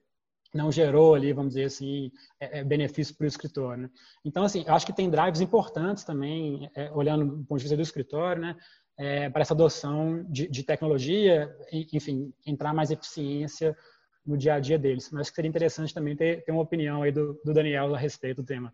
não 0.57 0.71
gerou 0.71 1.15
ali, 1.15 1.33
vamos 1.33 1.55
dizer 1.55 1.67
assim, 1.67 2.11
é, 2.41 2.61
é 2.61 2.65
benefício 2.65 3.17
para 3.17 3.25
o 3.25 3.29
escritório. 3.29 3.85
Né? 3.85 3.91
Então, 4.25 4.45
assim, 4.45 4.65
eu 4.67 4.75
acho 4.75 4.87
que 4.87 4.93
tem 4.93 5.11
drives 5.11 5.41
importantes 5.41 6.05
também, 6.05 6.71
é, 6.75 6.91
olhando 6.93 7.25
do 7.27 7.45
ponto 7.45 7.59
de 7.59 7.65
vista 7.65 7.77
do 7.77 7.83
escritório, 7.83 8.43
né? 8.43 8.57
É, 8.97 9.29
para 9.29 9.43
essa 9.43 9.55
adoção 9.55 10.23
de, 10.29 10.47
de, 10.49 10.63
tecnologia, 10.63 11.53
enfim, 11.93 12.33
entrar 12.47 12.73
mais 12.73 12.93
eficiência 12.93 13.77
no 14.25 14.39
dia 14.39 14.55
a 14.55 14.61
dia 14.61 14.79
deles. 14.79 15.11
Mas 15.11 15.29
seria 15.29 15.49
interessante 15.49 15.93
também 15.93 16.15
ter, 16.15 16.45
ter 16.45 16.53
uma 16.53 16.63
opinião 16.63 17.03
aí 17.03 17.11
do, 17.11 17.41
do 17.45 17.53
Daniel 17.53 17.93
a 17.93 17.99
respeito 17.99 18.41
do 18.41 18.47
tema. 18.47 18.73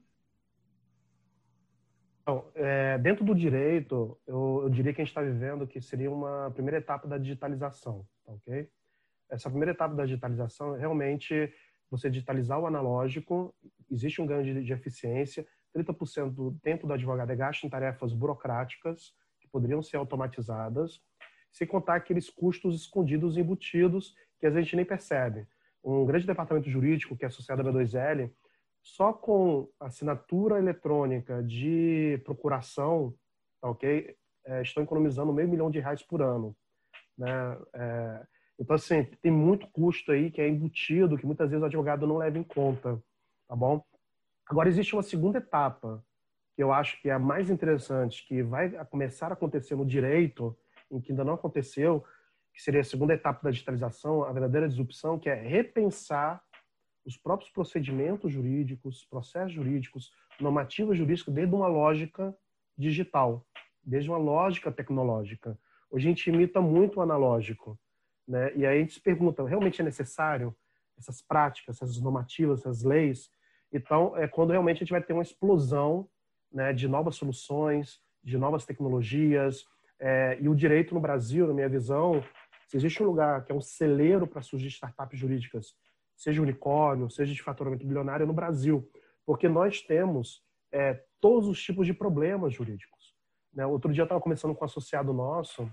Então, 2.30 2.44
é, 2.54 2.98
dentro 2.98 3.24
do 3.24 3.34
direito, 3.34 4.16
eu, 4.26 4.60
eu, 4.64 4.68
diria 4.70 4.92
que 4.92 5.00
a 5.00 5.04
gente 5.04 5.10
está 5.10 5.22
vivendo 5.22 5.66
que 5.66 5.80
seria 5.80 6.10
uma 6.10 6.50
primeira 6.52 6.78
etapa 6.78 7.08
da 7.08 7.18
digitalização, 7.18 8.06
tá 8.24 8.32
ok? 8.32 8.68
Essa 9.28 9.48
primeira 9.48 9.72
etapa 9.72 9.94
da 9.94 10.04
digitalização 10.04 10.74
realmente 10.74 11.52
você 11.90 12.08
digitalizar 12.08 12.58
o 12.58 12.66
analógico, 12.66 13.54
existe 13.90 14.22
um 14.22 14.26
ganho 14.26 14.44
de, 14.44 14.64
de 14.64 14.72
eficiência, 14.72 15.46
30% 15.76 16.30
do 16.30 16.52
tempo 16.62 16.86
do 16.86 16.92
advogado 16.92 17.30
é 17.30 17.36
gasto 17.36 17.64
em 17.64 17.70
tarefas 17.70 18.12
burocráticas, 18.12 19.12
que 19.40 19.48
poderiam 19.48 19.82
ser 19.82 19.96
automatizadas, 19.96 21.00
sem 21.52 21.66
contar 21.66 21.96
aqueles 21.96 22.30
custos 22.30 22.74
escondidos 22.76 23.36
embutidos 23.36 24.14
que 24.38 24.46
a 24.46 24.50
gente 24.50 24.76
nem 24.76 24.84
percebe. 24.84 25.46
Um 25.82 26.04
grande 26.04 26.26
departamento 26.26 26.70
jurídico, 26.70 27.16
que 27.16 27.24
é 27.24 27.28
associado 27.28 27.62
à 27.62 27.64
B2L, 27.64 28.30
só 28.82 29.12
com 29.12 29.68
assinatura 29.78 30.58
eletrônica 30.58 31.42
de 31.42 32.20
procuração, 32.24 33.14
tá 33.60 33.68
ok? 33.68 34.16
É, 34.46 34.62
estão 34.62 34.82
economizando 34.82 35.32
meio 35.32 35.48
milhão 35.48 35.70
de 35.70 35.80
reais 35.80 36.02
por 36.02 36.22
ano. 36.22 36.56
Né? 37.16 37.58
É, 37.74 38.26
então, 38.60 38.76
assim, 38.76 39.04
tem 39.22 39.32
muito 39.32 39.66
custo 39.68 40.12
aí 40.12 40.30
que 40.30 40.38
é 40.38 40.46
embutido, 40.46 41.16
que 41.16 41.24
muitas 41.24 41.48
vezes 41.48 41.62
o 41.62 41.66
advogado 41.66 42.06
não 42.06 42.18
leva 42.18 42.38
em 42.38 42.42
conta, 42.42 43.02
tá 43.48 43.56
bom? 43.56 43.82
Agora, 44.46 44.68
existe 44.68 44.94
uma 44.94 45.02
segunda 45.02 45.38
etapa, 45.38 46.04
que 46.54 46.62
eu 46.62 46.70
acho 46.70 47.00
que 47.00 47.08
é 47.08 47.12
a 47.12 47.18
mais 47.18 47.48
interessante, 47.48 48.26
que 48.28 48.42
vai 48.42 48.68
começar 48.84 49.28
a 49.28 49.32
acontecer 49.32 49.74
no 49.74 49.86
direito, 49.86 50.54
em 50.90 51.00
que 51.00 51.10
ainda 51.10 51.24
não 51.24 51.34
aconteceu, 51.34 52.04
que 52.52 52.62
seria 52.62 52.82
a 52.82 52.84
segunda 52.84 53.14
etapa 53.14 53.40
da 53.42 53.50
digitalização, 53.50 54.24
a 54.24 54.32
verdadeira 54.32 54.68
disrupção, 54.68 55.18
que 55.18 55.30
é 55.30 55.34
repensar 55.34 56.42
os 57.06 57.16
próprios 57.16 57.50
procedimentos 57.50 58.30
jurídicos, 58.30 59.06
processos 59.06 59.52
jurídicos, 59.52 60.12
normativas 60.38 60.98
jurídicas, 60.98 61.32
desde 61.32 61.54
uma 61.54 61.66
lógica 61.66 62.36
digital, 62.76 63.46
desde 63.82 64.10
uma 64.10 64.18
lógica 64.18 64.70
tecnológica. 64.70 65.58
Hoje 65.90 66.06
a 66.06 66.10
gente 66.10 66.28
imita 66.28 66.60
muito 66.60 66.98
o 66.98 67.02
analógico, 67.02 67.78
né? 68.30 68.52
E 68.54 68.64
aí 68.64 68.78
a 68.78 68.80
gente 68.80 68.94
se 68.94 69.00
pergunta, 69.00 69.44
realmente 69.44 69.80
é 69.80 69.84
necessário 69.84 70.54
essas 70.96 71.20
práticas, 71.20 71.76
essas 71.76 72.00
normativas, 72.00 72.60
essas 72.60 72.84
leis? 72.84 73.28
Então, 73.72 74.16
é 74.16 74.28
quando 74.28 74.50
realmente 74.50 74.76
a 74.76 74.80
gente 74.80 74.92
vai 74.92 75.02
ter 75.02 75.12
uma 75.12 75.22
explosão 75.22 76.08
né, 76.52 76.72
de 76.72 76.86
novas 76.86 77.16
soluções, 77.16 78.00
de 78.22 78.38
novas 78.38 78.64
tecnologias. 78.64 79.64
É, 79.98 80.38
e 80.40 80.48
o 80.48 80.54
direito 80.54 80.94
no 80.94 81.00
Brasil, 81.00 81.46
na 81.46 81.54
minha 81.54 81.68
visão, 81.68 82.22
se 82.68 82.76
existe 82.76 83.02
um 83.02 83.06
lugar 83.06 83.44
que 83.44 83.50
é 83.50 83.54
um 83.54 83.60
celeiro 83.60 84.26
para 84.26 84.42
surgir 84.42 84.68
startups 84.68 85.18
jurídicas 85.18 85.74
seja 86.20 86.42
unicórnio, 86.42 87.08
seja 87.08 87.32
de 87.32 87.42
faturamento 87.42 87.86
bilionário 87.86 88.26
no 88.26 88.34
Brasil, 88.34 88.86
porque 89.24 89.48
nós 89.48 89.80
temos 89.80 90.44
é, 90.70 91.02
todos 91.18 91.48
os 91.48 91.60
tipos 91.62 91.86
de 91.86 91.94
problemas 91.94 92.52
jurídicos. 92.52 93.14
Né? 93.54 93.64
Outro 93.64 93.90
dia 93.90 94.02
eu 94.02 94.04
estava 94.04 94.20
conversando 94.20 94.54
com 94.54 94.62
um 94.62 94.66
associado 94.66 95.14
nosso, 95.14 95.66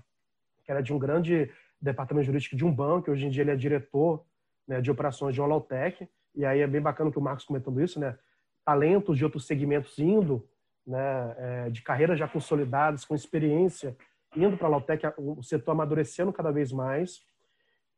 que 0.64 0.70
era 0.70 0.80
de 0.80 0.90
um 0.90 0.98
grande 0.98 1.52
departamento 1.80 2.26
jurídico 2.26 2.56
de 2.56 2.64
um 2.64 2.72
banco, 2.72 3.10
hoje 3.10 3.26
em 3.26 3.30
dia 3.30 3.42
ele 3.42 3.50
é 3.50 3.56
diretor 3.56 4.24
né, 4.66 4.80
de 4.80 4.90
operações 4.90 5.34
de 5.34 5.40
Olautec, 5.40 6.08
e 6.34 6.44
aí 6.44 6.60
é 6.60 6.66
bem 6.66 6.80
bacana 6.80 7.10
que 7.10 7.18
o 7.18 7.22
Marcos 7.22 7.44
comentando 7.44 7.80
isso, 7.80 7.98
né? 7.98 8.16
Talentos 8.64 9.16
de 9.16 9.24
outros 9.24 9.46
segmentos 9.46 9.98
indo, 9.98 10.46
né, 10.86 11.34
é, 11.38 11.70
de 11.70 11.82
carreiras 11.82 12.18
já 12.18 12.28
consolidadas, 12.28 13.04
com 13.04 13.14
experiência, 13.14 13.96
indo 14.36 14.56
para 14.56 14.66
a 14.66 14.70
Lautec, 14.70 15.02
o 15.16 15.42
setor 15.42 15.72
amadurecendo 15.72 16.32
cada 16.32 16.50
vez 16.50 16.70
mais, 16.70 17.22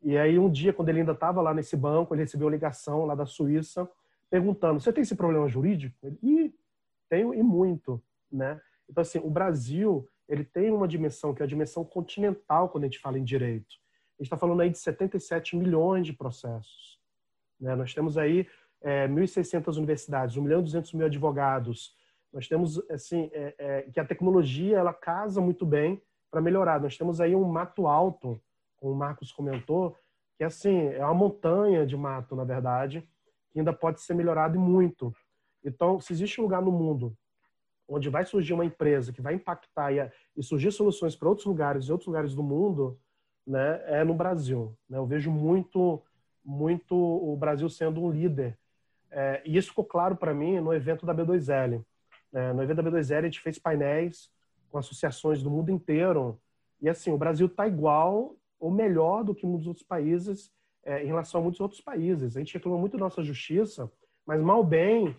e 0.03 0.17
aí, 0.17 0.39
um 0.39 0.51
dia, 0.51 0.73
quando 0.73 0.89
ele 0.89 1.01
ainda 1.01 1.13
estava 1.13 1.43
lá 1.43 1.53
nesse 1.53 1.77
banco, 1.77 2.15
ele 2.15 2.23
recebeu 2.23 2.47
uma 2.47 2.53
ligação 2.53 3.05
lá 3.05 3.15
da 3.15 3.27
Suíça, 3.27 3.89
perguntando: 4.31 4.81
Você 4.81 4.93
tem 4.93 5.03
esse 5.03 5.15
problema 5.15 5.47
jurídico? 5.49 5.95
Ele, 6.03 6.19
Ih, 6.23 6.55
tenho 7.09 7.35
e 7.35 7.43
muito. 7.43 8.03
Né? 8.33 8.59
Então, 8.89 9.03
assim, 9.03 9.19
o 9.19 9.29
Brasil 9.29 10.09
ele 10.31 10.45
tem 10.45 10.71
uma 10.71 10.87
dimensão 10.87 11.35
que 11.35 11.43
é 11.43 11.45
a 11.45 11.49
dimensão 11.49 11.85
continental 11.85 12.69
quando 12.69 12.85
a 12.85 12.87
gente 12.87 13.01
fala 13.01 13.19
em 13.19 13.25
direito. 13.25 13.75
A 14.17 14.23
gente 14.23 14.27
está 14.27 14.39
falando 14.39 14.61
aí 14.61 14.71
de 14.71 14.79
77 14.79 15.57
milhões 15.57 16.07
de 16.07 16.13
processos. 16.13 17.01
Né? 17.59 17.75
Nós 17.75 17.93
temos 17.93 18.17
aí 18.17 18.47
é, 18.81 19.09
1.600 19.09 19.77
universidades, 19.77 20.37
1 20.37 20.43
milhão 20.43 20.61
e 20.61 20.63
200 20.63 20.93
mil 20.93 21.07
advogados. 21.07 21.97
Nós 22.33 22.47
temos, 22.47 22.81
assim, 22.89 23.29
é, 23.33 23.55
é, 23.59 23.83
que 23.83 23.99
a 23.99 24.05
tecnologia 24.05 24.79
ela 24.79 24.95
casa 24.95 25.41
muito 25.41 25.67
bem 25.67 26.01
para 26.31 26.41
melhorar. 26.41 26.81
Nós 26.81 26.97
temos 26.97 27.21
aí 27.21 27.35
um 27.35 27.45
mato 27.45 27.89
alto 27.89 28.41
como 28.77 28.93
o 28.93 28.97
Marcos 28.97 29.33
comentou, 29.33 29.97
que 30.39 30.45
assim, 30.45 30.87
é 30.89 31.05
uma 31.05 31.13
montanha 31.13 31.85
de 31.85 31.97
mato, 31.97 32.37
na 32.37 32.45
verdade, 32.45 33.07
que 33.51 33.59
ainda 33.59 33.73
pode 33.73 34.01
ser 34.01 34.15
melhorado 34.15 34.59
muito. 34.61 35.13
Então, 35.65 36.01
se 36.01 36.13
existe 36.13 36.41
um 36.41 36.45
lugar 36.45 36.63
no 36.63 36.71
mundo 36.71 37.17
onde 37.91 38.09
vai 38.09 38.25
surgir 38.25 38.53
uma 38.53 38.65
empresa 38.65 39.13
que 39.13 39.21
vai 39.21 39.35
impactar 39.35 39.93
e, 39.93 40.11
e 40.37 40.43
surgir 40.43 40.71
soluções 40.71 41.17
para 41.17 41.29
outros 41.29 41.47
lugares 41.47 41.87
e 41.87 41.93
outros 41.93 42.07
lugares 42.07 42.35
do 42.35 42.43
mundo, 42.43 42.99
né, 43.47 43.83
é 43.87 44.05
no 44.05 44.15
Brasil. 44.15 44.77
Né? 44.89 44.97
Eu 44.97 45.07
vejo 45.07 45.31
muito, 45.31 46.01
muito 46.45 46.95
o 46.95 47.37
Brasil 47.37 47.69
sendo 47.69 48.03
um 48.03 48.11
líder. 48.11 48.57
É, 49.11 49.43
e 49.45 49.57
isso 49.57 49.71
ficou 49.71 49.85
claro 49.85 50.15
para 50.15 50.33
mim 50.33 50.61
no 50.61 50.73
evento 50.73 51.05
da 51.05 51.13
B2L. 51.13 51.85
É, 52.33 52.53
no 52.53 52.63
evento 52.63 52.81
da 52.81 52.91
B2L, 52.91 53.19
a 53.19 53.23
gente 53.23 53.41
fez 53.41 53.59
painéis 53.59 54.31
com 54.71 54.79
associações 54.79 55.43
do 55.43 55.51
mundo 55.51 55.71
inteiro. 55.71 56.41
E 56.81 56.89
assim, 56.89 57.11
o 57.11 57.19
Brasil 57.19 57.49
está 57.49 57.67
igual 57.67 58.37
ou 58.61 58.71
melhor 58.71 59.25
do 59.25 59.35
que 59.35 59.45
muitos 59.45 59.67
outros 59.67 59.85
países 59.85 60.53
é, 60.85 61.03
em 61.03 61.07
relação 61.07 61.41
a 61.41 61.43
muitos 61.43 61.61
outros 61.61 61.81
países. 61.81 62.37
A 62.37 62.39
gente 62.39 62.55
reclama 62.55 62.79
muito 62.79 62.97
da 62.97 63.05
nossa 63.05 63.23
justiça, 63.23 63.91
mas 64.25 64.41
mal 64.41 64.63
bem, 64.63 65.17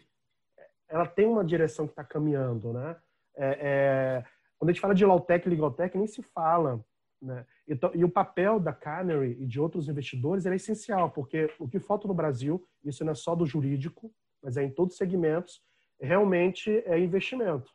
ela 0.92 1.08
tem 1.08 1.26
uma 1.26 1.44
direção 1.44 1.88
que 1.88 1.94
está 1.94 2.04
caminhando, 2.04 2.74
né? 2.74 2.96
É, 3.36 3.58
é, 3.62 4.26
quando 4.60 4.70
a 4.70 4.74
gente 4.74 4.82
fala 4.82 4.94
de 4.94 5.06
Lautec 5.06 5.48
e 5.48 5.50
Legaltech, 5.50 5.98
nem 5.98 6.06
se 6.06 6.22
fala. 6.22 6.84
Né? 7.22 7.46
Então, 7.68 7.92
e 7.94 8.04
o 8.04 8.10
papel 8.10 8.60
da 8.60 8.74
Canary 8.74 9.38
e 9.40 9.46
de 9.46 9.60
outros 9.60 9.88
investidores 9.88 10.46
é 10.46 10.54
essencial, 10.54 11.10
porque 11.12 11.50
o 11.58 11.68
que 11.68 11.80
falta 11.80 12.08
no 12.08 12.14
Brasil, 12.14 12.64
isso 12.84 13.06
não 13.06 13.14
é 13.14 13.16
só 13.16 13.34
do 13.34 13.46
jurídico, 13.46 14.12
mas 14.42 14.58
é 14.58 14.64
em 14.64 14.70
todos 14.70 14.94
os 14.94 14.98
segmentos, 14.98 15.62
realmente 16.00 16.84
é 16.86 17.00
investimento. 17.00 17.72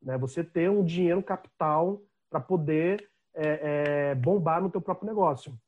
Né? 0.00 0.16
Você 0.18 0.44
ter 0.44 0.70
um 0.70 0.84
dinheiro 0.84 1.22
capital 1.22 2.00
para 2.30 2.40
poder 2.40 3.08
é, 3.34 4.10
é, 4.10 4.14
bombar 4.14 4.62
no 4.62 4.70
teu 4.70 4.80
próprio 4.80 5.08
negócio. 5.08 5.58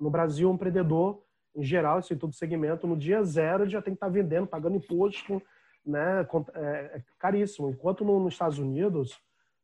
No 0.00 0.10
Brasil, 0.10 0.48
um 0.50 0.54
empreendedor, 0.54 1.22
em 1.54 1.62
geral, 1.62 1.98
isso 1.98 2.14
em 2.14 2.18
todo 2.18 2.34
segmento, 2.34 2.86
no 2.86 2.96
dia 2.96 3.22
zero 3.24 3.68
já 3.68 3.82
tem 3.82 3.92
que 3.92 3.96
estar 3.96 4.06
tá 4.06 4.12
vendendo, 4.12 4.46
pagando 4.46 4.76
imposto, 4.76 5.42
né? 5.88 6.26
É, 6.54 6.96
é 6.96 7.02
caríssimo. 7.18 7.70
Enquanto 7.70 8.04
no, 8.04 8.20
nos 8.20 8.34
Estados 8.34 8.58
Unidos, 8.58 9.18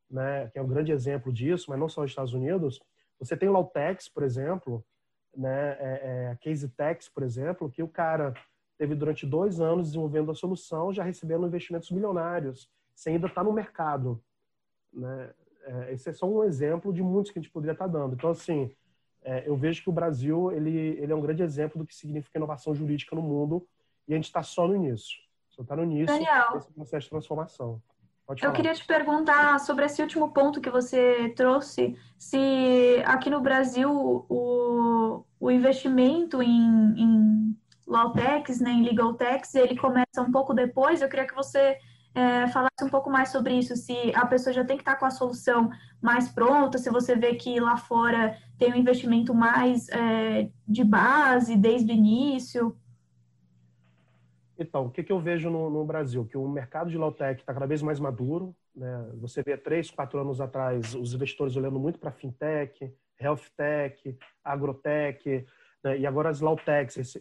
né, 0.09 0.49
que 0.49 0.59
é 0.59 0.61
um 0.61 0.67
grande 0.67 0.91
exemplo 0.91 1.31
disso, 1.31 1.65
mas 1.69 1.79
não 1.79 1.89
só 1.89 2.01
nos 2.01 2.11
Estados 2.11 2.33
Unidos, 2.33 2.79
você 3.19 3.37
tem 3.37 3.47
o 3.49 3.53
Lautex, 3.53 4.09
por 4.09 4.23
exemplo, 4.23 4.83
né, 5.35 5.77
é, 5.79 6.31
é, 6.31 6.37
Case 6.41 6.67
Tex, 6.69 7.09
por 7.09 7.23
exemplo, 7.23 7.69
que 7.69 7.83
o 7.83 7.87
cara 7.87 8.33
teve 8.77 8.95
durante 8.95 9.25
dois 9.25 9.59
anos 9.59 9.87
desenvolvendo 9.87 10.31
a 10.31 10.35
solução, 10.35 10.93
já 10.93 11.03
recebendo 11.03 11.47
investimentos 11.47 11.91
milionários, 11.91 12.69
sem 12.93 13.15
ainda 13.15 13.27
estar 13.27 13.41
tá 13.41 13.47
no 13.47 13.53
mercado. 13.53 14.21
Né? 14.91 15.33
é, 15.65 15.93
esse 15.93 16.09
é 16.09 16.13
só 16.13 16.27
um 16.27 16.43
exemplo 16.43 16.93
de 16.93 17.01
muitos 17.01 17.31
que 17.31 17.39
a 17.39 17.41
gente 17.41 17.51
poderia 17.51 17.73
estar 17.73 17.87
dando. 17.87 18.13
Então, 18.13 18.29
assim, 18.29 18.71
é, 19.23 19.47
eu 19.47 19.55
vejo 19.55 19.81
que 19.81 19.89
o 19.89 19.93
Brasil 19.93 20.51
ele, 20.51 20.77
ele 20.99 21.11
é 21.11 21.15
um 21.15 21.21
grande 21.21 21.41
exemplo 21.41 21.79
do 21.79 21.87
que 21.87 21.95
significa 21.95 22.37
inovação 22.37 22.73
jurídica 22.75 23.15
no 23.15 23.21
mundo 23.21 23.67
e 24.07 24.13
a 24.13 24.15
gente 24.15 24.25
está 24.25 24.43
só 24.43 24.67
no 24.67 24.75
início. 24.75 25.17
Início 25.83 26.07
Daniel, 26.07 26.61
processo 26.75 27.05
de 27.05 27.09
transformação. 27.09 27.81
eu 28.41 28.51
queria 28.51 28.73
te 28.73 28.85
perguntar 28.85 29.59
sobre 29.59 29.85
esse 29.85 30.01
último 30.01 30.31
ponto 30.31 30.59
que 30.59 30.69
você 30.69 31.29
trouxe, 31.35 31.95
se 32.17 33.03
aqui 33.05 33.29
no 33.29 33.39
Brasil 33.39 33.91
o, 34.27 35.23
o 35.39 35.51
investimento 35.51 36.41
em, 36.41 36.93
em 36.97 37.57
Lawtex, 37.87 38.59
né, 38.59 38.71
em 38.71 38.83
Legaltex, 38.83 39.53
ele 39.55 39.77
começa 39.77 40.21
um 40.21 40.31
pouco 40.31 40.53
depois. 40.53 41.01
Eu 41.01 41.09
queria 41.09 41.27
que 41.27 41.35
você 41.35 41.77
é, 42.15 42.47
falasse 42.47 42.83
um 42.83 42.89
pouco 42.89 43.09
mais 43.09 43.29
sobre 43.29 43.53
isso, 43.53 43.75
se 43.75 43.95
a 44.15 44.25
pessoa 44.25 44.53
já 44.53 44.63
tem 44.63 44.77
que 44.77 44.81
estar 44.81 44.95
com 44.95 45.05
a 45.05 45.11
solução 45.11 45.69
mais 46.01 46.29
pronta, 46.29 46.77
se 46.77 46.89
você 46.89 47.15
vê 47.15 47.35
que 47.35 47.59
lá 47.59 47.77
fora 47.77 48.37
tem 48.57 48.71
um 48.71 48.75
investimento 48.75 49.33
mais 49.33 49.89
é, 49.89 50.49
de 50.67 50.83
base 50.83 51.55
desde 51.55 51.91
o 51.91 51.95
início. 51.95 52.75
Então, 54.57 54.85
o 54.85 54.91
que, 54.91 55.03
que 55.03 55.11
eu 55.11 55.19
vejo 55.19 55.49
no, 55.49 55.69
no, 55.69 55.85
Brasil? 55.85 56.25
Que 56.25 56.37
o 56.37 56.47
mercado 56.47 56.89
de 56.89 56.97
low-tech 56.97 57.41
está 57.41 57.53
cada 57.53 57.65
vez 57.65 57.81
mais 57.81 57.99
maduro. 57.99 58.55
Né? 58.73 59.11
Você 59.15 59.43
vê 59.43 59.57
três, 59.57 59.91
quatro 59.91 60.19
anos 60.19 60.39
atrás 60.39 60.95
os 60.95 61.13
investidores 61.13 61.55
olhando 61.55 61.79
muito 61.79 61.99
para 61.99 62.11
fintech, 62.11 62.93
health 63.19 63.43
tech, 63.55 64.17
agrotech, 64.43 65.45
né? 65.83 65.97
e 65.99 66.07
agora 66.07 66.29
as 66.29 66.39
low-techs 66.39 67.17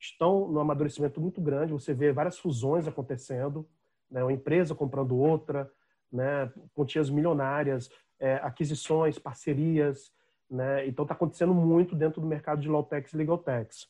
estão 0.00 0.48
no 0.48 0.60
amadurecimento 0.60 1.20
muito 1.20 1.40
grande. 1.40 1.72
Você 1.72 1.92
vê 1.92 2.10
várias 2.10 2.38
fusões 2.38 2.88
acontecendo, 2.88 3.68
né? 4.10 4.22
uma 4.22 4.32
empresa 4.32 4.74
comprando 4.74 5.16
outra, 5.16 5.70
né? 6.10 6.50
quantias 6.74 7.10
milionárias, 7.10 7.90
é, 8.18 8.36
aquisições, 8.36 9.18
parcerias. 9.18 10.10
Né? 10.50 10.86
Então, 10.86 11.02
está 11.02 11.14
acontecendo 11.14 11.52
muito 11.52 11.94
dentro 11.94 12.22
do 12.22 12.26
mercado 12.26 12.62
de 12.62 12.68
low-techs 12.68 13.12
e 13.12 13.16
legal-techs. 13.18 13.86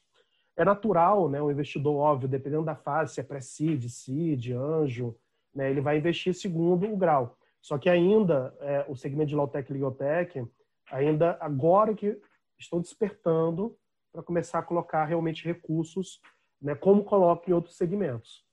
É 0.58 0.64
natural, 0.64 1.30
né, 1.30 1.40
o 1.40 1.52
investidor, 1.52 1.94
óbvio, 1.94 2.28
dependendo 2.28 2.64
da 2.64 2.74
fase, 2.74 3.14
se 3.14 3.20
é 3.20 3.22
pré-seed, 3.22 3.88
seed, 3.88 4.50
anjo, 4.50 5.16
né, 5.54 5.70
ele 5.70 5.80
vai 5.80 5.98
investir 5.98 6.34
segundo 6.34 6.92
o 6.92 6.96
grau. 6.96 7.38
Só 7.62 7.78
que 7.78 7.88
ainda, 7.88 8.52
é, 8.58 8.84
o 8.88 8.96
segmento 8.96 9.28
de 9.28 9.36
low-tech 9.36 9.70
e 9.70 9.72
legal-tech, 9.72 10.44
ainda 10.90 11.38
agora 11.40 11.94
que 11.94 12.20
estão 12.58 12.80
despertando 12.80 13.76
para 14.12 14.20
começar 14.20 14.58
a 14.58 14.62
colocar 14.62 15.04
realmente 15.04 15.44
recursos, 15.44 16.20
né, 16.60 16.74
como 16.74 17.04
coloca 17.04 17.48
em 17.48 17.54
outros 17.54 17.76
segmentos. 17.76 18.44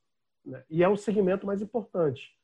Né? 0.44 0.62
E 0.70 0.84
é 0.84 0.88
o 0.88 0.96
segmento 0.96 1.44
mais 1.44 1.60
importante, 1.60 2.38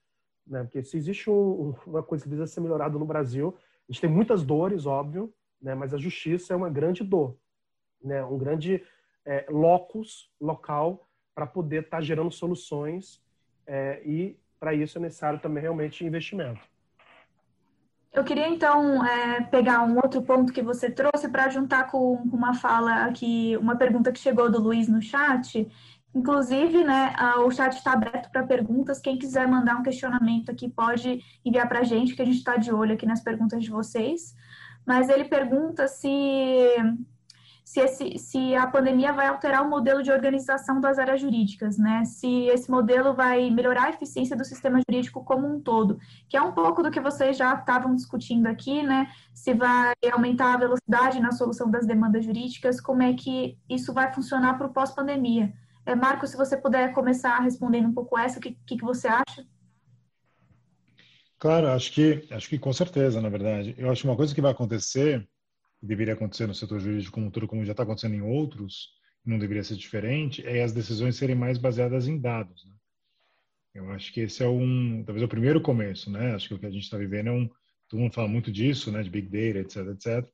né? 0.45 0.65
porque 0.65 0.83
se 0.83 0.97
existe 0.97 1.31
um, 1.31 1.73
uma 1.87 2.03
coisa 2.03 2.25
que 2.25 2.29
precisa 2.29 2.53
ser 2.53 2.61
melhorada 2.61 2.99
no 2.99 3.07
Brasil, 3.07 3.57
a 3.89 3.93
gente 3.93 4.01
tem 4.01 4.11
muitas 4.11 4.43
dores, 4.43 4.87
óbvio, 4.87 5.33
né? 5.61 5.73
mas 5.73 5.95
a 5.95 5.99
justiça 5.99 6.53
é 6.53 6.57
uma 6.57 6.69
grande 6.69 7.05
dor, 7.05 7.37
né? 8.03 8.25
um 8.25 8.37
grande 8.37 8.83
é, 9.25 9.47
locus, 9.49 10.31
local, 10.41 11.09
para 11.35 11.47
poder 11.47 11.85
estar 11.85 11.99
tá 11.99 12.03
gerando 12.03 12.31
soluções 12.31 13.23
é, 13.67 14.03
e 14.05 14.39
para 14.59 14.75
isso 14.75 14.99
é 14.99 15.01
necessário 15.01 15.41
também 15.41 15.63
realmente 15.63 16.05
investimento. 16.05 16.61
Eu 18.13 18.25
queria 18.25 18.47
então 18.47 19.05
é, 19.05 19.41
pegar 19.41 19.83
um 19.83 19.97
outro 19.97 20.21
ponto 20.21 20.53
que 20.53 20.61
você 20.61 20.91
trouxe 20.91 21.31
para 21.31 21.49
juntar 21.49 21.91
com 21.91 22.15
uma 22.31 22.53
fala 22.53 23.07
aqui, 23.07 23.57
uma 23.57 23.75
pergunta 23.75 24.13
que 24.13 24.19
chegou 24.19 24.51
do 24.51 24.61
Luiz 24.61 24.87
no 24.87 25.01
chat. 25.01 25.67
Inclusive, 26.15 26.85
né, 26.85 27.15
o 27.39 27.51
chat 27.51 27.73
está 27.73 27.95
aberto 27.95 28.31
para 28.31 28.47
perguntas. 28.47 29.01
Quem 29.01 29.17
quiser 29.17 29.49
mandar 29.49 29.77
um 29.77 29.83
questionamento 29.83 30.51
aqui 30.51 30.69
pode 30.69 31.25
enviar 31.43 31.67
para 31.67 31.79
a 31.79 31.85
gente, 31.85 32.15
que 32.15 32.21
a 32.21 32.25
gente 32.25 32.37
está 32.37 32.59
de 32.59 32.71
olho 32.71 32.93
aqui 32.93 33.07
nas 33.07 33.23
perguntas 33.23 33.65
de 33.65 33.71
vocês. 33.71 34.35
Mas 34.87 35.09
ele 35.09 35.25
pergunta 35.25 35.89
se 35.89 36.77
se, 37.73 37.81
esse, 37.81 38.19
se 38.19 38.55
a 38.55 38.67
pandemia 38.67 39.15
vai 39.15 39.29
alterar 39.29 39.65
o 39.65 39.71
modelo 39.71 40.03
de 40.03 40.13
organização 40.13 40.79
das 40.79 40.99
áreas 40.99 41.23
jurídicas, 41.23 41.79
né? 41.79 42.05
Se 42.05 42.45
esse 42.49 42.71
modelo 42.71 43.15
vai 43.15 43.49
melhorar 43.49 43.85
a 43.85 43.91
eficiência 43.91 44.37
do 44.37 44.45
sistema 44.45 44.79
jurídico 44.87 45.25
como 45.25 45.49
um 45.49 45.59
todo, 45.59 45.99
que 46.29 46.37
é 46.37 46.43
um 46.43 46.53
pouco 46.53 46.83
do 46.83 46.91
que 46.91 47.01
vocês 47.01 47.35
já 47.35 47.55
estavam 47.55 47.95
discutindo 47.95 48.47
aqui, 48.47 48.83
né? 48.83 49.11
Se 49.33 49.55
vai 49.55 49.95
aumentar 50.13 50.53
a 50.53 50.59
velocidade 50.59 51.19
na 51.19 51.33
solução 51.33 51.71
das 51.71 51.87
demandas 51.87 52.27
jurídicas, 52.27 52.79
como 52.79 53.03
é 53.03 53.15
que 53.15 53.57
isso 53.71 53.91
vai 53.95 54.13
funcionar 54.13 54.59
para 54.59 54.67
o 54.67 54.73
pós-pandemia? 54.75 55.51
É, 55.87 55.95
Marco, 55.95 56.27
se 56.27 56.37
você 56.37 56.59
puder 56.59 56.93
começar 56.93 57.39
respondendo 57.39 57.89
um 57.89 57.95
pouco 57.95 58.19
essa, 58.19 58.39
o 58.39 58.43
que, 58.43 58.55
que, 58.67 58.77
que 58.77 58.85
você 58.85 59.09
acha? 59.09 59.47
Claro, 61.39 61.69
acho 61.69 61.91
que 61.91 62.29
acho 62.31 62.51
que 62.51 62.59
com 62.59 62.73
certeza, 62.75 63.19
na 63.23 63.31
verdade. 63.31 63.75
Eu 63.79 63.91
acho 63.91 64.03
que 64.03 64.09
uma 64.09 64.17
coisa 64.17 64.35
que 64.35 64.43
vai 64.43 64.53
acontecer 64.53 65.27
deveria 65.83 66.15
acontecer 66.15 66.47
no 66.47 66.55
setor 66.55 66.79
jurídico 66.79 67.13
como 67.13 67.31
todo, 67.31 67.49
como 67.49 67.65
já 67.65 67.73
está 67.73 67.83
acontecendo 67.83 68.15
em 68.15 68.23
outros, 68.23 68.91
não 69.25 69.39
deveria 69.39 69.65
ser 69.65 69.77
diferente, 69.77 70.47
é 70.47 70.63
as 70.63 70.73
decisões 70.73 71.17
serem 71.17 71.37
mais 71.37 71.59
baseadas 71.59 72.07
em 72.07 72.19
dados. 72.19 72.65
Né? 72.65 72.75
Eu 73.75 73.91
acho 73.91 74.13
que 74.13 74.21
esse 74.21 74.43
é 74.43 74.49
um, 74.49 75.03
talvez 75.05 75.23
é 75.23 75.27
o 75.27 75.29
primeiro 75.29 75.61
começo, 75.61 76.11
né? 76.11 76.35
Acho 76.35 76.49
que 76.49 76.55
o 76.55 76.59
que 76.59 76.67
a 76.67 76.71
gente 76.71 76.85
está 76.85 76.99
vivendo 76.99 77.29
é 77.29 77.33
um, 77.33 77.49
todo 77.89 78.01
mundo 78.01 78.13
fala 78.13 78.29
muito 78.29 78.53
disso, 78.53 78.93
né? 78.93 79.03
De 79.03 79.11
big 79.11 79.29
data, 79.29 79.61
etc, 79.61 79.87
etc. 79.95 80.31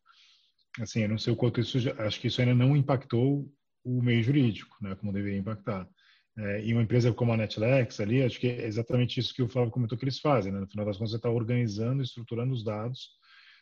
Assim, 0.80 1.00
eu 1.00 1.08
não 1.08 1.18
sei 1.18 1.32
o 1.32 1.36
quanto 1.36 1.60
isso, 1.60 1.78
acho 1.98 2.20
que 2.20 2.26
isso 2.26 2.40
ainda 2.40 2.54
não 2.54 2.76
impactou 2.76 3.50
o 3.84 4.02
meio 4.02 4.22
jurídico, 4.22 4.76
né? 4.80 4.94
Como 4.96 5.12
deveria 5.12 5.38
impactar. 5.38 5.88
É, 6.36 6.64
e 6.64 6.72
uma 6.72 6.82
empresa 6.82 7.12
como 7.12 7.32
a 7.32 7.36
Netlex 7.36 8.00
ali, 8.00 8.22
acho 8.22 8.38
que 8.40 8.48
é 8.48 8.66
exatamente 8.66 9.18
isso 9.18 9.34
que 9.34 9.42
o 9.42 9.48
Flávio 9.48 9.72
comentou 9.72 9.96
que 9.96 10.04
eles 10.04 10.18
fazem, 10.18 10.52
né? 10.52 10.60
No 10.60 10.68
final 10.68 10.84
das 10.86 10.96
contas, 10.96 11.12
você 11.12 11.16
está 11.16 11.30
organizando, 11.30 12.02
estruturando 12.02 12.52
os 12.52 12.64
dados 12.64 13.18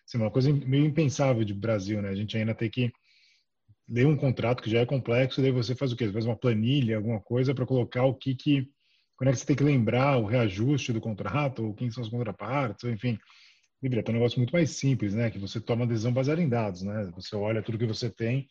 Assim, 0.07 0.19
uma 0.19 0.31
coisa 0.31 0.53
meio 0.53 0.87
impensável 0.87 1.45
de 1.45 1.53
Brasil, 1.53 2.01
né? 2.01 2.11
A 2.11 2.15
gente 2.15 2.37
ainda 2.37 2.55
tem 2.55 2.71
que 2.71 2.93
ler 3.89 4.07
um 4.07 4.17
contrato 4.17 4.63
que 4.63 4.71
já 4.71 4.81
é 4.81 4.87
complexo, 4.87 5.41
daí 5.41 5.51
você 5.51 5.75
faz 5.75 5.93
o 5.93 5.97
quê? 5.97 6.07
Você 6.07 6.13
faz 6.13 6.27
uma 6.27 6.37
planilha, 6.37 6.97
alguma 6.97 7.21
coisa 7.21 7.55
para 7.55 7.67
colocar 7.67 8.05
o 8.05 8.15
que 8.15 8.35
que 8.35 8.71
quando 9.17 9.31
é 9.31 9.33
que 9.33 9.39
você 9.39 9.47
tem 9.47 9.57
que 9.57 9.65
lembrar 9.65 10.19
o 10.19 10.27
reajuste 10.27 10.93
do 10.93 11.01
contrato, 11.01 11.65
ou 11.65 11.75
quem 11.75 11.91
são 11.91 12.03
as 12.03 12.11
contrapartes, 12.11 12.85
ou 12.85 12.91
enfim, 12.91 13.19
deveria 13.81 14.05
ter 14.05 14.11
um 14.13 14.15
negócio 14.15 14.39
muito 14.39 14.53
mais 14.53 14.71
simples, 14.71 15.15
né? 15.15 15.31
Que 15.31 15.39
você 15.39 15.61
toma 15.61 15.87
decisão 15.87 16.13
baseada 16.13 16.43
em 16.43 16.49
dados, 16.49 16.83
né? 16.83 17.11
Você 17.15 17.35
olha 17.35 17.63
tudo 17.63 17.79
que 17.79 17.87
você 17.87 18.11
tem 18.11 18.47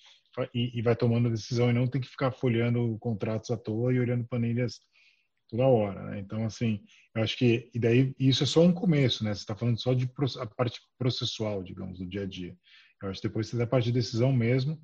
e, 0.53 0.77
e 0.77 0.81
vai 0.81 0.95
tomando 0.95 1.27
a 1.27 1.31
decisão 1.31 1.69
e 1.69 1.73
não 1.73 1.87
tem 1.87 2.01
que 2.01 2.07
ficar 2.07 2.31
folheando 2.31 2.97
contratos 2.99 3.51
à 3.51 3.57
toa 3.57 3.93
e 3.93 3.99
olhando 3.99 4.25
planilhas 4.25 4.79
toda 5.49 5.67
hora, 5.67 6.03
né? 6.05 6.19
Então, 6.19 6.45
assim, 6.45 6.81
eu 7.15 7.23
acho 7.23 7.37
que 7.37 7.69
e 7.73 7.79
daí 7.79 8.15
isso 8.19 8.43
é 8.43 8.45
só 8.45 8.61
um 8.61 8.73
começo, 8.73 9.23
né? 9.23 9.33
Você 9.33 9.41
está 9.41 9.55
falando 9.55 9.79
só 9.79 9.93
de 9.93 10.09
a 10.39 10.45
parte 10.45 10.81
processual, 10.97 11.63
digamos, 11.63 11.99
do 11.99 12.05
dia 12.05 12.23
a 12.23 12.25
dia. 12.25 12.55
Eu 13.01 13.09
acho 13.09 13.21
que 13.21 13.27
depois 13.27 13.47
você 13.47 13.57
tem 13.57 13.63
a 13.63 13.67
parte 13.67 13.85
de 13.85 13.91
decisão 13.91 14.31
mesmo, 14.33 14.81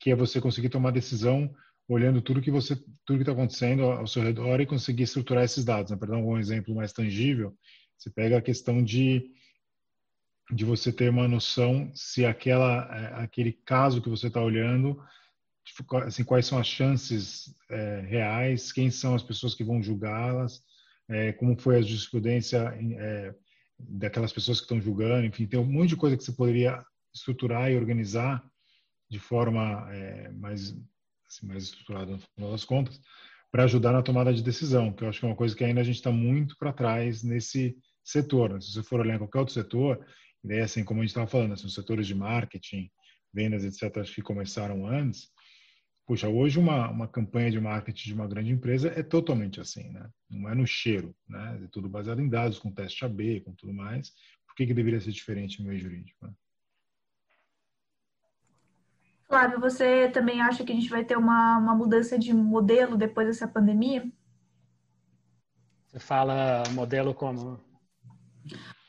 que 0.00 0.10
é 0.10 0.14
você 0.14 0.40
conseguir 0.40 0.68
tomar 0.68 0.90
decisão 0.90 1.52
olhando 1.88 2.20
tudo 2.20 2.42
que 2.42 2.50
você 2.50 2.76
tudo 2.76 3.16
que 3.16 3.22
está 3.22 3.32
acontecendo 3.32 3.82
ao 3.84 4.06
seu 4.06 4.22
redor 4.22 4.60
e 4.60 4.66
conseguir 4.66 5.04
estruturar 5.04 5.44
esses 5.44 5.64
dados. 5.64 5.90
Né? 5.90 5.96
Para 5.96 6.10
dar 6.10 6.18
um 6.18 6.38
exemplo 6.38 6.74
mais 6.74 6.92
tangível, 6.92 7.56
você 7.96 8.10
pega 8.10 8.38
a 8.38 8.42
questão 8.42 8.82
de 8.82 9.30
de 10.50 10.64
você 10.64 10.90
ter 10.90 11.10
uma 11.10 11.28
noção 11.28 11.90
se 11.94 12.24
aquela 12.24 12.88
é, 12.94 13.22
aquele 13.22 13.52
caso 13.64 14.00
que 14.00 14.08
você 14.08 14.28
está 14.28 14.42
olhando 14.42 14.98
assim, 16.04 16.24
quais 16.24 16.46
são 16.46 16.58
as 16.58 16.66
chances 16.66 17.54
é, 17.70 18.00
reais, 18.00 18.72
quem 18.72 18.90
são 18.90 19.14
as 19.14 19.22
pessoas 19.22 19.54
que 19.54 19.64
vão 19.64 19.82
julgá-las, 19.82 20.62
é, 21.08 21.32
como 21.32 21.58
foi 21.58 21.76
a 21.76 21.82
jurisprudência 21.82 22.58
é, 22.98 23.34
daquelas 23.78 24.32
pessoas 24.32 24.58
que 24.58 24.64
estão 24.64 24.80
julgando, 24.80 25.26
enfim, 25.26 25.46
tem 25.46 25.58
um 25.58 25.64
monte 25.64 25.90
de 25.90 25.96
coisa 25.96 26.16
que 26.16 26.24
você 26.24 26.32
poderia 26.32 26.84
estruturar 27.14 27.70
e 27.70 27.76
organizar 27.76 28.44
de 29.10 29.18
forma 29.18 29.88
é, 29.92 30.30
mais, 30.32 30.76
assim, 31.26 31.46
mais 31.46 31.64
estruturada 31.64 32.12
no 32.12 32.20
final 32.34 32.50
das 32.52 32.64
contas, 32.64 33.00
para 33.50 33.64
ajudar 33.64 33.92
na 33.92 34.02
tomada 34.02 34.32
de 34.32 34.42
decisão, 34.42 34.92
que 34.92 35.02
eu 35.02 35.08
acho 35.08 35.20
que 35.20 35.26
é 35.26 35.28
uma 35.28 35.36
coisa 35.36 35.56
que 35.56 35.64
ainda 35.64 35.80
a 35.80 35.84
gente 35.84 35.96
está 35.96 36.12
muito 36.12 36.56
para 36.58 36.72
trás 36.72 37.22
nesse 37.22 37.76
setor. 38.04 38.52
Né? 38.52 38.60
Se 38.60 38.72
você 38.72 38.82
for 38.82 39.00
olhar 39.00 39.14
em 39.14 39.18
qualquer 39.18 39.38
outro 39.38 39.54
setor, 39.54 40.04
e 40.44 40.48
daí, 40.48 40.60
assim, 40.60 40.84
como 40.84 41.00
a 41.00 41.02
gente 41.02 41.10
estava 41.10 41.26
falando, 41.26 41.54
assim, 41.54 41.66
os 41.66 41.74
setores 41.74 42.06
de 42.06 42.14
marketing, 42.14 42.90
vendas, 43.32 43.64
etc., 43.64 43.98
acho 43.98 44.14
que 44.14 44.22
começaram 44.22 44.86
antes, 44.86 45.30
Puxa, 46.08 46.26
hoje 46.26 46.58
uma, 46.58 46.88
uma 46.88 47.06
campanha 47.06 47.50
de 47.50 47.60
marketing 47.60 48.06
de 48.08 48.14
uma 48.14 48.26
grande 48.26 48.50
empresa 48.50 48.88
é 48.96 49.02
totalmente 49.02 49.60
assim, 49.60 49.90
né? 49.90 50.08
Não 50.30 50.48
é 50.48 50.54
no 50.54 50.66
cheiro, 50.66 51.14
né? 51.28 51.60
É 51.62 51.68
tudo 51.68 51.86
baseado 51.86 52.22
em 52.22 52.30
dados, 52.30 52.58
com 52.58 52.72
teste 52.72 53.04
AB, 53.04 53.42
com 53.42 53.52
tudo 53.52 53.74
mais. 53.74 54.14
Por 54.46 54.56
que, 54.56 54.66
que 54.66 54.72
deveria 54.72 54.98
ser 55.02 55.12
diferente 55.12 55.60
no 55.60 55.68
meio 55.68 55.78
jurídico? 55.78 56.26
Né? 56.26 56.32
Flávio, 59.26 59.60
você 59.60 60.08
também 60.08 60.40
acha 60.40 60.64
que 60.64 60.72
a 60.72 60.74
gente 60.74 60.88
vai 60.88 61.04
ter 61.04 61.18
uma, 61.18 61.58
uma 61.58 61.74
mudança 61.74 62.18
de 62.18 62.32
modelo 62.32 62.96
depois 62.96 63.26
dessa 63.26 63.46
pandemia? 63.46 64.10
Você 65.88 65.98
fala 65.98 66.62
modelo 66.72 67.12
como? 67.12 67.60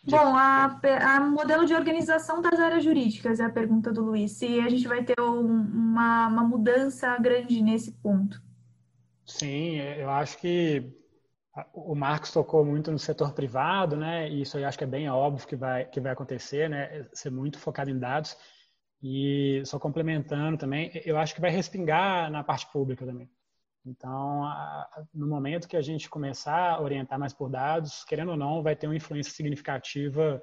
Bom, 0.03 0.35
a, 0.35 0.79
a, 1.15 1.19
modelo 1.19 1.65
de 1.65 1.73
organização 1.73 2.41
das 2.41 2.59
áreas 2.59 2.83
jurídicas 2.83 3.39
é 3.39 3.43
a 3.43 3.49
pergunta 3.49 3.91
do 3.91 4.01
Luiz. 4.01 4.31
Se 4.31 4.59
a 4.59 4.69
gente 4.69 4.87
vai 4.87 5.03
ter 5.03 5.19
um, 5.19 5.41
uma, 5.41 6.27
uma 6.27 6.43
mudança 6.43 7.17
grande 7.17 7.61
nesse 7.61 7.91
ponto. 7.91 8.41
Sim, 9.25 9.75
eu 9.75 10.09
acho 10.09 10.37
que 10.37 10.91
o 11.73 11.93
Marcos 11.95 12.31
tocou 12.31 12.63
muito 12.63 12.91
no 12.91 12.97
setor 12.97 13.33
privado, 13.33 13.95
né? 13.95 14.29
E 14.29 14.41
isso 14.41 14.57
eu 14.57 14.67
acho 14.67 14.77
que 14.77 14.83
é 14.83 14.87
bem 14.87 15.09
óbvio 15.09 15.47
que 15.47 15.55
vai, 15.55 15.85
que 15.85 15.99
vai 15.99 16.13
acontecer, 16.13 16.69
né? 16.69 17.07
Ser 17.13 17.29
muito 17.29 17.59
focado 17.59 17.89
em 17.89 17.99
dados. 17.99 18.37
E 19.01 19.61
só 19.65 19.79
complementando 19.79 20.57
também, 20.57 20.91
eu 21.05 21.17
acho 21.17 21.33
que 21.33 21.41
vai 21.41 21.51
respingar 21.51 22.29
na 22.31 22.43
parte 22.43 22.69
pública 22.71 23.05
também. 23.05 23.29
Então, 23.89 24.43
no 25.13 25.27
momento 25.27 25.67
que 25.67 25.75
a 25.75 25.81
gente 25.81 26.09
começar 26.09 26.73
a 26.73 26.81
orientar 26.81 27.17
mais 27.17 27.33
por 27.33 27.49
dados, 27.49 28.03
querendo 28.03 28.31
ou 28.31 28.37
não, 28.37 28.61
vai 28.61 28.75
ter 28.75 28.87
uma 28.87 28.95
influência 28.95 29.33
significativa 29.33 30.41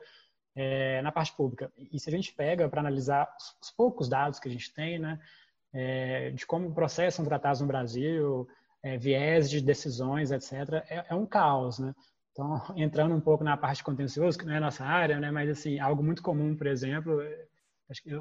é, 0.57 1.01
na 1.03 1.12
parte 1.12 1.32
pública. 1.36 1.70
E 1.76 2.01
se 2.01 2.09
a 2.09 2.12
gente 2.12 2.32
pega 2.32 2.68
para 2.68 2.80
analisar 2.80 3.28
os, 3.62 3.70
poucos 3.70 4.09
dados 4.09 4.40
que 4.40 4.49
a 4.49 4.51
gente 4.51 4.72
tem, 4.74 4.99
né, 4.99 5.20
é, 5.72 6.30
de 6.30 6.44
como 6.44 6.74
processos 6.74 7.14
são 7.14 7.24
tratados 7.24 7.61
no 7.61 7.66
Brasil, 7.66 8.49
é, 8.82 8.99
viés 8.99 9.49
de 9.49 9.61
decisões, 9.61 10.32
etc., 10.32 10.84
é, 10.88 11.07
é, 11.09 11.14
um 11.14 11.26
caos, 11.26 11.78
né? 11.78 11.94
Então, 12.32 12.61
entrando 12.76 13.14
um 13.14 13.20
pouco 13.20 13.44
na 13.44 13.57
parte 13.57 13.84
contenciosa, 13.84 14.38
que 14.38 14.44
não 14.44 14.55
é 14.55 14.61
nossa 14.61 14.84
área, 14.84 15.20
né, 15.20 15.30
mas 15.30 15.49
assim, 15.51 15.78
algo 15.78 16.03
muito 16.03 16.22
comum, 16.22 16.57
por 16.57 16.66
exemplo, 16.66 17.20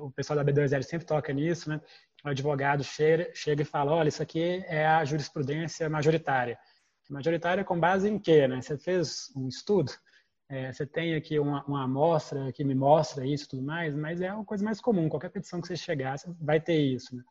o 0.02 0.12
pessoal 0.12 0.38
da 0.38 0.46
B2L 0.46 0.84
sempre 0.84 1.08
toca 1.08 1.34
nisso, 1.34 1.70
né? 1.70 1.82
O 2.26 2.30
advogado 2.30 2.84
chega, 2.84 3.62
e 3.62 3.66
fala, 3.66 3.94
olha, 3.94 4.10
isso 4.10 4.24
aqui 4.24 4.64
é 4.66 4.84
a 4.84 5.06
jurisprudência 5.06 5.88
majoritária. 5.88 6.58
Majoritária 7.08 7.64
com 7.64 7.80
base 7.80 8.10
em 8.10 8.18
quê, 8.18 8.48
né? 8.48 8.60
Você 8.60 8.76
fez 8.80 9.32
um 9.36 9.48
estudo, 9.48 9.92
é, 10.50 10.74
você 10.74 10.88
tem 10.88 11.14
aqui 11.14 11.38
uma, 11.38 11.64
uma 11.66 11.84
amostra 11.84 12.52
que 12.52 12.64
me 12.64 12.74
mostra 12.74 13.28
isso 13.28 13.46
e 13.46 13.48
tudo 13.50 13.62
mais, 13.62 13.94
mas 13.94 14.22
é 14.22 14.34
uma 14.34 14.44
coisa 14.44 14.66
mais 14.66 14.82
comum. 14.82 15.08
Qualquer 15.08 15.30
petição 15.30 15.62
que 15.62 15.68
você 15.68 15.76
chegar, 15.76 16.18
você 16.18 16.34
vai 16.42 16.60
ter 16.60 16.80
isso. 16.80 17.16
Né? 17.16 17.24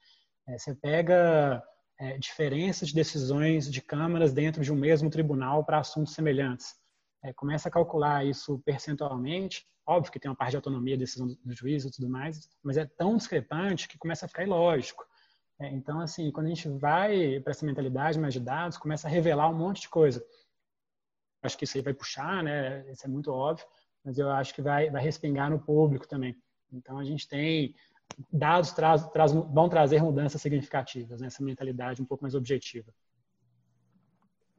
É, 0.50 0.58
você 0.58 0.72
pega 0.76 1.60
é, 1.98 2.16
diferenças 2.16 2.90
de 2.90 2.94
decisões 2.94 3.68
de 3.68 3.82
câmaras 3.82 4.32
dentro 4.32 4.62
de 4.62 4.72
um 4.72 4.76
mesmo 4.76 5.10
tribunal 5.10 5.64
para 5.64 5.80
assuntos 5.80 6.14
semelhantes. 6.14 6.72
É, 7.24 7.32
começa 7.32 7.68
a 7.68 7.72
calcular 7.72 8.24
isso 8.24 8.62
percentualmente. 8.64 9.66
Óbvio 9.86 10.12
que 10.12 10.18
tem 10.18 10.30
uma 10.30 10.36
parte 10.36 10.52
de 10.52 10.56
autonomia, 10.56 10.96
decisão 10.96 11.26
do, 11.26 11.52
juiz 11.52 11.84
e 11.84 11.90
tudo 11.90 12.08
mais, 12.08 12.48
mas 12.62 12.76
é 12.76 12.86
tão 12.86 13.16
discrepante 13.16 13.86
que 13.86 13.98
começa 13.98 14.24
a 14.24 14.28
ficar 14.28 14.44
ilógico. 14.44 15.04
É, 15.58 15.68
então, 15.72 16.00
assim, 16.00 16.30
quando 16.32 16.46
a 16.46 16.48
gente 16.48 16.68
vai 16.68 17.38
para 17.40 17.50
essa 17.50 17.66
mentalidade 17.66 18.18
mais 18.18 18.32
de 18.32 18.40
dados, 18.40 18.78
começa 18.78 19.06
a 19.06 19.10
revelar 19.10 19.48
um 19.50 19.54
monte 19.54 19.82
de 19.82 19.88
coisa 19.88 20.24
acho 21.46 21.58
que 21.58 21.64
isso 21.64 21.76
aí 21.76 21.82
vai 21.82 21.94
puxar, 21.94 22.42
né? 22.42 22.90
Isso 22.90 23.04
é 23.04 23.08
muito 23.08 23.30
óbvio, 23.30 23.66
mas 24.02 24.18
eu 24.18 24.30
acho 24.30 24.54
que 24.54 24.62
vai, 24.62 24.90
vai 24.90 25.02
respingar 25.02 25.50
no 25.50 25.60
público 25.60 26.08
também. 26.08 26.36
Então, 26.72 26.98
a 26.98 27.04
gente 27.04 27.28
tem 27.28 27.74
dados 28.32 28.72
traz, 28.72 29.06
traz, 29.08 29.32
vão 29.32 29.68
trazer 29.68 30.02
mudanças 30.02 30.40
significativas, 30.40 31.20
né? 31.20 31.28
mentalidade 31.40 32.02
um 32.02 32.06
pouco 32.06 32.24
mais 32.24 32.34
objetiva. 32.34 32.92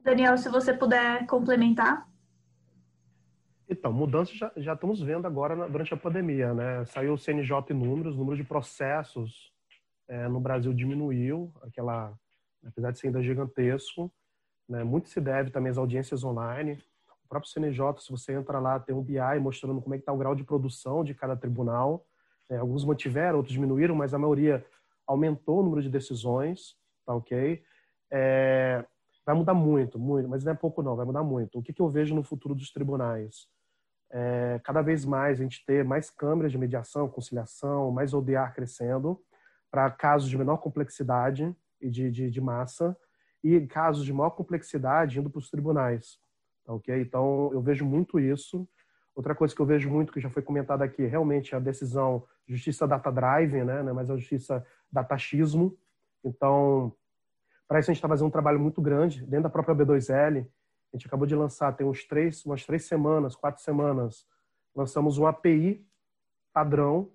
Daniel, 0.00 0.38
se 0.38 0.48
você 0.48 0.72
puder 0.72 1.26
complementar. 1.26 2.08
Então, 3.68 3.92
mudanças 3.92 4.36
já, 4.36 4.52
já 4.56 4.74
estamos 4.74 5.00
vendo 5.00 5.26
agora 5.26 5.56
na, 5.56 5.66
durante 5.66 5.92
a 5.92 5.96
pandemia, 5.96 6.54
né? 6.54 6.84
Saiu 6.84 7.14
o 7.14 7.18
CNJ 7.18 7.52
em 7.70 7.74
números, 7.74 8.14
o 8.14 8.18
número 8.18 8.36
de 8.36 8.44
processos 8.44 9.52
é, 10.08 10.28
no 10.28 10.38
Brasil 10.38 10.72
diminuiu, 10.72 11.52
aquela, 11.62 12.16
apesar 12.64 12.92
de 12.92 12.98
ser 13.00 13.08
ainda 13.08 13.20
gigantesco, 13.22 14.12
né? 14.68 14.84
Muito 14.84 15.08
se 15.08 15.20
deve 15.20 15.50
também 15.50 15.70
às 15.70 15.78
audiências 15.78 16.22
online. 16.22 16.78
O 17.24 17.28
próprio 17.28 17.50
CNJ, 17.50 18.00
se 18.00 18.10
você 18.10 18.34
entra 18.34 18.60
lá, 18.60 18.78
tem 18.78 18.94
um 18.94 19.02
BI 19.02 19.40
mostrando 19.40 19.82
como 19.82 19.94
é 19.94 19.98
que 19.98 20.02
está 20.02 20.12
o 20.12 20.18
grau 20.18 20.34
de 20.34 20.44
produção 20.44 21.02
de 21.02 21.12
cada 21.12 21.36
tribunal. 21.36 22.06
É, 22.48 22.58
alguns 22.58 22.84
mantiveram, 22.84 23.38
outros 23.38 23.52
diminuíram, 23.52 23.96
mas 23.96 24.14
a 24.14 24.18
maioria 24.18 24.64
aumentou 25.04 25.58
o 25.58 25.62
número 25.64 25.82
de 25.82 25.90
decisões, 25.90 26.76
tá 27.04 27.12
ok? 27.12 27.60
É, 28.12 28.84
vai 29.24 29.34
mudar 29.34 29.54
muito, 29.54 29.98
muito, 29.98 30.28
mas 30.28 30.44
não 30.44 30.52
é 30.52 30.54
pouco 30.54 30.84
não, 30.84 30.94
vai 30.94 31.04
mudar 31.04 31.24
muito. 31.24 31.58
O 31.58 31.62
que, 31.62 31.72
que 31.72 31.82
eu 31.82 31.88
vejo 31.88 32.14
no 32.14 32.22
futuro 32.22 32.54
dos 32.54 32.70
tribunais? 32.70 33.48
É, 34.10 34.60
cada 34.64 34.82
vez 34.82 35.04
mais 35.04 35.40
a 35.40 35.42
gente 35.42 35.64
ter 35.66 35.84
mais 35.84 36.10
câmeras 36.10 36.52
de 36.52 36.58
mediação, 36.58 37.08
conciliação, 37.08 37.90
mais 37.90 38.14
ODR 38.14 38.52
crescendo 38.54 39.20
para 39.70 39.90
casos 39.90 40.28
de 40.28 40.38
menor 40.38 40.58
complexidade 40.58 41.54
e 41.80 41.90
de, 41.90 42.10
de, 42.10 42.30
de 42.30 42.40
massa, 42.40 42.96
e 43.42 43.60
casos 43.66 44.04
de 44.04 44.12
maior 44.12 44.30
complexidade 44.30 45.18
indo 45.18 45.30
para 45.30 45.38
os 45.38 45.50
tribunais. 45.50 46.18
Tá 46.64 46.72
ok? 46.72 47.00
Então, 47.00 47.50
eu 47.52 47.60
vejo 47.60 47.84
muito 47.84 48.18
isso. 48.18 48.68
Outra 49.14 49.34
coisa 49.34 49.54
que 49.54 49.60
eu 49.60 49.66
vejo 49.66 49.88
muito, 49.90 50.12
que 50.12 50.20
já 50.20 50.28
foi 50.28 50.42
comentada 50.42 50.84
aqui, 50.84 51.04
realmente 51.06 51.54
é 51.54 51.56
a 51.56 51.60
decisão 51.60 52.24
justiça 52.46 52.86
data 52.86 53.10
driving, 53.10 53.64
né? 53.64 53.80
É 53.80 53.92
mas 53.92 54.10
a 54.10 54.16
justiça 54.16 54.64
datashismo. 54.90 55.76
Então, 56.24 56.92
para 57.68 57.80
isso 57.80 57.90
a 57.90 57.92
gente 57.92 57.98
está 57.98 58.08
fazendo 58.08 58.28
um 58.28 58.30
trabalho 58.30 58.60
muito 58.60 58.80
grande 58.80 59.20
dentro 59.22 59.44
da 59.44 59.50
própria 59.50 59.74
B2L. 59.74 60.46
A 60.96 60.98
gente 60.98 61.08
acabou 61.08 61.26
de 61.26 61.36
lançar, 61.36 61.76
tem 61.76 61.86
uns 61.86 62.04
três, 62.04 62.42
umas 62.46 62.64
três 62.64 62.86
semanas, 62.86 63.36
quatro 63.36 63.62
semanas, 63.62 64.26
lançamos 64.74 65.18
um 65.18 65.26
API 65.26 65.86
padrão. 66.54 67.12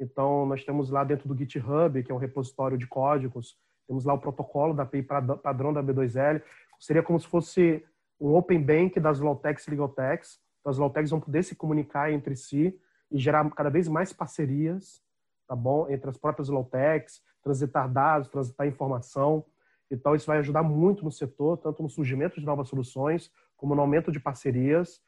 Então, 0.00 0.46
nós 0.46 0.64
temos 0.64 0.88
lá 0.88 1.04
dentro 1.04 1.28
do 1.28 1.36
GitHub, 1.36 2.02
que 2.02 2.10
é 2.10 2.14
um 2.14 2.18
repositório 2.18 2.78
de 2.78 2.86
códigos, 2.86 3.54
temos 3.86 4.06
lá 4.06 4.14
o 4.14 4.18
protocolo 4.18 4.72
da 4.72 4.84
API 4.84 5.02
padrão 5.02 5.74
da 5.74 5.82
B2L. 5.82 6.42
Seria 6.80 7.02
como 7.02 7.20
se 7.20 7.26
fosse 7.26 7.84
um 8.18 8.34
open 8.34 8.62
bank 8.62 8.98
das 8.98 9.20
Lawtechs 9.20 9.66
e 9.66 9.70
Legaltechs. 9.72 10.40
Então, 10.60 10.70
as 10.70 10.78
Lawtechs 10.78 11.10
vão 11.10 11.20
poder 11.20 11.42
se 11.42 11.54
comunicar 11.54 12.10
entre 12.10 12.34
si 12.34 12.80
e 13.10 13.18
gerar 13.18 13.46
cada 13.50 13.68
vez 13.68 13.88
mais 13.88 14.10
parcerias, 14.10 15.02
tá 15.46 15.54
bom? 15.54 15.86
Entre 15.90 16.08
as 16.08 16.16
próprias 16.16 16.48
Lawtechs, 16.48 17.20
transitar 17.42 17.92
dados, 17.92 18.28
transitar 18.28 18.66
informação. 18.66 19.44
Então, 19.90 20.14
isso 20.14 20.26
vai 20.26 20.38
ajudar 20.38 20.62
muito 20.62 21.04
no 21.04 21.10
setor, 21.10 21.56
tanto 21.58 21.82
no 21.82 21.88
surgimento 21.88 22.38
de 22.38 22.46
novas 22.46 22.68
soluções, 22.68 23.30
como 23.56 23.74
no 23.74 23.80
aumento 23.80 24.12
de 24.12 24.20
parcerias. 24.20 25.02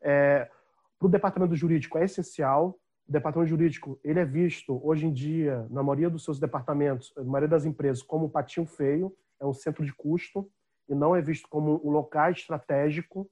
É, 0.00 0.50
Para 0.98 1.06
o 1.06 1.10
departamento 1.10 1.54
jurídico 1.54 1.98
é 1.98 2.04
essencial, 2.04 2.78
o 3.08 3.12
departamento 3.12 3.50
jurídico 3.50 3.98
ele 4.02 4.20
é 4.20 4.24
visto 4.24 4.80
hoje 4.86 5.06
em 5.06 5.12
dia 5.12 5.66
na 5.70 5.82
maioria 5.82 6.08
dos 6.08 6.24
seus 6.24 6.38
departamentos, 6.38 7.12
na 7.16 7.24
maioria 7.24 7.48
das 7.48 7.64
empresas, 7.64 8.02
como 8.02 8.26
um 8.26 8.30
patinho 8.30 8.66
feio, 8.66 9.14
é 9.40 9.46
um 9.46 9.52
centro 9.52 9.84
de 9.84 9.92
custo 9.92 10.50
e 10.88 10.94
não 10.94 11.14
é 11.14 11.20
visto 11.20 11.48
como 11.48 11.80
um 11.84 11.90
local 11.90 12.30
estratégico, 12.30 13.30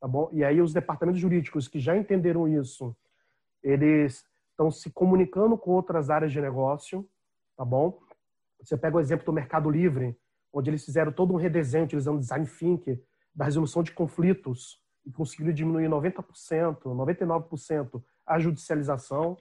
tá 0.00 0.08
bom? 0.08 0.28
E 0.32 0.44
aí 0.44 0.60
os 0.60 0.72
departamentos 0.72 1.20
jurídicos 1.20 1.68
que 1.68 1.78
já 1.78 1.96
entenderam 1.96 2.48
isso, 2.48 2.96
eles 3.62 4.24
estão 4.50 4.70
se 4.70 4.90
comunicando 4.90 5.56
com 5.56 5.70
outras 5.70 6.10
áreas 6.10 6.32
de 6.32 6.40
negócio, 6.40 7.08
tá 7.56 7.64
bom? 7.64 7.98
Você 8.60 8.76
pega 8.76 8.96
o 8.96 9.00
exemplo 9.00 9.24
do 9.26 9.32
Mercado 9.32 9.70
Livre, 9.70 10.16
onde 10.54 10.70
eles 10.70 10.84
fizeram 10.84 11.10
todo 11.10 11.34
um 11.34 11.36
redesenho 11.36 11.84
utilizando 11.84 12.20
design 12.20 12.46
thinking 12.46 13.02
da 13.34 13.44
resolução 13.44 13.82
de 13.82 13.90
conflitos 13.90 14.80
e 15.04 15.10
conseguiram 15.10 15.52
diminuir 15.52 15.88
90%, 15.88 16.82
99% 16.82 18.02
a 18.24 18.38
judicialização 18.38 19.36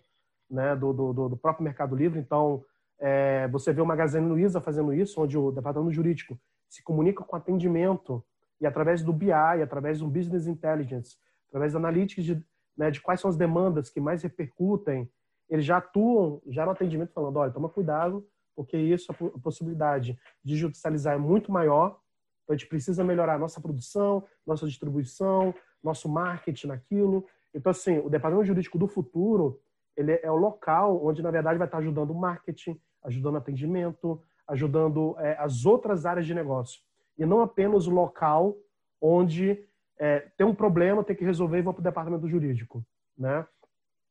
né, 0.49 0.75
do, 0.75 0.91
do, 0.91 1.29
do, 1.29 1.37
próprio 1.37 1.63
Mercado 1.63 1.95
Livre. 1.95 2.19
Então, 2.19 2.65
é, 2.99 3.47
você 3.49 3.71
vê 3.71 3.79
o 3.79 3.85
Magazine 3.85 4.27
Luiza 4.27 4.59
fazendo 4.59 4.91
isso, 4.93 5.21
onde 5.21 5.37
o 5.37 5.51
departamento 5.51 5.93
jurídico 5.93 6.37
se 6.67 6.83
comunica 6.83 7.23
com 7.23 7.35
atendimento 7.35 8.25
e 8.59 8.65
através 8.65 9.03
do 9.03 9.13
BI, 9.13 9.31
através 9.31 9.99
do 9.99 10.07
Business 10.07 10.47
Intelligence, 10.47 11.15
através 11.49 11.73
da 11.73 11.79
analytics 11.79 12.25
de, 12.25 12.43
né, 12.75 12.89
de 12.89 12.99
quais 12.99 13.21
são 13.21 13.29
as 13.29 13.37
demandas 13.37 13.89
que 13.89 14.01
mais 14.01 14.23
repercutem, 14.23 15.09
eles 15.47 15.65
já 15.65 15.77
atuam 15.77 16.41
já 16.47 16.65
no 16.65 16.71
atendimento 16.71 17.13
falando, 17.13 17.37
olha, 17.37 17.51
toma 17.51 17.69
cuidado, 17.69 18.25
porque 18.55 18.77
isso, 18.77 19.11
a 19.11 19.39
possibilidade 19.39 20.17
de 20.43 20.55
judicializar 20.55 21.15
é 21.15 21.17
muito 21.17 21.51
maior, 21.51 21.99
então 22.43 22.53
a 22.53 22.57
gente 22.57 22.67
precisa 22.67 23.03
melhorar 23.03 23.39
nossa 23.39 23.61
produção, 23.61 24.23
nossa 24.45 24.67
distribuição, 24.67 25.53
nosso 25.83 26.07
marketing 26.09 26.67
naquilo, 26.67 27.25
então, 27.53 27.69
assim, 27.69 27.99
o 27.99 28.09
departamento 28.09 28.47
jurídico 28.47 28.77
do 28.77 28.87
futuro 28.87 29.61
ele 29.95 30.19
é 30.23 30.31
o 30.31 30.35
local 30.35 31.05
onde, 31.05 31.21
na 31.21 31.29
verdade, 31.29 31.59
vai 31.59 31.67
estar 31.67 31.77
ajudando 31.77 32.09
o 32.09 32.15
marketing, 32.15 32.79
ajudando 33.03 33.35
o 33.35 33.37
atendimento, 33.37 34.21
ajudando 34.47 35.15
é, 35.19 35.37
as 35.37 35.65
outras 35.65 36.05
áreas 36.05 36.25
de 36.25 36.33
negócio. 36.33 36.81
E 37.15 37.25
não 37.25 37.41
apenas 37.41 37.85
o 37.85 37.91
local 37.91 38.57
onde 38.99 39.63
é, 39.99 40.21
tem 40.35 40.47
um 40.47 40.55
problema, 40.55 41.03
tem 41.03 41.15
que 41.15 41.23
resolver 41.23 41.59
e 41.59 41.61
vou 41.61 41.73
para 41.73 41.81
o 41.81 41.83
departamento 41.83 42.27
jurídico. 42.27 42.83
Né? 43.15 43.45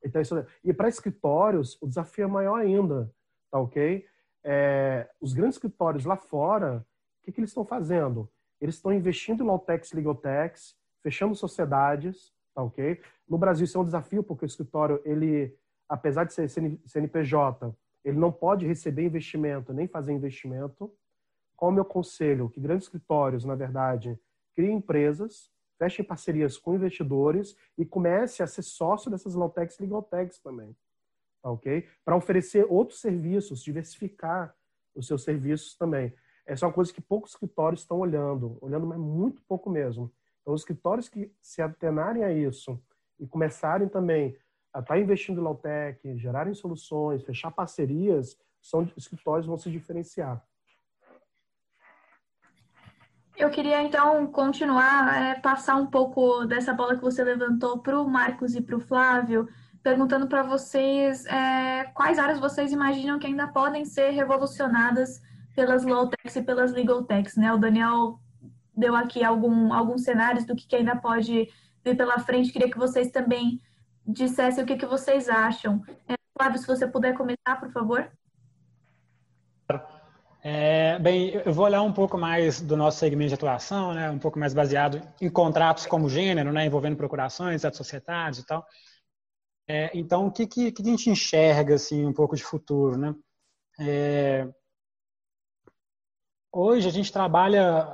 Então, 0.04 0.22
isso, 0.22 0.46
e 0.62 0.72
para 0.72 0.88
escritórios, 0.88 1.76
o 1.82 1.88
desafio 1.88 2.24
é 2.24 2.28
maior 2.28 2.60
ainda, 2.60 3.10
tá 3.50 3.58
ok? 3.58 4.06
É, 4.44 5.08
os 5.20 5.32
grandes 5.32 5.56
escritórios 5.56 6.04
lá 6.04 6.16
fora, 6.16 6.84
o 7.20 7.24
que, 7.24 7.32
que 7.32 7.40
eles 7.40 7.50
estão 7.50 7.64
fazendo? 7.64 8.28
Eles 8.60 8.76
estão 8.76 8.92
investindo 8.92 9.42
em 9.42 9.46
Lawtex, 9.46 9.92
Legaltex, 9.92 10.76
fechando 11.02 11.34
sociedades, 11.34 12.32
tá 12.54 12.62
ok? 12.62 13.00
No 13.28 13.38
Brasil 13.38 13.64
isso 13.64 13.76
é 13.76 13.80
um 13.80 13.84
desafio 13.84 14.22
porque 14.22 14.44
o 14.44 14.46
escritório 14.46 15.00
ele, 15.04 15.56
apesar 15.88 16.24
de 16.24 16.32
ser 16.32 16.48
CNPJ, 16.48 17.74
ele 18.04 18.18
não 18.18 18.32
pode 18.32 18.66
receber 18.66 19.04
investimento 19.04 19.72
nem 19.72 19.86
fazer 19.86 20.12
investimento. 20.12 20.92
Qual 21.56 21.70
o 21.70 21.74
meu 21.74 21.84
conselho? 21.84 22.48
Que 22.48 22.60
grandes 22.60 22.86
escritórios, 22.86 23.44
na 23.44 23.54
verdade, 23.54 24.18
criem 24.54 24.76
empresas, 24.76 25.50
fechem 25.78 26.04
parcerias 26.04 26.56
com 26.56 26.74
investidores 26.74 27.56
e 27.76 27.84
comece 27.84 28.42
a 28.42 28.46
ser 28.46 28.62
sócio 28.62 29.10
dessas 29.10 29.34
Lawtechs 29.34 29.78
e 29.78 29.82
Legaltechs 29.82 30.38
também, 30.38 30.76
ok? 31.50 31.86
Para 32.04 32.16
oferecer 32.16 32.66
outros 32.68 33.00
serviços, 33.00 33.62
diversificar 33.62 34.54
os 34.94 35.06
seus 35.06 35.24
serviços 35.24 35.76
também. 35.76 36.12
Essa 36.46 36.64
é 36.64 36.68
uma 36.68 36.74
coisa 36.74 36.92
que 36.92 37.00
poucos 37.00 37.32
escritórios 37.32 37.80
estão 37.80 37.98
olhando, 37.98 38.58
olhando, 38.60 38.86
mas 38.86 38.98
muito 38.98 39.42
pouco 39.42 39.70
mesmo. 39.70 40.12
Então, 40.40 40.54
os 40.54 40.62
escritórios 40.62 41.08
que 41.08 41.32
se 41.40 41.62
atenarem 41.62 42.24
a 42.24 42.32
isso 42.32 42.80
e 43.18 43.26
começarem 43.26 43.88
também 43.88 44.36
a 44.72 44.80
estar 44.80 44.94
tá 44.94 45.00
investindo 45.00 45.40
em 45.40 45.44
Lautec, 45.44 46.18
gerarem 46.18 46.54
soluções, 46.54 47.22
fechar 47.22 47.50
parcerias, 47.50 48.36
são 48.60 48.88
escritórios 48.96 49.44
que 49.44 49.48
vão 49.48 49.58
se 49.58 49.70
diferenciar. 49.70 50.44
Eu 53.36 53.50
queria 53.50 53.82
então 53.82 54.26
continuar, 54.26 55.22
é, 55.22 55.40
passar 55.40 55.76
um 55.76 55.86
pouco 55.86 56.44
dessa 56.44 56.72
bola 56.72 56.96
que 56.96 57.02
você 57.02 57.24
levantou 57.24 57.78
para 57.78 58.00
o 58.00 58.08
Marcos 58.08 58.54
e 58.54 58.60
para 58.60 58.76
o 58.76 58.80
Flávio, 58.80 59.48
perguntando 59.82 60.28
para 60.28 60.42
vocês 60.42 61.26
é, 61.26 61.84
quais 61.94 62.18
áreas 62.18 62.38
vocês 62.38 62.72
imaginam 62.72 63.18
que 63.18 63.26
ainda 63.26 63.48
podem 63.48 63.84
ser 63.84 64.10
revolucionadas 64.10 65.20
pelas 65.54 65.84
low 65.84 66.08
techs 66.08 66.36
e 66.36 66.42
pelas 66.42 66.72
legal 66.72 67.02
techs, 67.02 67.36
né? 67.36 67.52
O 67.52 67.58
Daniel 67.58 68.18
deu 68.76 68.94
aqui 68.94 69.22
algum, 69.22 69.72
alguns 69.72 70.02
cenários 70.02 70.44
do 70.44 70.54
que, 70.54 70.66
que 70.66 70.76
ainda 70.76 70.96
pode 70.96 71.48
vir 71.84 71.96
pela 71.96 72.18
frente. 72.20 72.52
Queria 72.52 72.70
que 72.70 72.78
vocês 72.78 73.10
também 73.10 73.60
dissessem 74.06 74.64
o 74.64 74.66
que, 74.66 74.76
que 74.76 74.86
vocês 74.86 75.28
acham. 75.28 75.82
É, 76.08 76.14
Flávio, 76.38 76.58
se 76.58 76.66
você 76.66 76.86
puder 76.86 77.14
começar, 77.14 77.58
por 77.58 77.70
favor. 77.70 78.10
É, 80.44 80.98
bem, 80.98 81.40
eu 81.44 81.52
vou 81.52 81.64
olhar 81.66 81.82
um 81.82 81.92
pouco 81.92 82.18
mais 82.18 82.60
do 82.60 82.76
nosso 82.76 82.98
segmento 82.98 83.28
de 83.28 83.34
atuação, 83.34 83.94
né, 83.94 84.10
um 84.10 84.18
pouco 84.18 84.40
mais 84.40 84.52
baseado 84.52 85.00
em 85.20 85.30
contratos 85.30 85.86
como 85.86 86.08
gênero, 86.08 86.52
né, 86.52 86.66
envolvendo 86.66 86.96
procurações, 86.96 87.64
atos 87.64 87.78
societários 87.78 88.40
e 88.40 88.46
tal. 88.46 88.66
É, 89.74 89.90
então, 89.94 90.26
o 90.26 90.30
que, 90.30 90.46
que, 90.46 90.70
que, 90.70 90.82
a 90.82 90.84
gente 90.84 91.08
enxerga 91.08 91.76
assim, 91.76 92.04
um 92.04 92.12
pouco 92.12 92.36
de 92.36 92.44
futuro? 92.44 92.98
Né? 92.98 93.14
É, 93.80 94.46
hoje 96.52 96.86
a 96.86 96.90
gente 96.92 97.10
trabalha 97.10 97.86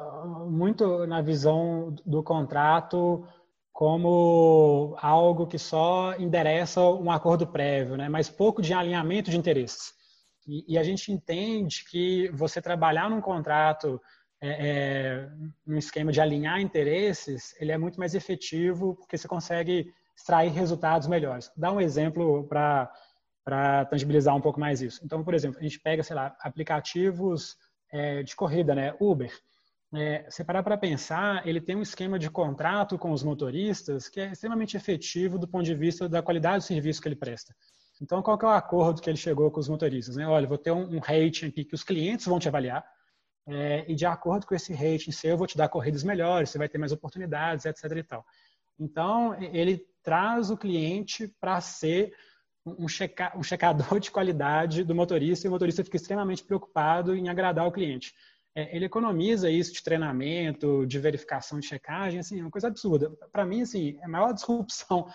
muito 0.51 1.07
na 1.07 1.23
visão 1.23 1.95
do 2.05 2.21
contrato 2.21 3.25
como 3.73 4.97
algo 5.01 5.47
que 5.47 5.57
só 5.57 6.17
endereça 6.17 6.81
um 6.81 7.13
acordo 7.13 7.47
prévio, 7.47 7.97
né? 7.97 8.09
mas 8.09 8.29
pouco 8.29 8.61
de 8.61 8.75
alinhamento 8.75 9.31
de 9.31 9.37
interesses. 9.37 9.93
E, 10.49 10.75
e 10.75 10.77
a 10.77 10.83
gente 10.83 11.13
entende 11.13 11.85
que 11.89 12.29
você 12.31 12.61
trabalhar 12.61 13.09
num 13.09 13.21
contrato, 13.21 14.03
é, 14.41 14.49
é, 14.51 15.31
num 15.65 15.79
esquema 15.79 16.11
de 16.11 16.21
alinhar 16.21 16.61
interesses, 16.61 17.55
ele 17.61 17.71
é 17.71 17.79
muito 17.79 18.01
mais 18.01 18.17
efetivo 18.17 18.97
porque 18.97 19.17
você 19.17 19.29
consegue 19.29 19.95
extrair 20.19 20.51
resultados 20.51 21.07
melhores. 21.07 21.51
Dá 21.57 21.73
um 21.73 21.81
exemplo 21.81 22.45
para 22.49 22.93
para 23.45 23.87
tangibilizar 23.87 24.37
um 24.37 24.43
pouco 24.43 24.61
mais 24.61 24.83
isso. 24.83 25.01
Então, 25.03 25.25
por 25.25 25.33
exemplo, 25.33 25.59
a 25.59 25.63
gente 25.63 25.81
pega, 25.81 26.03
sei 26.03 26.15
lá, 26.15 26.37
aplicativos 26.43 27.57
é, 27.91 28.23
de 28.23 28.37
corrida, 28.37 28.75
né? 28.75 28.95
Uber. 29.01 29.33
É, 29.95 30.27
se 30.29 30.45
parar 30.45 30.63
para 30.63 30.77
pensar, 30.77 31.49
ele 31.49 31.59
tem 31.59 31.75
um 31.75 31.81
esquema 31.81 32.19
de 32.19 32.29
contrato 32.29 32.99
com 32.99 33.11
os 33.11 33.23
motoristas 33.23 34.07
que 34.07 34.21
é 34.21 34.33
extremamente 34.33 34.77
efetivo 34.77 35.39
do 35.39 35.49
ponto 35.49 35.65
de 35.65 35.75
vista 35.75 36.07
da 36.07 36.21
qualidade 36.21 36.59
do 36.59 36.67
serviço 36.67 37.01
que 37.01 37.09
ele 37.09 37.17
presta. 37.17 37.57
Então, 38.03 38.21
qual 38.21 38.37
que 38.37 38.45
é 38.45 38.49
o 38.49 38.51
acordo 38.51 39.01
que 39.01 39.09
ele 39.09 39.17
chegou 39.17 39.51
com 39.51 39.61
os 39.61 39.69
motoristas? 39.69 40.17
Né? 40.17 40.29
Olha, 40.29 40.47
vou 40.47 40.59
ter 40.59 40.73
um, 40.73 40.97
um 40.97 40.99
rating 40.99 41.47
aqui 41.47 41.65
que 41.65 41.75
os 41.75 41.83
clientes 41.83 42.27
vão 42.27 42.39
te 42.39 42.49
avaliar, 42.49 42.85
é, 43.47 43.87
e 43.89 43.95
de 43.95 44.05
acordo 44.05 44.47
com 44.47 44.55
esse 44.55 44.75
rating 44.75 45.11
seu, 45.11 45.31
eu 45.31 45.39
vou 45.39 45.47
te 45.47 45.57
dar 45.57 45.71
corridas 45.71 46.05
melhores, 46.05 46.51
você 46.51 46.59
vai 46.59 46.69
ter 46.69 46.77
mais 46.77 46.93
oportunidades, 46.93 47.65
etc. 47.65 47.85
E 47.97 48.03
tal. 48.03 48.27
Então, 48.79 49.35
ele 49.43 49.87
traz 50.09 50.51
o 50.51 50.57
cliente 50.57 51.29
para 51.39 51.61
ser 51.61 52.15
um, 52.65 52.89
checa, 52.89 53.31
um 53.37 53.43
checador 53.43 54.01
de 54.01 54.11
qualidade 54.11 54.83
do 54.83 54.95
motorista, 54.95 55.47
e 55.47 55.49
o 55.49 55.51
motorista 55.51 55.85
fica 55.85 55.99
extremamente 55.99 56.43
preocupado 56.43 57.15
em 57.15 57.29
agradar 57.29 57.67
o 57.67 57.73
cliente. 57.73 58.15
É, 58.55 58.75
ele 58.75 58.87
economiza 58.87 59.51
isso 59.51 59.71
de 59.75 59.83
treinamento, 59.83 60.87
de 60.87 60.99
verificação 60.99 61.61
de 61.61 61.67
checagem, 61.67 62.21
assim, 62.21 62.41
é 62.41 62.43
uma 62.43 62.51
coisa 62.51 62.69
absurda. 62.69 63.11
Para 63.31 63.45
mim, 63.45 63.61
assim, 63.61 63.99
a 64.03 64.09
maior 64.09 64.33
disrupção 64.35 65.07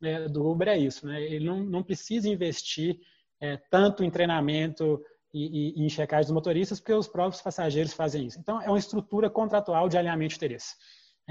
né, 0.00 0.26
do 0.26 0.44
Uber 0.44 0.66
é 0.66 0.76
isso, 0.76 1.06
né? 1.06 1.22
Ele 1.22 1.46
não, 1.46 1.62
não 1.62 1.82
precisa 1.84 2.28
investir 2.28 2.98
é, 3.40 3.56
tanto 3.70 4.02
em 4.02 4.10
treinamento 4.10 5.00
e, 5.32 5.80
e, 5.80 5.86
em 5.86 5.88
checagem 5.88 6.24
dos 6.24 6.34
motoristas, 6.34 6.80
porque 6.80 6.92
os 6.92 7.06
próprios 7.06 7.40
passageiros 7.40 7.92
fazem 7.92 8.26
isso. 8.26 8.40
Então, 8.40 8.60
é 8.60 8.68
uma 8.68 8.80
estrutura 8.80 9.30
contratual 9.30 9.88
de 9.88 9.96
alinhamento 9.96 10.30
de 10.30 10.36
interesse. 10.38 10.74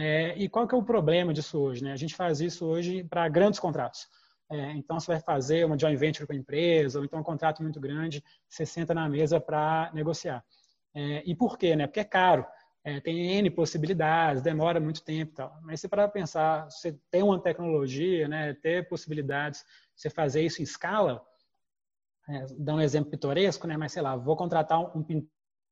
É, 0.01 0.33
e 0.37 0.47
qual 0.47 0.65
que 0.65 0.73
é 0.73 0.77
o 0.77 0.81
problema 0.83 1.33
disso 1.33 1.59
hoje? 1.59 1.83
Né? 1.83 1.91
A 1.91 1.97
gente 1.97 2.15
faz 2.15 2.39
isso 2.39 2.65
hoje 2.65 3.03
para 3.03 3.27
grandes 3.27 3.59
contratos. 3.59 4.07
É, 4.49 4.71
então, 4.71 4.97
você 4.97 5.11
vai 5.11 5.19
fazer 5.19 5.65
uma 5.65 5.77
joint 5.77 5.99
venture 5.99 6.25
com 6.25 6.31
a 6.31 6.37
empresa, 6.37 6.99
ou 6.99 7.05
então 7.05 7.19
um 7.19 7.23
contrato 7.23 7.61
muito 7.61 7.81
grande, 7.81 8.23
você 8.47 8.65
senta 8.65 8.93
na 8.93 9.09
mesa 9.09 9.41
para 9.41 9.91
negociar. 9.93 10.41
É, 10.95 11.21
e 11.25 11.35
por 11.35 11.57
quê? 11.57 11.75
Né? 11.75 11.85
Porque 11.85 11.99
é 11.99 12.05
caro. 12.05 12.45
É, 12.81 13.01
tem 13.01 13.39
N 13.39 13.51
possibilidades, 13.51 14.41
demora 14.41 14.79
muito 14.79 15.03
tempo 15.03 15.33
e 15.33 15.35
tal. 15.35 15.59
Mas 15.63 15.81
se 15.81 15.89
para 15.89 16.07
pensar, 16.07 16.71
você 16.71 16.97
tem 17.11 17.21
uma 17.21 17.37
tecnologia, 17.37 18.25
né, 18.25 18.53
ter 18.53 18.87
possibilidades, 18.87 19.65
você 19.93 20.09
fazer 20.09 20.41
isso 20.43 20.61
em 20.61 20.63
escala, 20.63 21.21
é, 22.29 22.45
dar 22.57 22.75
um 22.75 22.81
exemplo 22.81 23.11
pitoresco, 23.11 23.67
né, 23.67 23.75
mas 23.75 23.91
sei 23.91 24.01
lá, 24.01 24.15
vou 24.15 24.37
contratar 24.37 24.79
um, 24.79 24.99
um 24.99 25.03
pintor 25.03 25.29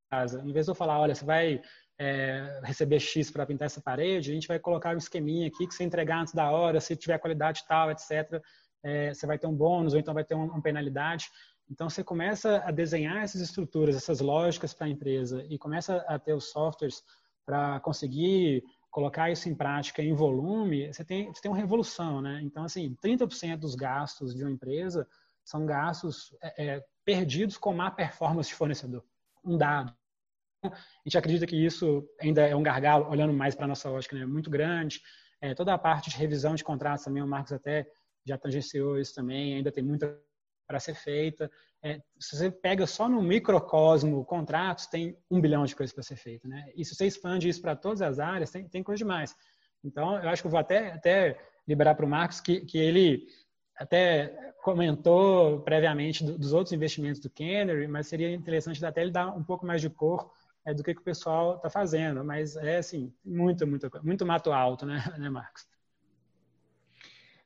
casa. 0.10 0.42
Em 0.46 0.52
vez 0.52 0.66
de 0.66 0.72
eu 0.72 0.76
falar, 0.76 1.00
olha, 1.00 1.14
você 1.14 1.26
vai 1.26 1.62
é, 2.00 2.60
receber 2.64 3.00
X 3.00 3.32
para 3.32 3.46
pintar 3.46 3.66
essa 3.66 3.82
parede, 3.82 4.32
a 4.32 4.34
gente 4.34 4.48
vai 4.48 4.60
colocar 4.60 4.94
um 4.94 4.98
esqueminha 4.98 5.48
aqui 5.48 5.68
que 5.68 5.74
você 5.74 5.84
entregar 5.84 6.22
antes 6.22 6.34
da 6.34 6.52
hora, 6.52 6.80
se 6.80 6.96
tiver 6.96 7.18
qualidade 7.18 7.64
tal, 7.68 7.92
etc., 7.92 8.42
é, 8.84 9.14
você 9.14 9.26
vai 9.26 9.38
ter 9.40 9.48
um 9.48 9.56
bônus 9.56 9.94
ou 9.94 10.00
então 10.00 10.14
vai 10.14 10.24
ter 10.24 10.36
uma, 10.36 10.46
uma 10.46 10.62
penalidade. 10.62 11.30
Então, 11.70 11.90
você 11.90 12.04
começa 12.04 12.62
a 12.66 12.72
desenhar 12.72 13.24
essas 13.24 13.42
estruturas, 13.42 13.96
essas 13.96 14.22
lógicas 14.22 14.74
para 14.74 14.88
a 14.88 14.90
empresa 14.90 15.46
e 15.50 15.58
começa 15.58 15.98
a 16.08 16.18
ter 16.18 16.34
os 16.34 16.52
softwares 16.52 17.04
para 17.46 17.80
conseguir 17.82 18.64
colocar 18.90 19.30
isso 19.30 19.50
em 19.50 19.56
prática 19.56 20.02
em 20.02 20.14
volume, 20.14 20.92
você 20.92 21.04
tem, 21.04 21.32
você 21.32 21.42
tem 21.42 21.52
uma 21.52 21.58
revolução, 21.58 22.22
né? 22.22 22.42
Então, 22.42 22.64
assim, 22.64 22.96
30% 23.04 23.58
dos 23.58 23.76
gastos 23.76 24.34
de 24.34 24.44
uma 24.44 24.52
empresa 24.52 25.08
são 25.44 25.66
gastos 25.66 26.36
é, 26.42 26.66
é, 26.66 26.86
perdidos 27.06 27.58
com 27.58 27.74
má 27.74 27.92
performance 27.92 28.50
de 28.50 28.56
fornecedor. 28.56 29.04
Um 29.44 29.58
dado. 29.58 29.96
A 30.74 31.10
gente 31.10 31.18
acredita 31.18 31.46
que 31.48 31.56
isso 31.56 32.08
ainda 32.22 32.42
é 32.42 32.56
um 32.56 32.64
gargalo, 32.64 33.10
olhando 33.10 33.34
mais 33.34 33.56
para 33.56 33.66
a 33.66 33.68
nossa 33.68 33.90
lógica, 33.90 34.16
né? 34.16 34.26
muito 34.26 34.50
grande. 34.50 35.02
É, 35.42 35.54
toda 35.54 35.74
a 35.74 35.78
parte 35.78 36.10
de 36.10 36.18
revisão 36.18 36.56
de 36.56 36.64
contratos 36.64 37.06
também, 37.06 37.22
o 37.22 37.28
Marcos 37.28 37.52
até 37.52 37.88
já 38.26 38.38
tangenciou 38.38 39.00
isso 39.00 39.14
também, 39.14 39.56
ainda 39.56 39.72
tem 39.72 39.84
muita 39.84 40.20
para 40.68 40.80
ser 40.80 40.96
feita. 40.96 41.50
É, 41.82 42.02
se 42.20 42.36
você 42.36 42.52
pega 42.52 42.86
só 42.86 43.08
no 43.08 43.22
microcosmo 43.22 44.26
contratos, 44.26 44.88
tem 44.88 45.18
um 45.32 45.40
bilhão 45.40 45.66
de 45.66 45.76
coisas 45.76 45.94
para 45.94 46.04
ser 46.04 46.18
feita. 46.18 46.48
Né? 46.48 46.70
E 46.76 46.84
se 46.84 46.94
você 46.94 47.06
expande 47.08 47.48
isso 47.48 47.62
para 47.62 47.76
todas 47.76 48.02
as 48.02 48.20
áreas, 48.20 48.52
tem, 48.52 48.68
tem 48.68 48.84
coisa 48.84 48.98
demais. 48.98 49.34
Então, 49.84 50.22
eu 50.22 50.30
acho 50.30 50.42
que 50.42 50.48
eu 50.48 50.52
vou 50.52 50.60
até, 50.60 50.92
até 50.92 51.40
liberar 51.68 51.96
para 51.96 52.06
o 52.06 52.10
Marcos 52.10 52.42
que, 52.42 52.62
que 52.62 52.78
ele 52.78 53.28
até 53.78 54.54
comentou 54.64 55.62
previamente 55.62 56.24
do, 56.24 56.38
dos 56.38 56.52
outros 56.52 56.74
investimentos 56.74 57.22
do 57.22 57.30
Canary, 57.30 57.88
mas 57.88 58.08
seria 58.08 58.34
interessante 58.34 58.84
até 58.84 59.02
ele 59.02 59.12
dar 59.12 59.28
um 59.36 59.44
pouco 59.44 59.66
mais 59.66 59.82
de 59.82 59.90
cor 59.90 60.32
é, 60.68 60.74
do 60.74 60.84
que, 60.84 60.94
que 60.94 61.00
o 61.00 61.04
pessoal 61.04 61.56
está 61.56 61.70
fazendo. 61.70 62.24
Mas 62.26 62.58
é 62.58 62.78
assim, 62.78 63.14
muito, 63.24 63.66
muito, 63.66 63.90
muito 64.04 64.26
mato 64.26 64.52
alto, 64.52 64.86
né, 64.86 65.02
né 65.18 65.30
Marcos? 65.30 65.66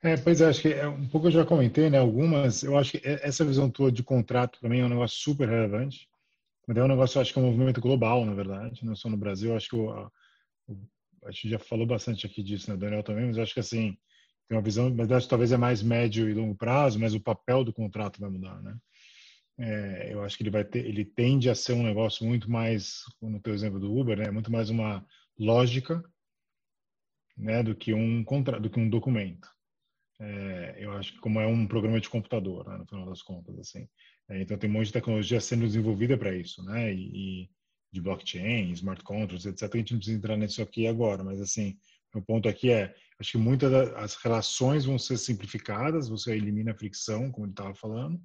É, 0.01 0.17
pois 0.17 0.41
é, 0.41 0.47
acho 0.47 0.63
que 0.63 0.73
é, 0.73 0.87
um 0.87 1.07
pouco 1.07 1.27
eu 1.27 1.31
já 1.31 1.45
comentei, 1.45 1.87
né? 1.87 1.99
Algumas, 1.99 2.63
eu 2.63 2.75
acho 2.75 2.93
que 2.93 3.01
essa 3.07 3.45
visão 3.45 3.69
tua 3.69 3.91
de 3.91 4.01
contrato 4.01 4.59
para 4.59 4.67
mim 4.67 4.79
é 4.79 4.85
um 4.85 4.89
negócio 4.89 5.19
super 5.19 5.47
relevante. 5.47 6.09
Mas 6.67 6.77
é 6.77 6.83
um 6.83 6.87
negócio, 6.87 7.21
acho 7.21 7.31
que 7.31 7.37
é 7.37 7.41
um 7.41 7.45
movimento 7.45 7.79
global, 7.79 8.25
na 8.25 8.33
verdade, 8.33 8.83
não 8.83 8.95
só 8.95 9.07
no 9.07 9.17
Brasil. 9.17 9.55
Acho 9.55 9.69
que 9.69 9.75
o, 9.75 9.91
a, 9.91 10.11
a 11.25 11.31
gente 11.31 11.49
já 11.49 11.59
falou 11.59 11.85
bastante 11.85 12.25
aqui 12.25 12.41
disso, 12.41 12.71
né, 12.71 12.77
Daniel 12.77 13.03
também, 13.03 13.27
mas 13.27 13.37
acho 13.37 13.53
que 13.53 13.59
assim, 13.59 13.95
tem 14.47 14.57
uma 14.57 14.63
visão, 14.63 14.91
mas 14.91 15.11
acho 15.11 15.27
que 15.27 15.29
talvez 15.29 15.51
é 15.51 15.57
mais 15.57 15.83
médio 15.83 16.27
e 16.27 16.33
longo 16.33 16.55
prazo, 16.55 16.99
mas 16.99 17.13
o 17.13 17.19
papel 17.19 17.63
do 17.63 17.71
contrato 17.71 18.19
vai 18.19 18.29
mudar, 18.29 18.59
né? 18.63 18.75
É, 19.61 20.11
eu 20.11 20.23
acho 20.23 20.35
que 20.35 20.43
ele 20.43 20.49
vai 20.49 20.65
ter, 20.65 20.83
ele 20.85 21.05
tende 21.05 21.47
a 21.47 21.53
ser 21.53 21.73
um 21.73 21.83
negócio 21.83 22.25
muito 22.25 22.49
mais, 22.49 23.03
no 23.21 23.39
teu 23.39 23.53
exemplo 23.53 23.79
do 23.79 23.95
Uber, 23.95 24.17
né? 24.17 24.31
Muito 24.31 24.51
mais 24.51 24.71
uma 24.71 25.05
lógica, 25.37 26.03
né? 27.37 27.61
Do 27.61 27.75
que 27.75 27.93
um 27.93 28.23
contrato, 28.23 28.61
do 28.61 28.69
que 28.71 28.79
um 28.79 28.89
documento. 28.89 29.47
É, 30.19 30.77
eu 30.79 30.91
acho 30.93 31.13
que 31.13 31.19
como 31.19 31.39
é 31.39 31.45
um 31.45 31.67
programa 31.67 31.99
de 31.99 32.09
computador, 32.09 32.67
né, 32.67 32.77
no 32.77 32.85
final 32.85 33.05
das 33.07 33.21
contas, 33.21 33.57
assim. 33.59 33.87
É, 34.29 34.41
então 34.41 34.57
tem 34.57 34.69
um 34.69 34.73
monte 34.73 34.87
de 34.87 34.93
tecnologia 34.93 35.39
sendo 35.39 35.65
desenvolvida 35.65 36.17
para 36.17 36.35
isso, 36.35 36.63
né? 36.63 36.93
E, 36.93 37.43
e, 37.43 37.49
de 37.91 38.01
blockchain, 38.01 38.71
smart 38.71 39.03
contracts, 39.03 39.45
etc. 39.45 39.63
A 39.73 39.77
gente 39.77 39.91
não 39.91 39.99
precisa 39.99 40.17
entrar 40.17 40.37
nisso 40.37 40.61
aqui 40.61 40.87
agora, 40.87 41.23
mas 41.23 41.41
assim, 41.41 41.77
o 42.15 42.21
ponto 42.21 42.47
aqui 42.49 42.71
é, 42.71 42.95
acho 43.19 43.33
que 43.33 43.37
muitas 43.37 43.71
das 43.71 44.15
relações 44.15 44.85
vão 44.85 44.97
ser 44.97 45.17
simplificadas, 45.17 46.07
você 46.09 46.33
elimina 46.33 46.71
a 46.71 46.75
fricção, 46.75 47.31
como 47.31 47.45
ele 47.45 47.53
estava 47.53 47.75
falando, 47.75 48.19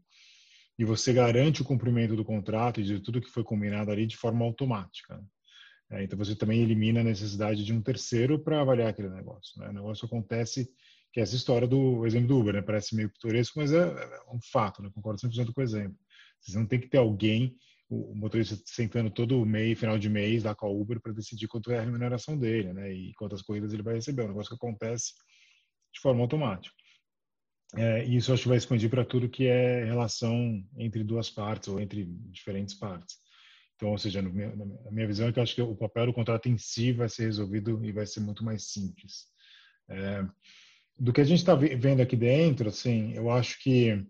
e 0.79 0.85
você 0.85 1.12
garante 1.12 1.62
o 1.62 1.64
cumprimento 1.64 2.14
do 2.14 2.24
contrato 2.24 2.81
e 2.81 2.85
de 2.85 3.01
tudo 3.01 3.20
que 3.20 3.31
foi 3.31 3.43
combinado 3.43 3.91
ali 3.91 4.07
de 4.07 4.16
forma 4.16 4.45
automática. 4.45 5.16
Né? 5.16 5.24
É, 5.91 6.05
então 6.05 6.18
você 6.18 6.35
também 6.35 6.61
elimina 6.61 7.01
a 7.01 7.05
necessidade 7.05 7.64
de 7.64 7.72
um 7.72 7.81
terceiro 7.81 8.39
para 8.39 8.61
avaliar 8.61 8.89
aquele 8.89 9.09
negócio. 9.09 9.59
Né? 9.61 9.68
O 9.70 9.72
negócio 9.72 10.07
acontece 10.07 10.68
que 11.12 11.20
é 11.20 11.22
essa 11.22 11.37
história 11.37 11.66
do 11.66 12.05
exemplo 12.07 12.29
do 12.29 12.39
Uber, 12.39 12.53
né? 12.53 12.61
Parece 12.61 12.95
meio 12.95 13.09
pitoresco, 13.09 13.59
mas 13.59 13.72
é, 13.72 13.79
é 13.79 14.20
um 14.31 14.39
fato, 14.53 14.83
né? 14.83 14.91
Concordo 14.95 15.18
100% 15.18 15.51
com 15.51 15.62
o 15.62 15.64
exemplo. 15.64 15.97
Você 16.43 16.59
não 16.59 16.66
tem 16.66 16.79
que 16.79 16.89
ter 16.89 16.99
alguém, 16.99 17.57
o 17.89 18.14
motorista 18.14 18.55
sentando 18.66 19.11
todo 19.11 19.47
mês, 19.47 19.79
final 19.79 19.99
de 19.99 20.11
mês, 20.11 20.45
lá 20.45 20.55
com 20.55 20.66
a 20.66 20.70
Uber 20.70 21.01
para 21.01 21.14
decidir 21.14 21.49
quanto 21.49 21.72
é 21.72 21.79
a 21.79 21.83
remuneração 21.83 22.37
dele, 22.37 22.70
né? 22.74 22.93
E 22.93 23.14
quantas 23.14 23.41
corridas 23.41 23.72
ele 23.72 23.83
vai 23.83 23.95
receber. 23.95 24.22
É 24.22 24.24
um 24.27 24.29
negócio 24.29 24.51
que 24.51 24.57
acontece 24.57 25.14
de 25.95 26.01
forma 26.01 26.20
automática. 26.20 26.77
É, 27.77 28.05
isso 28.05 28.33
acho 28.33 28.43
que 28.43 28.49
vai 28.49 28.57
expandir 28.57 28.89
para 28.89 29.05
tudo 29.05 29.29
que 29.29 29.47
é 29.47 29.85
relação 29.85 30.64
entre 30.79 31.05
duas 31.05 31.29
partes 31.29 31.68
ou 31.68 31.79
entre 31.79 32.07
diferentes 32.31 32.74
partes. 32.74 33.16
Então, 33.77 33.91
ou 33.91 33.99
seja, 33.99 34.22
na 34.22 34.31
minha 34.91 35.07
visão 35.07 35.29
é 35.29 35.33
que 35.33 35.39
acho 35.39 35.55
que 35.55 35.61
o 35.61 35.77
papel 35.77 36.07
do 36.07 36.14
contrato 36.14 36.49
em 36.49 36.57
si 36.57 36.93
vai 36.93 37.09
ser 37.09 37.24
resolvido 37.24 37.85
e 37.85 37.93
vai 37.93 38.07
ser 38.07 38.20
muito 38.20 38.43
mais 38.43 38.70
simples. 38.70 39.27
É, 39.91 40.27
do 40.99 41.12
que 41.12 41.20
a 41.20 41.24
gente 41.24 41.41
está 41.41 41.55
vendo 41.55 42.01
aqui 42.01 42.16
dentro, 42.16 42.70
assim, 42.70 43.12
eu 43.12 43.31
acho 43.31 43.62
que, 43.62 44.03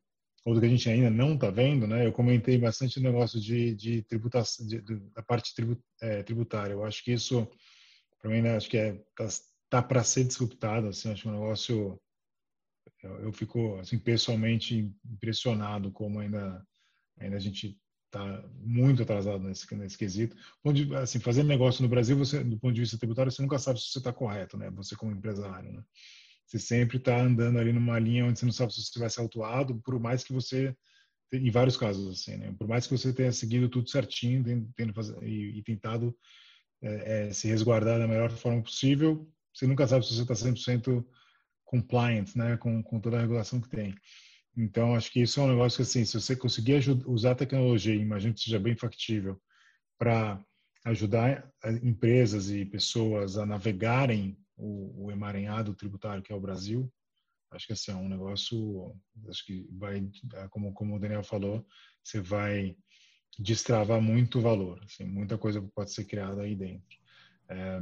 ou 0.44 0.54
do 0.54 0.60
que 0.60 0.66
a 0.66 0.70
gente 0.70 0.88
ainda 0.88 1.10
não 1.10 1.34
está 1.34 1.50
vendo, 1.50 1.84
né? 1.88 2.06
Eu 2.06 2.12
comentei 2.12 2.56
bastante 2.56 3.00
o 3.00 3.02
negócio 3.02 3.40
de, 3.40 3.74
de 3.74 4.02
tributação, 4.02 4.64
de, 4.68 4.80
de, 4.80 4.96
da 5.10 5.22
parte 5.22 5.52
tribut, 5.52 5.82
é, 6.00 6.22
tributária. 6.22 6.74
Eu 6.74 6.84
acho 6.84 7.02
que 7.02 7.12
isso, 7.12 7.48
para 8.22 8.30
mim, 8.30 8.42
né, 8.42 8.56
acho 8.56 8.70
que 8.70 8.76
é, 8.76 8.92
tá, 9.16 9.26
tá 9.68 9.82
para 9.82 10.04
ser 10.04 10.22
disruptado, 10.22 10.86
assim, 10.86 11.10
acho 11.10 11.28
é 11.28 11.32
um 11.32 11.34
negócio 11.34 12.00
eu, 13.06 13.20
eu 13.20 13.32
fico 13.32 13.76
assim 13.78 13.98
pessoalmente 13.98 14.92
impressionado 15.04 15.90
como 15.90 16.20
ainda 16.20 16.64
ainda 17.18 17.36
a 17.36 17.40
gente 17.40 17.78
está 18.06 18.48
muito 18.60 19.02
atrasado 19.02 19.42
nesse, 19.44 19.72
nesse 19.74 19.98
quesito. 19.98 20.36
Onde, 20.64 20.94
assim, 20.96 21.18
fazer 21.20 21.42
negócio 21.42 21.82
no 21.82 21.88
Brasil, 21.88 22.16
você, 22.16 22.42
do 22.42 22.58
ponto 22.58 22.74
de 22.74 22.80
vista 22.80 22.98
tributário, 22.98 23.30
você 23.30 23.42
nunca 23.42 23.58
sabe 23.58 23.80
se 23.80 23.88
você 23.88 23.98
está 23.98 24.12
correto, 24.12 24.56
né? 24.56 24.70
Você 24.70 24.96
como 24.96 25.12
empresário, 25.12 25.72
né? 25.72 25.82
Você 26.46 26.58
sempre 26.58 26.98
está 26.98 27.20
andando 27.20 27.58
ali 27.58 27.72
numa 27.72 27.98
linha 27.98 28.24
onde 28.24 28.38
você 28.38 28.46
não 28.46 28.52
sabe 28.52 28.72
se 28.72 28.82
você 28.82 28.98
vai 28.98 29.10
ser 29.10 29.20
autuado, 29.20 29.80
por 29.82 29.98
mais 29.98 30.22
que 30.22 30.32
você, 30.32 30.74
em 31.32 31.50
vários 31.50 31.76
casos, 31.76 32.20
assim, 32.20 32.36
né? 32.36 32.54
Por 32.58 32.68
mais 32.68 32.86
que 32.86 32.96
você 32.96 33.12
tenha 33.12 33.32
seguido 33.32 33.68
tudo 33.68 33.90
certinho, 33.90 34.44
tendo, 34.76 34.94
fazer, 34.94 35.20
e, 35.22 35.58
e, 35.58 35.62
tentado 35.62 36.16
é, 36.82 37.28
é, 37.28 37.32
se 37.32 37.48
resguardar 37.48 37.98
da 37.98 38.06
melhor 38.06 38.30
forma 38.30 38.62
possível, 38.62 39.28
você 39.52 39.66
nunca 39.66 39.86
sabe 39.86 40.06
se 40.06 40.14
você 40.14 40.22
está 40.22 40.34
100% 40.34 41.04
compliant, 41.66 42.34
né? 42.34 42.56
Com, 42.56 42.82
com 42.82 42.98
toda 42.98 43.18
a 43.18 43.20
regulação 43.20 43.60
que 43.60 43.68
tem. 43.68 43.94
Então, 44.56 44.94
acho 44.94 45.12
que 45.12 45.20
isso 45.20 45.38
é 45.38 45.42
um 45.42 45.48
negócio 45.48 45.76
que, 45.76 45.82
assim, 45.82 46.04
se 46.06 46.18
você 46.18 46.34
conseguir 46.34 46.80
usar 47.06 47.32
a 47.32 47.34
tecnologia, 47.34 47.94
imagino 47.94 48.32
que 48.32 48.40
seja 48.40 48.58
bem 48.58 48.74
factível, 48.74 49.38
para 49.98 50.42
ajudar 50.86 51.52
empresas 51.82 52.48
e 52.48 52.64
pessoas 52.64 53.36
a 53.36 53.44
navegarem 53.44 54.38
o, 54.56 55.06
o, 55.06 55.10
emaranhado 55.10 55.74
tributário 55.74 56.22
que 56.22 56.32
é 56.32 56.34
o 56.34 56.40
Brasil, 56.40 56.90
acho 57.50 57.66
que 57.66 57.72
assim, 57.72 57.90
é 57.90 57.94
um 57.94 58.08
negócio, 58.08 58.94
acho 59.28 59.44
que 59.44 59.66
vai, 59.72 60.08
como, 60.50 60.72
como 60.72 60.96
o 60.96 60.98
Daniel 60.98 61.24
falou, 61.24 61.66
você 62.02 62.20
vai 62.20 62.76
destravar 63.38 64.00
muito 64.00 64.40
valor, 64.40 64.80
assim, 64.84 65.04
muita 65.04 65.36
coisa 65.36 65.60
pode 65.74 65.92
ser 65.92 66.04
criada 66.04 66.42
aí 66.42 66.54
dentro. 66.54 66.96
É, 67.48 67.80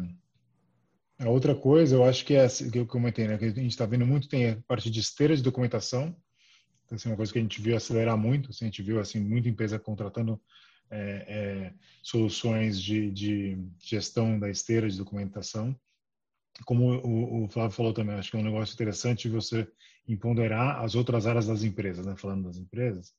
a 1.18 1.28
outra 1.28 1.54
coisa, 1.54 1.96
eu 1.96 2.04
acho 2.04 2.24
que 2.24 2.34
é, 2.34 2.46
que 2.48 2.78
eu 2.78 2.86
comentei, 2.86 3.28
né, 3.28 3.38
que 3.38 3.44
a 3.44 3.48
gente 3.48 3.68
está 3.68 3.86
vendo 3.86 4.06
muito, 4.06 4.28
tem 4.28 4.50
a 4.50 4.56
parte 4.66 4.90
de 4.90 5.00
esteira 5.00 5.36
de 5.36 5.42
documentação, 5.42 6.14
então, 6.84 6.96
assim, 6.96 7.08
uma 7.08 7.16
coisa 7.16 7.32
que 7.32 7.38
a 7.38 7.42
gente 7.42 7.60
viu 7.60 7.76
acelerar 7.76 8.16
muito, 8.16 8.50
assim, 8.50 8.66
a 8.66 8.68
gente 8.68 8.82
viu 8.82 9.00
assim 9.00 9.20
muita 9.20 9.48
empresa 9.48 9.78
contratando 9.78 10.40
é, 10.90 11.24
é, 11.26 11.74
soluções 12.02 12.80
de, 12.80 13.10
de, 13.10 13.58
gestão 13.80 14.38
da 14.38 14.50
esteira 14.50 14.88
de 14.88 14.98
documentação. 14.98 15.74
Como 16.64 16.94
o, 16.94 17.44
o, 17.44 17.48
Flávio 17.48 17.74
falou 17.74 17.92
também, 17.92 18.14
acho 18.14 18.30
que 18.30 18.36
é 18.36 18.40
um 18.40 18.44
negócio 18.44 18.74
interessante 18.74 19.28
você 19.28 19.66
empoderar 20.06 20.84
as 20.84 20.94
outras 20.94 21.26
áreas 21.26 21.46
das 21.46 21.64
empresas, 21.64 22.06
né? 22.06 22.14
Falando 22.16 22.44
das 22.44 22.58
empresas, 22.58 23.12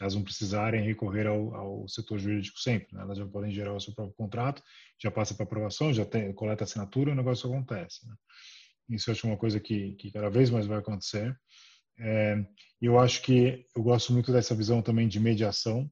elas 0.00 0.14
não 0.14 0.22
precisarem 0.22 0.84
recorrer 0.84 1.26
ao, 1.26 1.54
ao 1.54 1.88
setor 1.88 2.18
jurídico 2.18 2.58
sempre, 2.58 2.94
né? 2.96 3.02
Elas 3.02 3.18
já 3.18 3.26
podem 3.26 3.52
gerar 3.52 3.74
o 3.74 3.80
seu 3.80 3.94
próprio 3.94 4.16
contrato, 4.16 4.62
já 5.00 5.10
passa 5.10 5.34
para 5.34 5.44
aprovação, 5.44 5.92
já 5.92 6.04
tem, 6.04 6.32
coleta 6.32 6.64
assinatura 6.64 7.12
o 7.12 7.14
negócio 7.14 7.48
acontece. 7.48 8.06
Né? 8.06 8.14
Isso 8.90 9.10
eu 9.10 9.12
acho 9.12 9.26
uma 9.26 9.36
coisa 9.36 9.60
que, 9.60 9.92
que 9.94 10.10
cada 10.10 10.28
vez 10.30 10.50
mais 10.50 10.66
vai 10.66 10.78
acontecer. 10.78 11.36
É, 11.98 12.44
eu 12.80 12.98
acho 12.98 13.22
que 13.22 13.66
eu 13.76 13.82
gosto 13.82 14.12
muito 14.12 14.32
dessa 14.32 14.54
visão 14.54 14.82
também 14.82 15.06
de 15.06 15.20
mediação. 15.20 15.90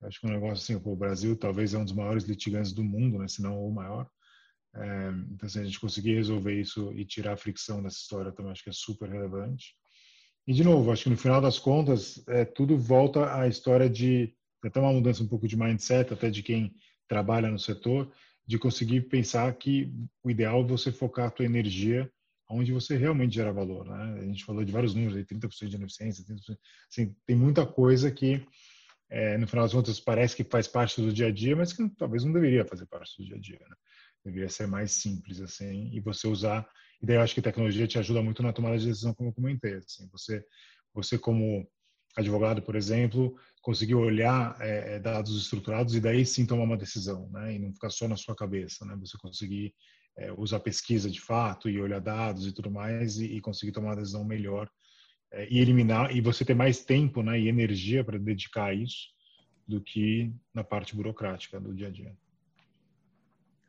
Eu 0.00 0.08
acho 0.08 0.20
que 0.20 0.26
é 0.26 0.30
um 0.30 0.32
negócio 0.32 0.62
assim, 0.62 0.82
o 0.84 0.96
Brasil 0.96 1.36
talvez 1.36 1.74
é 1.74 1.78
um 1.78 1.84
dos 1.84 1.94
maiores 1.94 2.24
litigantes 2.24 2.72
do 2.72 2.84
mundo, 2.84 3.18
né, 3.18 3.28
se 3.28 3.42
não 3.42 3.64
o 3.64 3.72
maior. 3.72 4.08
É, 4.74 5.10
então, 5.30 5.48
se 5.48 5.58
a 5.58 5.64
gente 5.64 5.80
conseguir 5.80 6.14
resolver 6.14 6.58
isso 6.58 6.92
e 6.92 7.04
tirar 7.04 7.34
a 7.34 7.36
fricção 7.36 7.82
dessa 7.82 7.98
história, 7.98 8.32
também 8.32 8.52
acho 8.52 8.62
que 8.62 8.70
é 8.70 8.72
super 8.72 9.08
relevante. 9.08 9.76
E, 10.46 10.52
de 10.52 10.64
novo, 10.64 10.90
acho 10.90 11.04
que 11.04 11.10
no 11.10 11.16
final 11.16 11.40
das 11.40 11.58
contas, 11.58 12.22
é, 12.28 12.44
tudo 12.44 12.76
volta 12.76 13.34
à 13.38 13.46
história 13.46 13.88
de 13.88 14.34
até 14.64 14.80
uma 14.80 14.92
mudança 14.92 15.22
um 15.22 15.28
pouco 15.28 15.46
de 15.46 15.56
mindset, 15.56 16.12
até 16.12 16.30
de 16.30 16.42
quem 16.42 16.74
trabalha 17.08 17.50
no 17.50 17.58
setor, 17.58 18.12
de 18.46 18.58
conseguir 18.58 19.02
pensar 19.02 19.52
que 19.54 19.92
o 20.22 20.30
ideal 20.30 20.62
é 20.62 20.66
você 20.66 20.90
focar 20.90 21.26
a 21.26 21.30
tua 21.30 21.44
energia 21.44 22.10
onde 22.52 22.72
você 22.72 22.96
realmente 22.96 23.34
gera 23.34 23.52
valor. 23.52 23.86
Né? 23.86 24.20
A 24.20 24.24
gente 24.24 24.44
falou 24.44 24.64
de 24.64 24.72
vários 24.72 24.94
números, 24.94 25.16
30% 25.24 25.68
de 25.68 25.76
ineficiência, 25.76 26.24
30%, 26.24 26.58
assim, 26.90 27.16
tem 27.26 27.34
muita 27.34 27.66
coisa 27.66 28.10
que, 28.10 28.44
é, 29.08 29.38
no 29.38 29.46
final 29.46 29.64
das 29.64 29.72
contas, 29.72 29.98
parece 29.98 30.36
que 30.36 30.44
faz 30.44 30.68
parte 30.68 31.00
do 31.00 31.12
dia 31.12 31.28
a 31.28 31.32
dia, 31.32 31.56
mas 31.56 31.72
que 31.72 31.88
talvez 31.96 32.24
não 32.24 32.32
deveria 32.32 32.64
fazer 32.64 32.86
parte 32.86 33.16
do 33.18 33.24
dia 33.24 33.36
a 33.36 33.40
dia. 33.40 33.60
Né? 33.68 33.76
Deveria 34.24 34.48
ser 34.48 34.66
mais 34.66 34.92
simples, 34.92 35.40
assim, 35.40 35.90
e 35.92 36.00
você 36.00 36.26
usar... 36.28 36.68
E 37.02 37.06
daí 37.06 37.16
eu 37.16 37.20
acho 37.20 37.34
que 37.34 37.42
tecnologia 37.42 37.86
te 37.86 37.98
ajuda 37.98 38.22
muito 38.22 38.42
na 38.42 38.52
tomada 38.52 38.78
de 38.78 38.86
decisão, 38.86 39.12
como 39.12 39.30
eu 39.30 39.34
comentei. 39.34 39.74
Assim, 39.74 40.08
você, 40.12 40.44
você 40.94 41.18
como 41.18 41.68
advogado, 42.16 42.62
por 42.62 42.76
exemplo, 42.76 43.36
conseguir 43.60 43.94
olhar 43.94 44.56
é, 44.60 44.94
é, 44.94 44.98
dados 45.00 45.36
estruturados 45.36 45.94
e 45.94 46.00
daí 46.00 46.24
sim 46.24 46.46
tomar 46.46 46.64
uma 46.64 46.76
decisão, 46.76 47.28
né? 47.30 47.54
E 47.54 47.58
não 47.58 47.72
ficar 47.72 47.90
só 47.90 48.06
na 48.06 48.16
sua 48.16 48.36
cabeça, 48.36 48.84
né? 48.84 48.96
Você 49.00 49.18
conseguir 49.18 49.74
é, 50.16 50.32
usar 50.32 50.60
pesquisa 50.60 51.10
de 51.10 51.20
fato 51.20 51.68
e 51.68 51.80
olhar 51.80 52.00
dados 52.00 52.46
e 52.46 52.52
tudo 52.52 52.70
mais 52.70 53.16
e, 53.18 53.36
e 53.36 53.40
conseguir 53.40 53.72
tomar 53.72 53.90
uma 53.90 53.96
decisão 53.96 54.24
melhor 54.24 54.70
é, 55.32 55.48
e 55.50 55.58
eliminar 55.58 56.14
e 56.14 56.20
você 56.20 56.44
ter 56.44 56.54
mais 56.54 56.84
tempo 56.84 57.22
né, 57.22 57.40
e 57.40 57.48
energia 57.48 58.04
para 58.04 58.18
dedicar 58.18 58.66
a 58.66 58.74
isso 58.74 59.08
do 59.66 59.80
que 59.80 60.32
na 60.52 60.62
parte 60.62 60.94
burocrática 60.94 61.58
do 61.58 61.74
dia 61.74 61.88
a 61.88 61.90
dia. 61.90 62.14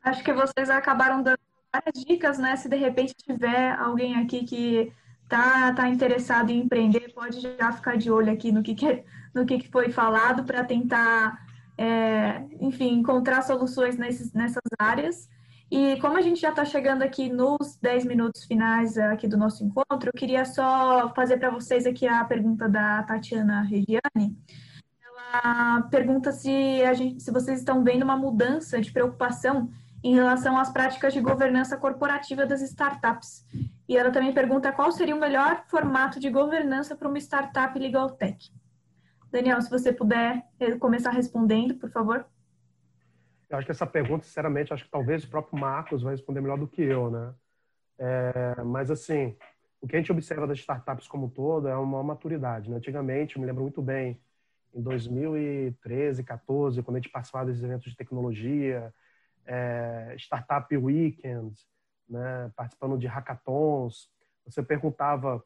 Acho 0.02 0.22
que 0.22 0.32
vocês 0.34 0.68
acabaram 0.68 1.22
dando 1.22 1.38
várias 1.74 2.04
dicas, 2.04 2.38
né? 2.38 2.56
Se 2.56 2.68
de 2.68 2.76
repente 2.76 3.14
tiver 3.16 3.72
alguém 3.72 4.16
aqui 4.16 4.44
que 4.44 4.92
tá, 5.28 5.72
tá 5.72 5.88
interessado 5.88 6.50
em 6.50 6.60
empreender, 6.60 7.12
pode 7.12 7.40
já 7.40 7.72
ficar 7.72 7.96
de 7.96 8.10
olho 8.10 8.32
aqui 8.32 8.52
no 8.52 8.62
que, 8.62 8.74
que 8.74 9.04
no 9.34 9.44
que, 9.44 9.58
que 9.58 9.68
foi 9.68 9.90
falado 9.90 10.44
para 10.44 10.62
tentar, 10.62 11.44
é, 11.76 12.44
enfim, 12.60 12.94
encontrar 12.94 13.42
soluções 13.42 13.96
nesses, 13.96 14.32
nessas 14.32 14.62
áreas. 14.78 15.28
E 15.70 15.96
como 16.00 16.16
a 16.16 16.20
gente 16.20 16.40
já 16.40 16.50
está 16.50 16.64
chegando 16.64 17.02
aqui 17.02 17.28
nos 17.28 17.76
10 17.82 18.04
minutos 18.04 18.44
finais 18.44 18.96
aqui 18.96 19.26
do 19.26 19.36
nosso 19.36 19.64
encontro, 19.64 20.10
eu 20.10 20.12
queria 20.12 20.44
só 20.44 21.12
fazer 21.16 21.38
para 21.38 21.50
vocês 21.50 21.84
aqui 21.84 22.06
a 22.06 22.24
pergunta 22.24 22.68
da 22.68 23.02
Tatiana 23.02 23.62
Regiane. 23.62 24.38
Ela 25.02 25.82
pergunta 25.90 26.30
se, 26.30 26.84
a 26.84 26.94
gente, 26.94 27.20
se 27.20 27.32
vocês 27.32 27.58
estão 27.58 27.82
vendo 27.82 28.04
uma 28.04 28.16
mudança 28.16 28.80
de 28.80 28.92
preocupação 28.92 29.68
em 30.04 30.14
relação 30.14 30.58
às 30.58 30.70
práticas 30.70 31.14
de 31.14 31.20
governança 31.22 31.78
corporativa 31.78 32.44
das 32.44 32.60
startups. 32.60 33.42
E 33.88 33.96
ela 33.96 34.10
também 34.10 34.34
pergunta 34.34 34.70
qual 34.70 34.92
seria 34.92 35.16
o 35.16 35.18
melhor 35.18 35.64
formato 35.66 36.20
de 36.20 36.28
governança 36.28 36.94
para 36.94 37.08
uma 37.08 37.18
startup 37.18 37.78
legal 37.78 38.10
tech. 38.10 38.52
Daniel, 39.32 39.62
se 39.62 39.70
você 39.70 39.94
puder 39.94 40.44
começar 40.78 41.10
respondendo, 41.10 41.74
por 41.76 41.90
favor. 41.90 42.26
Eu 43.48 43.56
acho 43.56 43.64
que 43.64 43.72
essa 43.72 43.86
pergunta, 43.86 44.26
sinceramente, 44.26 44.74
acho 44.74 44.84
que 44.84 44.90
talvez 44.90 45.24
o 45.24 45.30
próprio 45.30 45.58
Marcos 45.58 46.02
vai 46.02 46.12
responder 46.12 46.42
melhor 46.42 46.58
do 46.58 46.68
que 46.68 46.82
eu, 46.82 47.10
né? 47.10 47.34
É, 47.98 48.62
mas, 48.62 48.90
assim, 48.90 49.34
o 49.80 49.88
que 49.88 49.96
a 49.96 49.98
gente 49.98 50.12
observa 50.12 50.46
das 50.46 50.58
startups 50.58 51.08
como 51.08 51.26
um 51.26 51.30
todo 51.30 51.66
é 51.66 51.76
uma 51.76 52.02
maturidade. 52.02 52.70
Né? 52.70 52.76
Antigamente, 52.76 53.36
eu 53.36 53.40
me 53.40 53.46
lembro 53.46 53.62
muito 53.62 53.80
bem, 53.80 54.20
em 54.74 54.82
2013, 54.82 56.22
14, 56.22 56.82
quando 56.82 56.96
a 56.96 57.00
gente 57.00 57.10
participava 57.10 57.46
desses 57.46 57.62
eventos 57.62 57.90
de 57.90 57.96
tecnologia, 57.96 58.92
é, 59.46 60.14
Startup 60.18 60.76
Weekend, 60.76 61.54
né? 62.08 62.50
participando 62.56 62.98
de 62.98 63.06
hackathons, 63.06 64.10
você 64.46 64.62
perguntava 64.62 65.42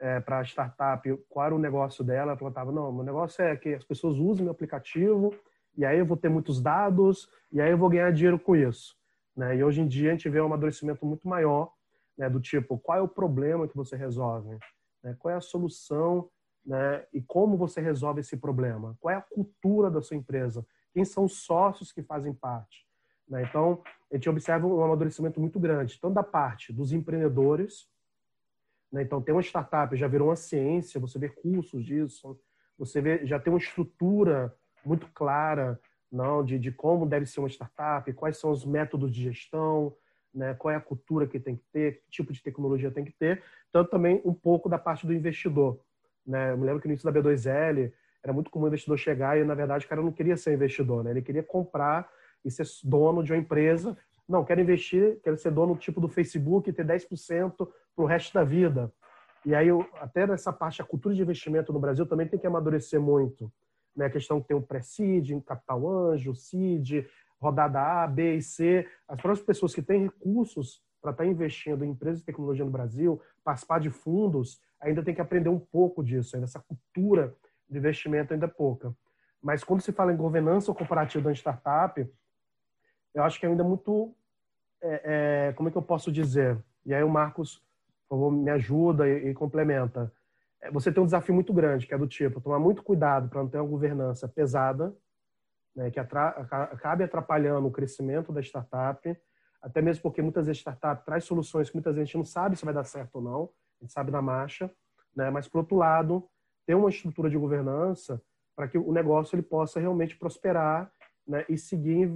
é, 0.00 0.20
para 0.20 0.38
a 0.38 0.44
startup 0.44 1.24
qual 1.28 1.46
era 1.46 1.54
o 1.54 1.58
negócio 1.58 2.04
dela, 2.04 2.30
ela 2.30 2.36
perguntava, 2.36 2.72
não, 2.72 2.92
meu 2.92 3.04
negócio 3.04 3.42
é 3.42 3.56
que 3.56 3.74
as 3.74 3.84
pessoas 3.84 4.16
usem 4.18 4.44
meu 4.44 4.52
aplicativo 4.52 5.34
e 5.76 5.84
aí 5.84 5.98
eu 5.98 6.06
vou 6.06 6.16
ter 6.16 6.28
muitos 6.28 6.60
dados, 6.60 7.28
e 7.52 7.60
aí 7.60 7.70
eu 7.70 7.78
vou 7.78 7.88
ganhar 7.88 8.12
dinheiro 8.12 8.38
com 8.38 8.56
isso. 8.56 8.96
Né? 9.36 9.56
E 9.56 9.62
hoje 9.62 9.80
em 9.80 9.86
dia 9.86 10.10
a 10.10 10.12
gente 10.12 10.28
vê 10.28 10.40
um 10.40 10.46
amadurecimento 10.46 11.06
muito 11.06 11.28
maior, 11.28 11.72
né, 12.16 12.28
do 12.28 12.40
tipo, 12.40 12.76
qual 12.78 12.98
é 12.98 13.00
o 13.00 13.06
problema 13.06 13.68
que 13.68 13.76
você 13.76 13.96
resolve? 13.96 14.58
Né? 15.04 15.14
Qual 15.20 15.32
é 15.32 15.36
a 15.36 15.40
solução 15.40 16.28
né, 16.66 17.06
e 17.12 17.22
como 17.22 17.56
você 17.56 17.80
resolve 17.80 18.20
esse 18.20 18.36
problema? 18.36 18.96
Qual 18.98 19.14
é 19.14 19.16
a 19.16 19.22
cultura 19.22 19.88
da 19.88 20.02
sua 20.02 20.16
empresa? 20.16 20.66
Quem 20.92 21.04
são 21.04 21.24
os 21.24 21.44
sócios 21.44 21.92
que 21.92 22.02
fazem 22.02 22.34
parte? 22.34 22.87
Né? 23.28 23.42
Então, 23.42 23.82
a 24.10 24.14
gente 24.14 24.28
observa 24.28 24.66
um 24.66 24.82
amadurecimento 24.82 25.40
muito 25.40 25.58
grande, 25.60 26.00
tanto 26.00 26.14
da 26.14 26.22
parte 26.22 26.72
dos 26.72 26.92
empreendedores, 26.92 27.88
né? 28.90 29.02
então 29.02 29.20
tem 29.20 29.34
uma 29.34 29.42
startup, 29.42 29.94
já 29.96 30.08
virou 30.08 30.28
uma 30.28 30.36
ciência, 30.36 31.00
você 31.00 31.18
vê 31.18 31.28
cursos 31.28 31.84
disso, 31.84 32.38
você 32.78 33.00
vê, 33.00 33.26
já 33.26 33.38
tem 33.38 33.52
uma 33.52 33.58
estrutura 33.58 34.54
muito 34.84 35.06
clara 35.08 35.78
não 36.10 36.42
de, 36.42 36.58
de 36.58 36.72
como 36.72 37.06
deve 37.06 37.26
ser 37.26 37.40
uma 37.40 37.48
startup, 37.48 38.10
quais 38.14 38.38
são 38.38 38.50
os 38.50 38.64
métodos 38.64 39.12
de 39.12 39.22
gestão, 39.22 39.94
né, 40.34 40.54
qual 40.54 40.72
é 40.72 40.76
a 40.76 40.80
cultura 40.80 41.26
que 41.26 41.38
tem 41.38 41.56
que 41.56 41.64
ter, 41.72 42.00
que 42.00 42.10
tipo 42.10 42.32
de 42.32 42.42
tecnologia 42.42 42.90
tem 42.90 43.04
que 43.04 43.12
ter, 43.12 43.42
tanto 43.70 43.90
também 43.90 44.20
um 44.24 44.32
pouco 44.32 44.68
da 44.68 44.78
parte 44.78 45.06
do 45.06 45.12
investidor. 45.12 45.80
Né? 46.26 46.52
Eu 46.52 46.58
me 46.58 46.64
lembro 46.64 46.80
que 46.80 46.88
no 46.88 46.92
início 46.92 47.10
da 47.10 47.20
B2L 47.20 47.92
era 48.22 48.32
muito 48.32 48.50
comum 48.50 48.64
o 48.64 48.68
investidor 48.68 48.98
chegar 48.98 49.38
e, 49.38 49.44
na 49.44 49.54
verdade, 49.54 49.84
o 49.84 49.88
cara 49.88 50.02
não 50.02 50.12
queria 50.12 50.36
ser 50.36 50.54
investidor, 50.54 51.04
né? 51.04 51.10
ele 51.10 51.22
queria 51.22 51.42
comprar 51.42 52.08
e 52.44 52.50
ser 52.50 52.66
dono 52.84 53.22
de 53.22 53.32
uma 53.32 53.38
empresa. 53.38 53.96
Não, 54.28 54.44
quero 54.44 54.60
investir, 54.60 55.20
quero 55.22 55.36
ser 55.36 55.50
dono 55.50 55.76
tipo 55.76 56.00
do 56.00 56.08
Facebook 56.08 56.68
e 56.68 56.72
ter 56.72 56.86
10% 56.86 57.54
para 57.56 58.04
o 58.04 58.06
resto 58.06 58.34
da 58.34 58.44
vida. 58.44 58.92
E 59.44 59.54
aí, 59.54 59.68
até 60.00 60.26
nessa 60.26 60.52
parte, 60.52 60.82
a 60.82 60.84
cultura 60.84 61.14
de 61.14 61.22
investimento 61.22 61.72
no 61.72 61.80
Brasil 61.80 62.04
também 62.06 62.26
tem 62.26 62.38
que 62.38 62.46
amadurecer 62.46 63.00
muito 63.00 63.50
né? 63.98 64.06
a 64.06 64.10
questão 64.10 64.40
que 64.40 64.48
tem 64.48 64.56
o 64.56 64.62
pré-seed, 64.62 65.42
capital 65.44 65.90
anjo, 65.90 66.34
seed, 66.34 67.04
rodada 67.40 67.80
A, 67.80 68.06
B 68.06 68.36
e 68.36 68.42
C. 68.42 68.86
As 69.08 69.20
próprias 69.20 69.44
pessoas 69.44 69.74
que 69.74 69.82
têm 69.82 70.04
recursos 70.04 70.80
para 71.02 71.10
estar 71.10 71.24
tá 71.24 71.28
investindo 71.28 71.84
em 71.84 71.90
empresas 71.90 72.20
de 72.20 72.24
tecnologia 72.24 72.64
no 72.64 72.70
Brasil, 72.70 73.20
participar 73.44 73.80
de 73.80 73.90
fundos, 73.90 74.60
ainda 74.80 75.02
tem 75.02 75.14
que 75.14 75.20
aprender 75.20 75.48
um 75.48 75.58
pouco 75.58 76.02
disso, 76.02 76.36
ainda 76.36 76.46
essa 76.46 76.60
cultura 76.60 77.34
de 77.68 77.78
investimento 77.78 78.32
ainda 78.32 78.46
é 78.46 78.48
pouca. 78.48 78.94
Mas 79.42 79.62
quando 79.62 79.80
se 79.80 79.92
fala 79.92 80.12
em 80.12 80.16
governança 80.16 80.72
corporativa 80.72 81.24
da 81.24 81.32
startup, 81.32 82.08
eu 83.14 83.22
acho 83.22 83.38
que 83.38 83.46
ainda 83.46 83.62
é 83.62 83.66
muito, 83.66 84.14
é, 84.82 85.48
é, 85.48 85.52
como 85.54 85.68
é 85.68 85.72
que 85.72 85.78
eu 85.78 85.82
posso 85.82 86.10
dizer? 86.12 86.58
E 86.84 86.94
aí 86.94 87.02
o 87.02 87.08
Marcos, 87.08 87.62
por 88.08 88.16
favor, 88.16 88.30
me 88.30 88.50
ajuda 88.50 89.08
e, 89.08 89.30
e 89.30 89.34
complementa. 89.34 90.12
É, 90.60 90.70
você 90.70 90.92
tem 90.92 91.02
um 91.02 91.06
desafio 91.06 91.34
muito 91.34 91.52
grande, 91.52 91.86
que 91.86 91.94
é 91.94 91.98
do 91.98 92.06
tipo, 92.06 92.40
tomar 92.40 92.58
muito 92.58 92.82
cuidado 92.82 93.28
para 93.28 93.42
não 93.42 93.48
ter 93.48 93.58
uma 93.58 93.68
governança 93.68 94.28
pesada, 94.28 94.94
né, 95.74 95.90
que 95.90 96.00
atra 96.00 96.28
acabe 96.72 97.04
atrapalhando 97.04 97.66
o 97.66 97.70
crescimento 97.70 98.32
da 98.32 98.40
startup, 98.40 99.16
até 99.62 99.80
mesmo 99.80 100.02
porque 100.02 100.22
muitas 100.22 100.46
vezes 100.46 100.60
startup 100.60 101.04
traz 101.04 101.24
soluções 101.24 101.68
que 101.68 101.76
muitas 101.76 101.94
vezes 101.94 102.02
a 102.02 102.06
gente 102.06 102.18
não 102.18 102.24
sabe 102.24 102.56
se 102.56 102.64
vai 102.64 102.74
dar 102.74 102.84
certo 102.84 103.16
ou 103.16 103.22
não, 103.22 103.50
a 103.80 103.84
gente 103.84 103.92
sabe 103.92 104.10
da 104.10 104.20
marcha, 104.20 104.70
né, 105.14 105.30
mas 105.30 105.48
por 105.48 105.58
outro 105.58 105.76
lado, 105.76 106.28
ter 106.66 106.74
uma 106.74 106.88
estrutura 106.88 107.30
de 107.30 107.38
governança 107.38 108.20
para 108.56 108.66
que 108.66 108.76
o 108.76 108.92
negócio 108.92 109.36
ele 109.36 109.42
possa 109.42 109.78
realmente 109.78 110.16
prosperar 110.16 110.90
né, 111.26 111.44
e 111.48 111.56
seguir 111.56 112.10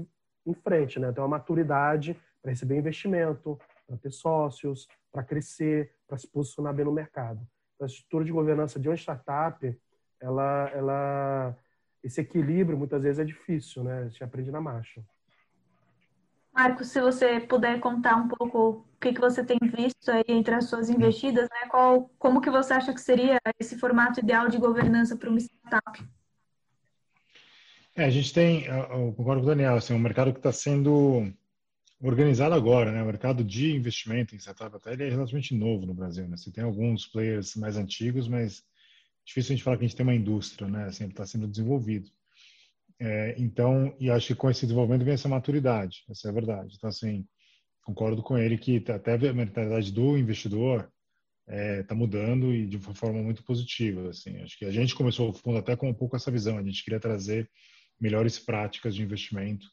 em, 0.46 0.54
frente, 0.54 0.98
né, 0.98 1.12
ter 1.12 1.20
uma 1.20 1.28
maturidade 1.28 2.18
para 2.40 2.50
receber 2.50 2.76
investimento, 2.76 3.58
para 3.86 3.96
ter 3.96 4.10
sócios, 4.10 4.88
para 5.12 5.22
crescer, 5.22 5.94
para 6.08 6.18
se 6.18 6.26
posicionar 6.26 6.74
bem 6.74 6.84
no 6.84 6.92
mercado. 6.92 7.40
Então, 7.74 7.84
a 7.84 7.86
estrutura 7.86 8.24
de 8.24 8.32
governança 8.32 8.80
de 8.80 8.88
uma 8.88 8.96
startup, 8.96 9.78
ela, 10.20 10.70
ela 10.74 11.56
esse 12.02 12.20
equilíbrio 12.20 12.76
muitas 12.76 13.02
vezes 13.02 13.18
é 13.18 13.24
difícil, 13.24 13.84
né? 13.84 14.00
A 14.00 14.08
gente 14.08 14.24
aprende 14.24 14.50
na 14.50 14.60
marcha. 14.60 15.02
Marcos, 16.52 16.88
se 16.88 17.00
você 17.00 17.40
puder 17.40 17.80
contar 17.80 18.16
um 18.16 18.28
pouco 18.28 18.86
o 18.94 19.00
que, 19.00 19.12
que 19.12 19.20
você 19.20 19.42
tem 19.42 19.58
visto 19.58 20.10
aí 20.10 20.24
entre 20.28 20.54
as 20.54 20.66
suas 20.66 20.90
investidas, 20.90 21.48
né? 21.48 21.68
Qual, 21.68 22.10
como 22.18 22.40
que 22.40 22.50
você 22.50 22.74
acha 22.74 22.92
que 22.92 23.00
seria 23.00 23.38
esse 23.58 23.78
formato 23.78 24.20
ideal 24.20 24.48
de 24.48 24.58
governança 24.58 25.16
para 25.16 25.30
uma 25.30 25.38
startup? 25.38 26.04
É, 27.94 28.04
a 28.04 28.10
gente 28.10 28.32
tem, 28.32 28.64
eu 28.64 29.12
concordo 29.12 29.42
com 29.42 29.46
o 29.46 29.50
Daniel, 29.50 29.76
assim, 29.76 29.92
um 29.92 29.98
mercado 29.98 30.32
que 30.32 30.38
está 30.38 30.50
sendo 30.50 31.30
organizado 32.00 32.54
agora, 32.54 32.90
né? 32.90 33.02
O 33.02 33.06
mercado 33.06 33.44
de 33.44 33.76
investimento 33.76 34.34
em 34.34 34.38
startup 34.38 34.74
até 34.74 34.92
ele 34.92 35.04
é 35.04 35.10
relativamente 35.10 35.54
novo 35.54 35.86
no 35.86 35.94
Brasil, 35.94 36.26
né? 36.26 36.36
Você 36.36 36.50
tem 36.50 36.64
alguns 36.64 37.06
players 37.06 37.54
mais 37.54 37.76
antigos, 37.76 38.26
mas 38.26 38.64
difícil 39.24 39.52
a 39.52 39.56
gente 39.56 39.64
falar 39.64 39.76
que 39.76 39.84
a 39.84 39.86
gente 39.86 39.96
tem 39.96 40.04
uma 40.04 40.14
indústria, 40.14 40.66
né? 40.68 40.86
Assim, 40.86 41.04
ele 41.04 41.12
está 41.12 41.26
sendo 41.26 41.46
desenvolvido. 41.46 42.08
É, 42.98 43.34
então, 43.38 43.94
e 44.00 44.10
acho 44.10 44.28
que 44.28 44.34
com 44.34 44.50
esse 44.50 44.62
desenvolvimento 44.62 45.04
vem 45.04 45.14
essa 45.14 45.28
maturidade, 45.28 46.04
essa 46.08 46.28
é 46.28 46.30
a 46.30 46.34
verdade. 46.34 46.74
Então, 46.76 46.88
assim, 46.88 47.26
concordo 47.82 48.22
com 48.22 48.38
ele 48.38 48.56
que 48.56 48.82
até 48.88 49.14
a 49.14 49.32
mentalidade 49.32 49.92
do 49.92 50.16
investidor 50.16 50.90
está 51.46 51.54
é, 51.56 51.82
tá 51.82 51.94
mudando 51.94 52.54
e 52.54 52.66
de 52.66 52.78
uma 52.78 52.94
forma 52.94 53.22
muito 53.22 53.44
positiva. 53.44 54.08
Assim, 54.08 54.38
acho 54.38 54.58
que 54.58 54.64
a 54.64 54.72
gente 54.72 54.94
começou 54.94 55.30
o 55.30 55.32
fundo 55.32 55.58
até 55.58 55.76
com 55.76 55.90
um 55.90 55.94
pouco 55.94 56.16
essa 56.16 56.30
visão. 56.30 56.58
A 56.58 56.62
gente 56.62 56.82
queria 56.82 57.00
trazer 57.00 57.50
melhores 58.00 58.38
práticas 58.38 58.94
de 58.94 59.02
investimento 59.02 59.66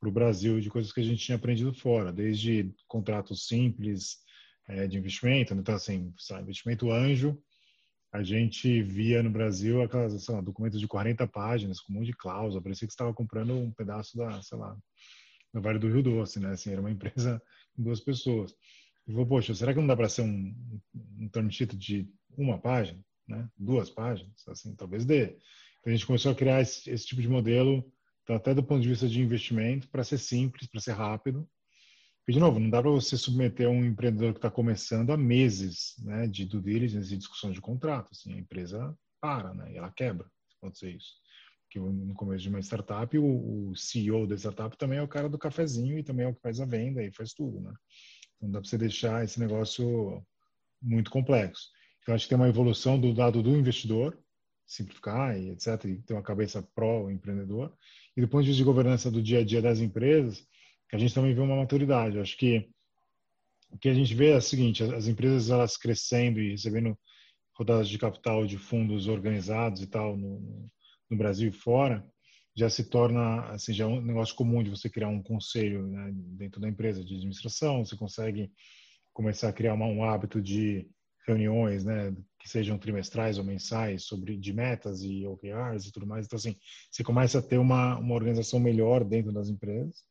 para 0.00 0.08
o 0.08 0.12
Brasil 0.12 0.60
de 0.60 0.70
coisas 0.70 0.92
que 0.92 1.00
a 1.00 1.04
gente 1.04 1.24
tinha 1.24 1.36
aprendido 1.36 1.72
fora, 1.72 2.12
desde 2.12 2.74
contratos 2.86 3.46
simples 3.46 4.18
é, 4.68 4.86
de 4.86 4.98
investimento, 4.98 5.54
então 5.54 5.74
assim, 5.74 6.12
investimento 6.40 6.90
anjo 6.90 7.38
a 8.14 8.22
gente 8.22 8.80
via 8.80 9.24
no 9.24 9.30
Brasil 9.30 9.82
aquelas 9.82 10.22
sei 10.22 10.32
lá, 10.32 10.40
documentos 10.40 10.78
de 10.78 10.86
40 10.86 11.26
páginas 11.26 11.80
com 11.80 11.92
um 11.92 11.96
monte 11.96 12.06
de 12.06 12.12
cláusula, 12.12 12.62
parecia 12.62 12.86
que 12.86 12.92
estava 12.92 13.12
comprando 13.12 13.52
um 13.54 13.72
pedaço 13.72 14.16
da, 14.16 14.40
sei 14.40 14.56
lá, 14.56 14.78
do 15.52 15.60
Vale 15.60 15.80
do 15.80 15.88
Rio 15.88 16.00
Doce, 16.00 16.38
né? 16.38 16.50
Assim, 16.50 16.70
era 16.70 16.80
uma 16.80 16.92
empresa 16.92 17.42
com 17.74 17.82
duas 17.82 17.98
pessoas. 17.98 18.54
E 19.04 19.10
falou, 19.10 19.26
poxa, 19.26 19.52
será 19.52 19.74
que 19.74 19.80
não 19.80 19.86
dá 19.88 19.96
para 19.96 20.08
ser 20.08 20.22
um, 20.22 20.80
um 21.18 21.28
term 21.28 21.48
de 21.48 22.08
uma 22.38 22.56
página, 22.56 23.04
né? 23.26 23.48
Duas 23.58 23.90
páginas, 23.90 24.46
assim, 24.46 24.76
talvez 24.76 25.04
dê. 25.04 25.36
Então 25.84 25.92
a 25.92 25.96
gente 25.96 26.06
começou 26.06 26.32
a 26.32 26.34
criar 26.34 26.62
esse, 26.62 26.88
esse 26.88 27.06
tipo 27.06 27.20
de 27.20 27.28
modelo, 27.28 27.84
então, 28.22 28.34
até 28.34 28.54
do 28.54 28.64
ponto 28.64 28.80
de 28.80 28.88
vista 28.88 29.06
de 29.06 29.20
investimento, 29.20 29.86
para 29.90 30.02
ser 30.02 30.16
simples, 30.16 30.66
para 30.66 30.80
ser 30.80 30.92
rápido, 30.92 31.46
e, 32.26 32.32
de 32.32 32.40
novo, 32.40 32.58
não 32.58 32.70
dá 32.70 32.80
para 32.80 32.90
você 32.90 33.18
submeter 33.18 33.68
um 33.68 33.84
empreendedor 33.84 34.32
que 34.32 34.38
está 34.38 34.50
começando 34.50 35.10
a 35.10 35.16
meses 35.16 35.94
né, 35.98 36.26
de 36.26 36.46
due 36.46 36.62
diligence 36.62 37.12
e 37.12 37.18
discussão 37.18 37.52
de 37.52 37.60
contrato. 37.60 38.12
Assim, 38.12 38.32
a 38.32 38.38
empresa 38.38 38.96
para, 39.20 39.52
né, 39.52 39.72
e 39.72 39.76
ela 39.76 39.90
quebra 39.90 40.26
se 40.48 40.56
acontecer 40.56 40.90
isso. 40.92 41.12
Porque 41.64 41.78
no 41.78 42.14
começo 42.14 42.42
de 42.44 42.48
uma 42.48 42.62
startup, 42.62 43.18
o, 43.18 43.68
o, 43.68 43.76
CEO 43.76 44.26
da 44.26 44.36
startup 44.36 44.74
também 44.78 45.00
é 45.00 45.02
o 45.02 45.08
cara 45.08 45.28
do 45.28 45.36
cafezinho 45.36 45.98
e 45.98 46.02
também 46.02 46.24
é 46.24 46.28
o 46.30 46.34
que 46.34 46.40
faz 46.40 46.60
a 46.60 46.64
venda 46.64 47.02
e 47.04 47.12
faz 47.12 47.34
tudo. 47.34 47.60
Né? 47.60 47.74
Então, 48.38 48.50
dá 48.50 48.58
para 48.58 48.70
você 48.70 48.78
deixar 48.78 49.22
esse 49.22 49.38
negócio 49.38 50.24
muito 50.80 51.10
complexo. 51.10 51.68
Então, 52.00 52.14
acho 52.14 52.24
que 52.24 52.30
tem 52.30 52.38
uma 52.38 52.48
evolução 52.48 52.98
do 52.98 53.12
lado 53.12 53.42
do 53.42 53.54
investidor, 53.54 54.18
simplificar 54.66 55.38
e 55.38 55.50
etc., 55.50 55.84
e 55.84 56.02
ter 56.02 56.14
uma 56.14 56.22
cabeça 56.22 56.62
pró-empreendedor. 56.74 57.72
E 58.16 58.20
do 58.20 58.28
ponto 58.28 58.42
de 58.42 58.48
vista 58.48 58.62
de 58.62 58.64
governança 58.64 59.10
do 59.10 59.22
dia 59.22 59.40
a 59.40 59.44
dia 59.44 59.60
das 59.60 59.80
empresas, 59.80 60.46
a 60.92 60.98
gente 60.98 61.14
também 61.14 61.34
vê 61.34 61.40
uma 61.40 61.56
maturidade. 61.56 62.16
Eu 62.16 62.22
acho 62.22 62.36
que 62.36 62.68
o 63.70 63.78
que 63.78 63.88
a 63.88 63.94
gente 63.94 64.14
vê 64.14 64.30
é 64.30 64.36
o 64.36 64.42
seguinte: 64.42 64.82
as 64.82 65.08
empresas 65.08 65.50
elas 65.50 65.76
crescendo 65.76 66.40
e 66.40 66.52
recebendo 66.52 66.96
rodadas 67.56 67.88
de 67.88 67.98
capital 67.98 68.46
de 68.46 68.58
fundos 68.58 69.08
organizados 69.08 69.82
e 69.82 69.86
tal 69.86 70.16
no, 70.16 70.70
no 71.10 71.16
Brasil 71.16 71.48
e 71.48 71.52
fora, 71.52 72.04
já 72.56 72.68
se 72.70 72.88
torna 72.88 73.50
assim 73.50 73.72
já 73.72 73.84
é 73.84 73.86
um 73.86 74.00
negócio 74.00 74.34
comum 74.34 74.62
de 74.62 74.70
você 74.70 74.88
criar 74.88 75.08
um 75.08 75.22
conselho 75.22 75.86
né, 75.86 76.10
dentro 76.14 76.60
da 76.60 76.68
empresa 76.68 77.04
de 77.04 77.14
administração. 77.14 77.84
Você 77.84 77.96
consegue 77.96 78.50
começar 79.12 79.48
a 79.48 79.52
criar 79.52 79.74
uma, 79.74 79.86
um 79.86 80.04
hábito 80.04 80.40
de 80.40 80.88
reuniões, 81.26 81.84
né, 81.84 82.14
que 82.44 82.50
sejam 82.50 82.78
trimestrais 82.78 83.38
ou 83.38 83.44
mensais 83.44 84.04
sobre 84.04 84.36
de 84.36 84.52
metas 84.52 85.02
e 85.02 85.26
OKRs 85.26 85.88
e 85.88 85.92
tudo 85.92 86.06
mais. 86.06 86.26
Então 86.26 86.36
assim, 86.36 86.54
você 86.90 87.02
começa 87.02 87.38
a 87.38 87.42
ter 87.42 87.58
uma 87.58 87.98
uma 87.98 88.14
organização 88.14 88.60
melhor 88.60 89.02
dentro 89.02 89.32
das 89.32 89.48
empresas 89.48 90.04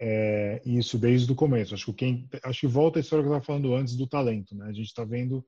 é, 0.00 0.62
isso 0.64 0.98
desde 0.98 1.30
o 1.30 1.34
começo. 1.34 1.74
Acho 1.74 1.86
que 1.86 1.92
quem, 1.92 2.28
acho 2.44 2.60
que 2.60 2.66
volta 2.66 2.98
a 2.98 3.00
história 3.00 3.22
que 3.22 3.28
eu 3.28 3.32
estava 3.36 3.44
falando 3.44 3.74
antes 3.74 3.96
do 3.96 4.06
talento, 4.06 4.54
né? 4.54 4.66
A 4.66 4.72
gente 4.72 4.86
está 4.86 5.04
vendo 5.04 5.44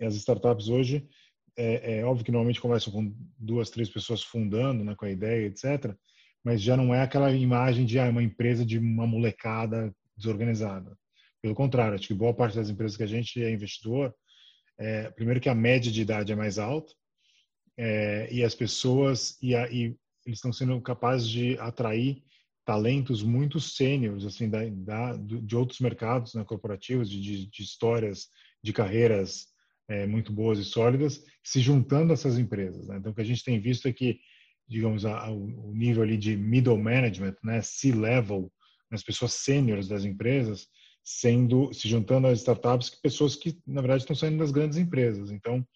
as 0.00 0.14
startups 0.14 0.68
hoje, 0.68 1.08
é, 1.56 1.98
é, 1.98 2.04
óbvio 2.04 2.24
que 2.24 2.32
normalmente 2.32 2.60
começam 2.60 2.92
com 2.92 3.12
duas, 3.38 3.70
três 3.70 3.88
pessoas 3.88 4.22
fundando, 4.22 4.84
né, 4.84 4.94
com 4.94 5.04
a 5.04 5.10
ideia, 5.10 5.46
etc. 5.46 5.94
Mas 6.44 6.62
já 6.62 6.76
não 6.76 6.94
é 6.94 7.02
aquela 7.02 7.32
imagem 7.32 7.84
de 7.84 7.98
ah, 7.98 8.08
uma 8.08 8.22
empresa 8.22 8.64
de 8.64 8.78
uma 8.78 9.06
molecada 9.06 9.94
desorganizada. 10.16 10.96
Pelo 11.40 11.54
contrário, 11.54 11.94
acho 11.94 12.06
que 12.06 12.14
boa 12.14 12.34
parte 12.34 12.56
das 12.56 12.68
empresas 12.68 12.96
que 12.96 13.02
a 13.02 13.06
gente 13.06 13.42
é 13.42 13.50
investidor, 13.50 14.14
é, 14.78 15.10
primeiro 15.10 15.40
que 15.40 15.48
a 15.48 15.54
média 15.54 15.90
de 15.90 16.00
idade 16.00 16.32
é 16.32 16.36
mais 16.36 16.58
alta 16.58 16.92
é, 17.76 18.28
e 18.32 18.44
as 18.44 18.54
pessoas 18.54 19.36
e, 19.42 19.54
a, 19.54 19.68
e 19.70 19.96
eles 20.24 20.38
estão 20.38 20.52
sendo 20.52 20.80
capazes 20.80 21.28
de 21.28 21.58
atrair 21.58 22.22
talentos 22.64 23.22
muito 23.22 23.58
sêniores 23.58 24.24
assim 24.24 24.48
da, 24.48 24.60
da, 24.68 25.16
de 25.16 25.56
outros 25.56 25.80
mercados 25.80 26.34
né, 26.34 26.44
corporativos 26.44 27.10
de, 27.10 27.20
de, 27.20 27.46
de 27.50 27.62
histórias 27.62 28.28
de 28.62 28.72
carreiras 28.72 29.46
é, 29.88 30.06
muito 30.06 30.32
boas 30.32 30.58
e 30.58 30.64
sólidas 30.64 31.24
se 31.42 31.60
juntando 31.60 32.12
a 32.12 32.14
essas 32.14 32.38
empresas 32.38 32.86
né? 32.86 32.98
então 32.98 33.12
o 33.12 33.14
que 33.14 33.22
a 33.22 33.24
gente 33.24 33.44
tem 33.44 33.58
visto 33.58 33.88
é 33.88 33.92
que 33.92 34.20
digamos 34.68 35.04
a, 35.06 35.30
o 35.30 35.72
nível 35.74 36.02
ali 36.02 36.16
de 36.16 36.36
middle 36.36 36.78
management 36.78 37.36
né 37.42 37.62
C-level 37.62 38.52
as 38.90 39.02
pessoas 39.02 39.32
sêniores 39.32 39.88
das 39.88 40.04
empresas 40.04 40.68
sendo 41.10 41.72
se 41.72 41.88
juntando 41.88 42.26
às 42.26 42.40
startups 42.40 42.90
que 42.90 43.00
pessoas 43.00 43.34
que 43.34 43.58
na 43.66 43.80
verdade 43.80 44.02
estão 44.02 44.16
saindo 44.16 44.38
das 44.38 44.50
grandes 44.50 44.76
empresas 44.76 45.30
então 45.30 45.66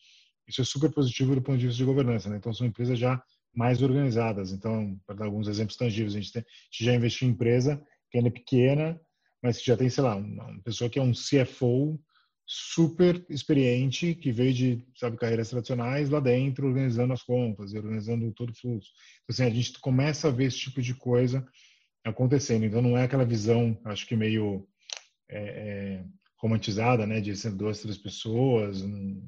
isso 0.46 0.60
é 0.60 0.64
super 0.64 0.90
positivo 0.92 1.34
do 1.34 1.42
ponto 1.42 1.58
de 1.58 1.66
vista 1.66 1.78
de 1.78 1.84
governança 1.84 2.28
né? 2.28 2.36
então 2.36 2.52
são 2.52 2.66
empresas 2.66 2.98
já 2.98 3.22
mais 3.54 3.82
organizadas. 3.82 4.52
Então, 4.52 4.98
para 5.06 5.16
dar 5.16 5.24
alguns 5.26 5.48
exemplos 5.48 5.76
tangíveis, 5.76 6.14
a 6.14 6.20
gente, 6.20 6.32
tem, 6.32 6.42
a 6.42 6.46
gente 6.70 6.84
já 6.84 6.94
investiu 6.94 7.28
em 7.28 7.32
empresa 7.32 7.82
que 8.10 8.18
ainda 8.18 8.28
é 8.28 8.32
pequena, 8.32 9.00
mas 9.42 9.58
que 9.58 9.66
já 9.66 9.76
tem, 9.76 9.88
sei 9.88 10.04
lá, 10.04 10.16
uma 10.16 10.60
pessoa 10.62 10.88
que 10.88 10.98
é 10.98 11.02
um 11.02 11.12
CFO 11.12 12.00
super 12.46 13.24
experiente, 13.28 14.14
que 14.14 14.32
veio 14.32 14.52
de, 14.52 14.86
sabe, 14.96 15.16
carreiras 15.16 15.50
tradicionais 15.50 16.10
lá 16.10 16.20
dentro, 16.20 16.66
organizando 16.66 17.12
as 17.12 17.22
contas, 17.22 17.72
organizando 17.72 18.32
todo 18.32 18.50
o 18.50 18.54
fluxo. 18.54 18.90
Então, 19.24 19.34
assim, 19.34 19.44
a 19.44 19.50
gente 19.50 19.78
começa 19.80 20.28
a 20.28 20.30
ver 20.30 20.44
esse 20.46 20.58
tipo 20.58 20.82
de 20.82 20.94
coisa 20.94 21.46
acontecendo. 22.04 22.64
Então, 22.64 22.82
não 22.82 22.96
é 22.96 23.04
aquela 23.04 23.24
visão, 23.24 23.78
acho 23.84 24.06
que 24.06 24.16
meio 24.16 24.66
é, 25.32 25.42
é, 25.42 26.04
romantizada, 26.38 27.06
né, 27.06 27.20
de 27.20 27.34
ser 27.36 27.52
duas, 27.52 27.80
três 27.80 27.98
pessoas, 27.98 28.82
um, 28.82 29.22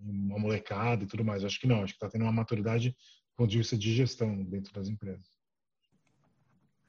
uma 0.00 0.38
molecada 0.38 1.04
e 1.04 1.06
tudo 1.06 1.24
mais. 1.24 1.44
Acho 1.44 1.58
que 1.60 1.66
não, 1.66 1.82
acho 1.82 1.94
que 1.94 1.96
está 1.96 2.08
tendo 2.08 2.22
uma 2.22 2.32
maturidade 2.32 2.94
ponto 3.36 3.50
de 3.50 3.58
vista 3.58 3.76
de 3.76 3.92
gestão 3.92 4.42
dentro 4.44 4.72
das 4.72 4.88
empresas. 4.88 5.26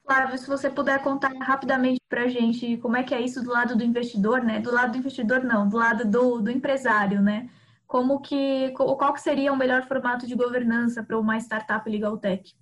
Flávio, 0.06 0.38
se 0.38 0.48
você 0.48 0.70
puder 0.70 1.02
contar 1.02 1.34
rapidamente 1.42 2.00
para 2.08 2.24
a 2.24 2.28
gente 2.28 2.78
como 2.78 2.96
é 2.96 3.04
que 3.04 3.14
é 3.14 3.22
isso 3.22 3.44
do 3.44 3.50
lado 3.50 3.76
do 3.76 3.84
investidor, 3.84 4.44
né? 4.44 4.60
Do 4.60 4.72
lado 4.72 4.92
do 4.92 5.00
investidor 5.00 5.44
não, 5.44 5.68
do 5.68 5.78
lado 5.78 6.06
do, 6.06 6.42
do 6.42 6.52
empresário, 6.52 7.22
né? 7.22 7.50
Como 7.88 8.20
que, 8.22 8.72
qual 8.72 9.14
que 9.14 9.22
seria 9.22 9.52
o 9.52 9.58
melhor 9.58 9.88
formato 9.88 10.28
de 10.28 10.36
governança 10.36 11.04
para 11.04 11.20
uma 11.20 11.38
startup 11.38 11.90
legal 11.90 12.18
tech? 12.18 12.54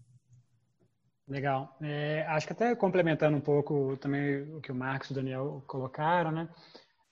Legal. 1.34 1.75
É, 1.81 2.27
acho 2.27 2.45
que 2.45 2.53
até 2.53 2.75
complementando 2.75 3.36
um 3.36 3.41
pouco 3.41 3.97
também 3.97 4.43
o 4.53 4.61
que 4.61 4.71
o 4.71 4.75
Marcos 4.75 5.09
e 5.09 5.13
o 5.13 5.15
Daniel 5.15 5.63
colocaram, 5.65 6.31
né? 6.31 6.47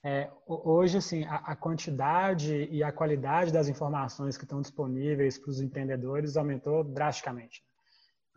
É, 0.04 0.30
hoje, 0.46 0.98
assim, 0.98 1.24
a, 1.24 1.38
a, 1.38 1.56
quantidade 1.56 2.68
e 2.70 2.84
a 2.84 2.92
qualidade 2.92 3.52
das 3.52 3.68
informações 3.68 4.36
que 4.36 4.44
estão 4.44 4.60
disponíveis 4.60 5.38
para 5.38 5.50
os 5.50 5.60
empreendedores 5.60 6.36
aumentou 6.36 6.84
drasticamente. 6.84 7.64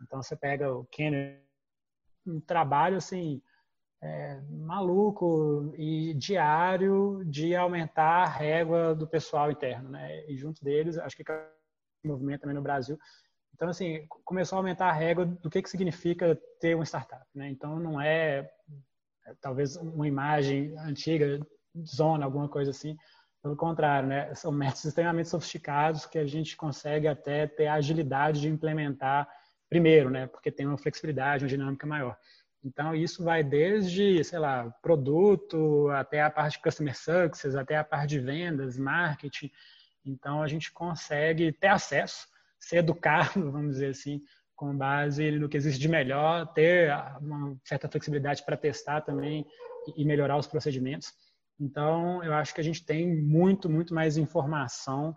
Então, 0.02 0.20
você 0.20 0.34
pega 0.34 0.74
o 0.74 0.84
Kenner, 0.86 1.40
um 2.26 2.40
trabalho, 2.40 2.96
assim, 2.96 3.40
é, 4.02 4.40
maluco 4.50 5.72
e 5.76 6.14
diário 6.14 7.22
de 7.26 7.54
aumentar 7.54 8.24
a 8.24 8.28
régua 8.28 8.92
do 8.92 9.06
pessoal 9.06 9.52
interno, 9.52 9.88
né? 9.90 10.26
E 10.26 10.36
junto 10.36 10.64
deles, 10.64 10.98
acho 10.98 11.16
que 11.16 11.22
movimento 12.04 12.40
também 12.40 12.56
no 12.56 12.62
Brasil. 12.62 12.98
Então, 13.56 13.70
assim, 13.70 14.06
começou 14.22 14.56
a 14.56 14.60
aumentar 14.60 14.90
a 14.90 14.92
régua 14.92 15.24
do 15.24 15.48
que, 15.48 15.62
que 15.62 15.70
significa 15.70 16.38
ter 16.60 16.74
uma 16.74 16.84
startup, 16.84 17.24
né? 17.34 17.48
Então, 17.48 17.80
não 17.80 17.98
é, 17.98 18.50
é 19.26 19.34
talvez 19.40 19.76
uma 19.76 20.06
imagem 20.06 20.76
antiga 20.78 21.40
zona, 21.82 22.26
alguma 22.26 22.50
coisa 22.50 22.70
assim. 22.70 22.98
Pelo 23.42 23.56
contrário, 23.56 24.10
né? 24.10 24.34
São 24.34 24.52
métodos 24.52 24.84
extremamente 24.84 25.30
sofisticados 25.30 26.04
que 26.04 26.18
a 26.18 26.26
gente 26.26 26.54
consegue 26.54 27.08
até 27.08 27.46
ter 27.46 27.66
a 27.66 27.74
agilidade 27.74 28.42
de 28.42 28.48
implementar 28.50 29.26
primeiro, 29.70 30.10
né? 30.10 30.26
Porque 30.26 30.52
tem 30.52 30.66
uma 30.66 30.76
flexibilidade, 30.76 31.44
uma 31.44 31.48
dinâmica 31.48 31.86
maior. 31.86 32.14
Então, 32.62 32.94
isso 32.94 33.24
vai 33.24 33.42
desde, 33.42 34.22
sei 34.22 34.38
lá, 34.38 34.70
produto, 34.82 35.88
até 35.92 36.20
a 36.20 36.30
parte 36.30 36.58
de 36.58 36.62
customer 36.62 36.94
success, 36.94 37.54
até 37.54 37.78
a 37.78 37.84
parte 37.84 38.10
de 38.10 38.20
vendas, 38.20 38.76
marketing. 38.76 39.50
Então, 40.04 40.42
a 40.42 40.46
gente 40.46 40.70
consegue 40.72 41.52
ter 41.52 41.68
acesso, 41.68 42.28
ser 42.66 42.78
educado, 42.78 43.30
vamos 43.52 43.72
dizer 43.74 43.90
assim, 43.90 44.20
com 44.54 44.76
base 44.76 45.30
no 45.32 45.48
que 45.48 45.56
existe 45.56 45.78
de 45.78 45.88
melhor, 45.88 46.52
ter 46.52 46.90
uma 47.20 47.56
certa 47.64 47.88
flexibilidade 47.88 48.42
para 48.42 48.56
testar 48.56 49.02
também 49.02 49.46
e 49.96 50.04
melhorar 50.04 50.36
os 50.36 50.46
procedimentos. 50.46 51.12
Então, 51.60 52.22
eu 52.24 52.32
acho 52.34 52.54
que 52.54 52.60
a 52.60 52.64
gente 52.64 52.84
tem 52.84 53.22
muito, 53.22 53.68
muito 53.70 53.94
mais 53.94 54.16
informação 54.16 55.14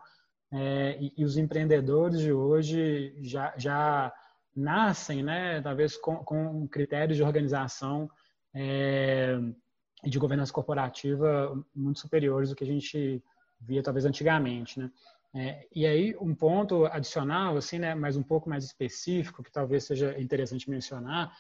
é, 0.52 0.98
e, 1.00 1.14
e, 1.18 1.26
os 1.26 1.38
empreendedores 1.38 2.20
de 2.20 2.32
hoje 2.32 3.16
já, 3.22 3.54
já 3.58 4.14
nascem, 4.56 5.24
né, 5.24 5.62
talvez 5.62 5.96
com, 5.98 6.18
com 6.18 6.68
critérios 6.68 7.18
de 7.18 7.24
organização 7.24 8.10
é, 8.54 9.38
e 10.04 10.10
de 10.10 10.18
governança 10.18 10.52
corporativa 10.52 11.54
muito 11.76 12.00
superiores 12.00 12.50
do 12.50 12.56
que 12.56 12.64
a 12.64 12.68
gente 12.68 13.24
via 13.60 13.84
talvez 13.84 14.06
antigamente, 14.06 14.80
né? 14.80 14.90
É, 15.36 15.68
e 15.74 15.86
aí 15.86 16.16
um 16.20 16.34
ponto 16.34 16.86
adicional, 16.86 17.56
assim, 17.56 17.78
né, 17.78 17.94
mas 17.94 18.18
um 18.18 18.24
pouco 18.24 18.50
mais 18.50 18.64
específico 18.64 19.44
que 19.44 19.52
talvez 19.52 19.84
seja 19.84 20.20
interessante 20.20 20.70
mencionar 20.70 21.32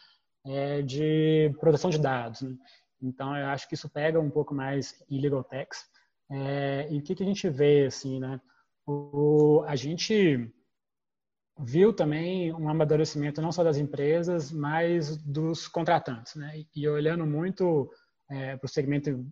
é 0.45 0.81
de 0.81 1.51
proteção 1.59 1.89
de 1.89 1.99
dados. 1.99 2.41
Né? 2.41 2.55
Então, 3.01 3.35
eu 3.35 3.47
acho 3.47 3.67
que 3.67 3.75
isso 3.75 3.89
pega 3.89 4.19
um 4.19 4.29
pouco 4.29 4.53
mais 4.53 5.03
em 5.09 5.19
legal 5.19 5.43
techs. 5.43 5.85
É, 6.29 6.87
e 6.91 6.99
o 6.99 7.01
que, 7.01 7.15
que, 7.15 7.23
a 7.23 7.25
gente 7.25 7.49
vê, 7.49 7.85
assim, 7.85 8.19
né? 8.19 8.39
O, 8.85 9.63
a 9.67 9.75
gente 9.75 10.51
viu 11.57 11.93
também 11.93 12.53
um 12.53 12.69
amadurecimento 12.69 13.41
não 13.41 13.51
só 13.51 13.63
das 13.63 13.77
empresas, 13.77 14.51
mas 14.51 15.17
dos 15.17 15.67
contratantes, 15.67 16.35
né? 16.35 16.63
E, 16.75 16.87
olhando 16.87 17.25
muito 17.25 17.91
é, 18.29 18.55
para 18.55 18.65
o 18.65 18.69
segmento 18.69 19.25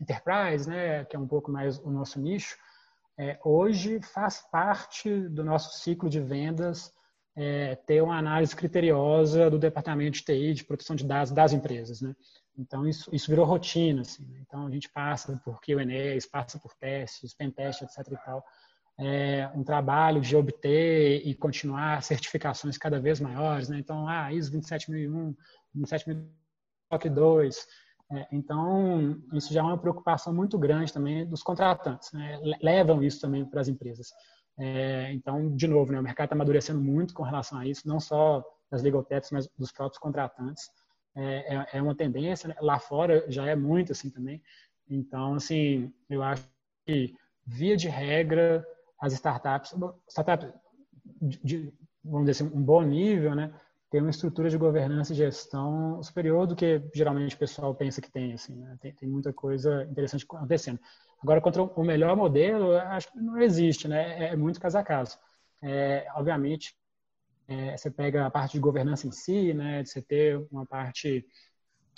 enterprise, 0.00 0.68
né, 0.68 1.04
que 1.04 1.14
é 1.14 1.18
um 1.18 1.26
pouco 1.26 1.52
mais 1.52 1.78
o 1.78 1.90
nosso 1.90 2.20
nicho, 2.20 2.56
é, 3.18 3.38
hoje 3.44 4.00
faz 4.00 4.42
parte 4.50 5.28
do 5.28 5.44
nosso 5.44 5.78
ciclo 5.78 6.08
de 6.08 6.20
vendas 6.20 6.92
é, 7.36 7.74
ter 7.74 8.02
uma 8.02 8.16
análise 8.16 8.54
criteriosa 8.54 9.50
do 9.50 9.58
departamento 9.58 10.18
de 10.18 10.24
TI, 10.24 10.54
de 10.54 10.64
proteção 10.64 10.94
de 10.94 11.04
dados 11.04 11.32
das 11.32 11.52
empresas, 11.52 12.00
né? 12.00 12.14
Então, 12.56 12.86
isso, 12.86 13.12
isso 13.12 13.28
virou 13.28 13.44
rotina. 13.44 14.02
Assim, 14.02 14.24
né? 14.26 14.38
Então, 14.46 14.66
a 14.66 14.70
gente 14.70 14.88
passa 14.88 15.40
por 15.44 15.60
Q&As, 15.60 16.26
passa 16.26 16.58
por 16.58 16.72
testes, 16.74 17.34
pentest, 17.34 17.82
etc. 17.82 17.98
e 18.12 18.16
tal. 18.24 18.44
É 18.96 19.50
um 19.56 19.64
trabalho 19.64 20.20
de 20.20 20.36
obter 20.36 21.26
e 21.26 21.34
continuar 21.34 22.00
certificações 22.02 22.78
cada 22.78 23.00
vez 23.00 23.18
maiores. 23.20 23.68
Né? 23.68 23.78
Então, 23.78 24.06
ah, 24.08 24.32
ISO 24.32 24.52
27001, 24.52 25.34
27002. 25.74 27.66
É, 28.12 28.26
então, 28.32 29.20
isso 29.32 29.52
já 29.52 29.60
é 29.60 29.62
uma 29.62 29.78
preocupação 29.78 30.32
muito 30.34 30.58
grande 30.58 30.92
também 30.92 31.26
dos 31.26 31.42
contratantes. 31.42 32.12
Né? 32.12 32.38
Levam 32.62 33.02
isso 33.02 33.20
também 33.20 33.44
para 33.44 33.60
as 33.60 33.68
empresas. 33.68 34.12
É, 34.58 35.12
então, 35.12 35.54
de 35.54 35.66
novo, 35.66 35.92
né, 35.92 35.98
o 35.98 36.02
mercado 36.02 36.26
está 36.26 36.34
amadurecendo 36.34 36.80
muito 36.80 37.14
com 37.14 37.22
relação 37.22 37.58
a 37.58 37.66
isso, 37.66 37.88
não 37.88 37.98
só 37.98 38.44
das 38.70 38.82
legal 38.82 39.06
mas 39.32 39.48
dos 39.58 39.72
próprios 39.72 39.98
contratantes 39.98 40.70
é, 41.14 41.56
é, 41.56 41.66
é 41.74 41.82
uma 41.82 41.94
tendência, 41.94 42.48
né? 42.48 42.56
lá 42.60 42.78
fora 42.78 43.24
já 43.30 43.46
é 43.46 43.54
muito 43.54 43.92
assim 43.92 44.10
também. 44.10 44.42
Então, 44.88 45.34
assim, 45.34 45.92
eu 46.08 46.22
acho 46.22 46.44
que, 46.86 47.14
via 47.46 47.76
de 47.76 47.88
regra, 47.88 48.66
as 49.00 49.12
startups, 49.12 49.74
startups 50.08 50.52
de, 51.20 51.38
de, 51.42 51.72
vamos 52.02 52.26
dizer 52.26 52.44
assim, 52.44 52.56
um 52.56 52.62
bom 52.62 52.82
nível, 52.82 53.34
né? 53.34 53.52
Tem 53.94 54.00
uma 54.00 54.10
estrutura 54.10 54.50
de 54.50 54.58
governança 54.58 55.12
e 55.12 55.16
gestão 55.16 56.02
superior 56.02 56.48
do 56.48 56.56
que 56.56 56.82
geralmente 56.92 57.36
o 57.36 57.38
pessoal 57.38 57.72
pensa 57.76 58.00
que 58.00 58.10
tem, 58.10 58.32
assim, 58.32 58.56
né? 58.56 58.76
tem, 58.80 58.92
tem, 58.92 59.08
muita 59.08 59.32
coisa 59.32 59.84
interessante 59.84 60.24
acontecendo. 60.24 60.80
Agora, 61.22 61.40
contra 61.40 61.62
o 61.62 61.84
melhor 61.84 62.16
modelo, 62.16 62.76
acho 62.76 63.12
que 63.12 63.20
não 63.20 63.40
existe, 63.40 63.86
né? 63.86 64.18
É, 64.18 64.32
é 64.32 64.36
muito 64.36 64.58
caso 64.58 64.78
a 64.78 64.82
caso. 64.82 65.16
É, 65.62 66.08
obviamente, 66.16 66.74
é, 67.46 67.76
você 67.76 67.88
pega 67.88 68.26
a 68.26 68.30
parte 68.32 68.54
de 68.54 68.58
governança 68.58 69.06
em 69.06 69.12
si, 69.12 69.54
né, 69.54 69.84
de 69.84 69.88
você 69.88 70.02
ter 70.02 70.44
uma 70.50 70.66
parte 70.66 71.24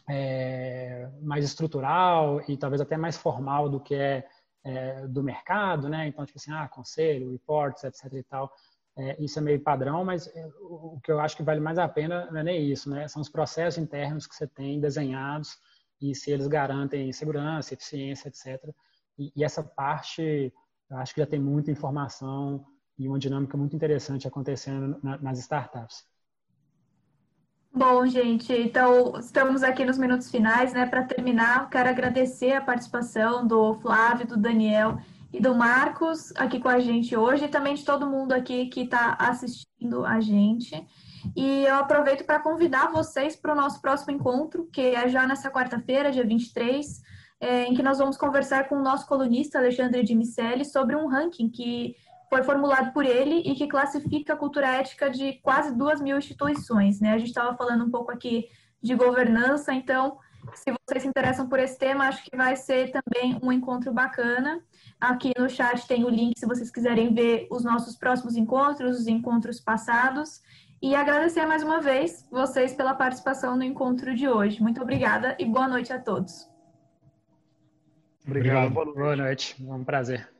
é, 0.06 1.08
mais 1.22 1.46
estrutural 1.46 2.42
e 2.46 2.58
talvez 2.58 2.82
até 2.82 2.98
mais 2.98 3.16
formal 3.16 3.70
do 3.70 3.80
que 3.80 3.94
é, 3.94 4.28
é, 4.62 5.06
do 5.08 5.22
mercado, 5.22 5.88
né? 5.88 6.08
Então, 6.08 6.26
tipo 6.26 6.38
assim, 6.38 6.52
ah, 6.52 6.68
conselho, 6.68 7.32
reports, 7.32 7.84
etc 7.84 8.12
e 8.12 8.22
tal. 8.22 8.52
É, 8.98 9.22
isso 9.22 9.38
é 9.38 9.42
meio 9.42 9.60
padrão, 9.60 10.04
mas 10.04 10.26
é, 10.28 10.48
o 10.60 10.98
que 11.02 11.12
eu 11.12 11.20
acho 11.20 11.36
que 11.36 11.42
vale 11.42 11.60
mais 11.60 11.78
a 11.78 11.86
pena 11.86 12.30
não 12.30 12.40
é 12.40 12.42
nem 12.42 12.70
isso, 12.70 12.88
né? 12.88 13.06
São 13.08 13.20
os 13.20 13.28
processos 13.28 13.76
internos 13.82 14.26
que 14.26 14.34
você 14.34 14.46
tem 14.46 14.80
desenhados 14.80 15.58
e 16.00 16.14
se 16.14 16.30
eles 16.30 16.46
garantem 16.46 17.12
segurança, 17.12 17.74
eficiência, 17.74 18.28
etc. 18.28 18.62
E, 19.18 19.32
e 19.36 19.44
essa 19.44 19.62
parte, 19.62 20.50
eu 20.88 20.96
acho 20.96 21.14
que 21.14 21.20
já 21.20 21.26
tem 21.26 21.38
muita 21.38 21.70
informação 21.70 22.64
e 22.98 23.06
uma 23.06 23.18
dinâmica 23.18 23.56
muito 23.56 23.76
interessante 23.76 24.26
acontecendo 24.26 24.98
na, 25.02 25.18
nas 25.18 25.38
startups. 25.38 26.04
Bom, 27.70 28.06
gente, 28.06 28.50
então 28.54 29.18
estamos 29.18 29.62
aqui 29.62 29.84
nos 29.84 29.98
minutos 29.98 30.30
finais, 30.30 30.72
né? 30.72 30.86
Para 30.86 31.04
terminar, 31.04 31.68
quero 31.68 31.90
agradecer 31.90 32.52
a 32.52 32.62
participação 32.62 33.46
do 33.46 33.74
Flávio, 33.74 34.26
do 34.26 34.38
Daniel 34.38 34.98
e 35.32 35.40
do 35.40 35.54
Marcos 35.54 36.32
aqui 36.36 36.58
com 36.58 36.68
a 36.68 36.78
gente 36.78 37.16
hoje 37.16 37.44
e 37.44 37.48
também 37.48 37.74
de 37.74 37.84
todo 37.84 38.06
mundo 38.06 38.32
aqui 38.32 38.66
que 38.66 38.82
está 38.82 39.16
assistindo 39.18 40.04
a 40.04 40.20
gente. 40.20 40.86
E 41.34 41.64
eu 41.64 41.76
aproveito 41.76 42.24
para 42.24 42.38
convidar 42.38 42.90
vocês 42.90 43.34
para 43.34 43.52
o 43.52 43.56
nosso 43.56 43.80
próximo 43.80 44.12
encontro, 44.12 44.68
que 44.72 44.80
é 44.80 45.08
já 45.08 45.26
nessa 45.26 45.50
quarta-feira, 45.50 46.12
dia 46.12 46.24
23, 46.24 47.02
é, 47.40 47.64
em 47.64 47.74
que 47.74 47.82
nós 47.82 47.98
vamos 47.98 48.16
conversar 48.16 48.68
com 48.68 48.76
o 48.76 48.82
nosso 48.82 49.06
colunista 49.06 49.58
Alexandre 49.58 50.02
de 50.02 50.14
Micelli 50.14 50.64
sobre 50.64 50.94
um 50.96 51.08
ranking 51.08 51.48
que 51.48 51.96
foi 52.28 52.42
formulado 52.42 52.92
por 52.92 53.04
ele 53.04 53.40
e 53.40 53.54
que 53.54 53.66
classifica 53.66 54.32
a 54.32 54.36
cultura 54.36 54.66
ética 54.66 55.10
de 55.10 55.34
quase 55.42 55.76
duas 55.76 56.00
mil 56.00 56.18
instituições. 56.18 57.00
Né? 57.00 57.12
A 57.12 57.18
gente 57.18 57.28
estava 57.28 57.56
falando 57.56 57.84
um 57.84 57.90
pouco 57.90 58.10
aqui 58.10 58.48
de 58.82 58.94
governança, 58.94 59.72
então, 59.72 60.18
se 60.54 60.72
vocês 60.72 61.02
se 61.02 61.08
interessam 61.08 61.48
por 61.48 61.58
esse 61.58 61.78
tema, 61.78 62.08
acho 62.08 62.24
que 62.24 62.36
vai 62.36 62.56
ser 62.56 62.90
também 62.90 63.38
um 63.42 63.50
encontro 63.52 63.92
bacana. 63.92 64.62
Aqui 65.00 65.32
no 65.38 65.48
chat 65.48 65.86
tem 65.86 66.04
o 66.04 66.08
link 66.08 66.38
se 66.38 66.46
vocês 66.46 66.70
quiserem 66.70 67.12
ver 67.12 67.46
os 67.50 67.62
nossos 67.62 67.96
próximos 67.96 68.36
encontros, 68.36 69.00
os 69.00 69.06
encontros 69.06 69.60
passados. 69.60 70.42
E 70.80 70.94
agradecer 70.94 71.46
mais 71.46 71.62
uma 71.62 71.80
vez 71.80 72.26
vocês 72.30 72.72
pela 72.74 72.94
participação 72.94 73.56
no 73.56 73.62
encontro 73.62 74.14
de 74.14 74.28
hoje. 74.28 74.60
Muito 74.62 74.80
obrigada 74.80 75.36
e 75.38 75.44
boa 75.44 75.68
noite 75.68 75.92
a 75.92 75.98
todos. 75.98 76.48
Obrigado. 78.26 78.70
Boa 78.70 78.84
noite. 78.84 78.96
Boa 78.98 79.16
noite. 79.16 79.66
É 79.66 79.72
um 79.72 79.84
prazer. 79.84 80.35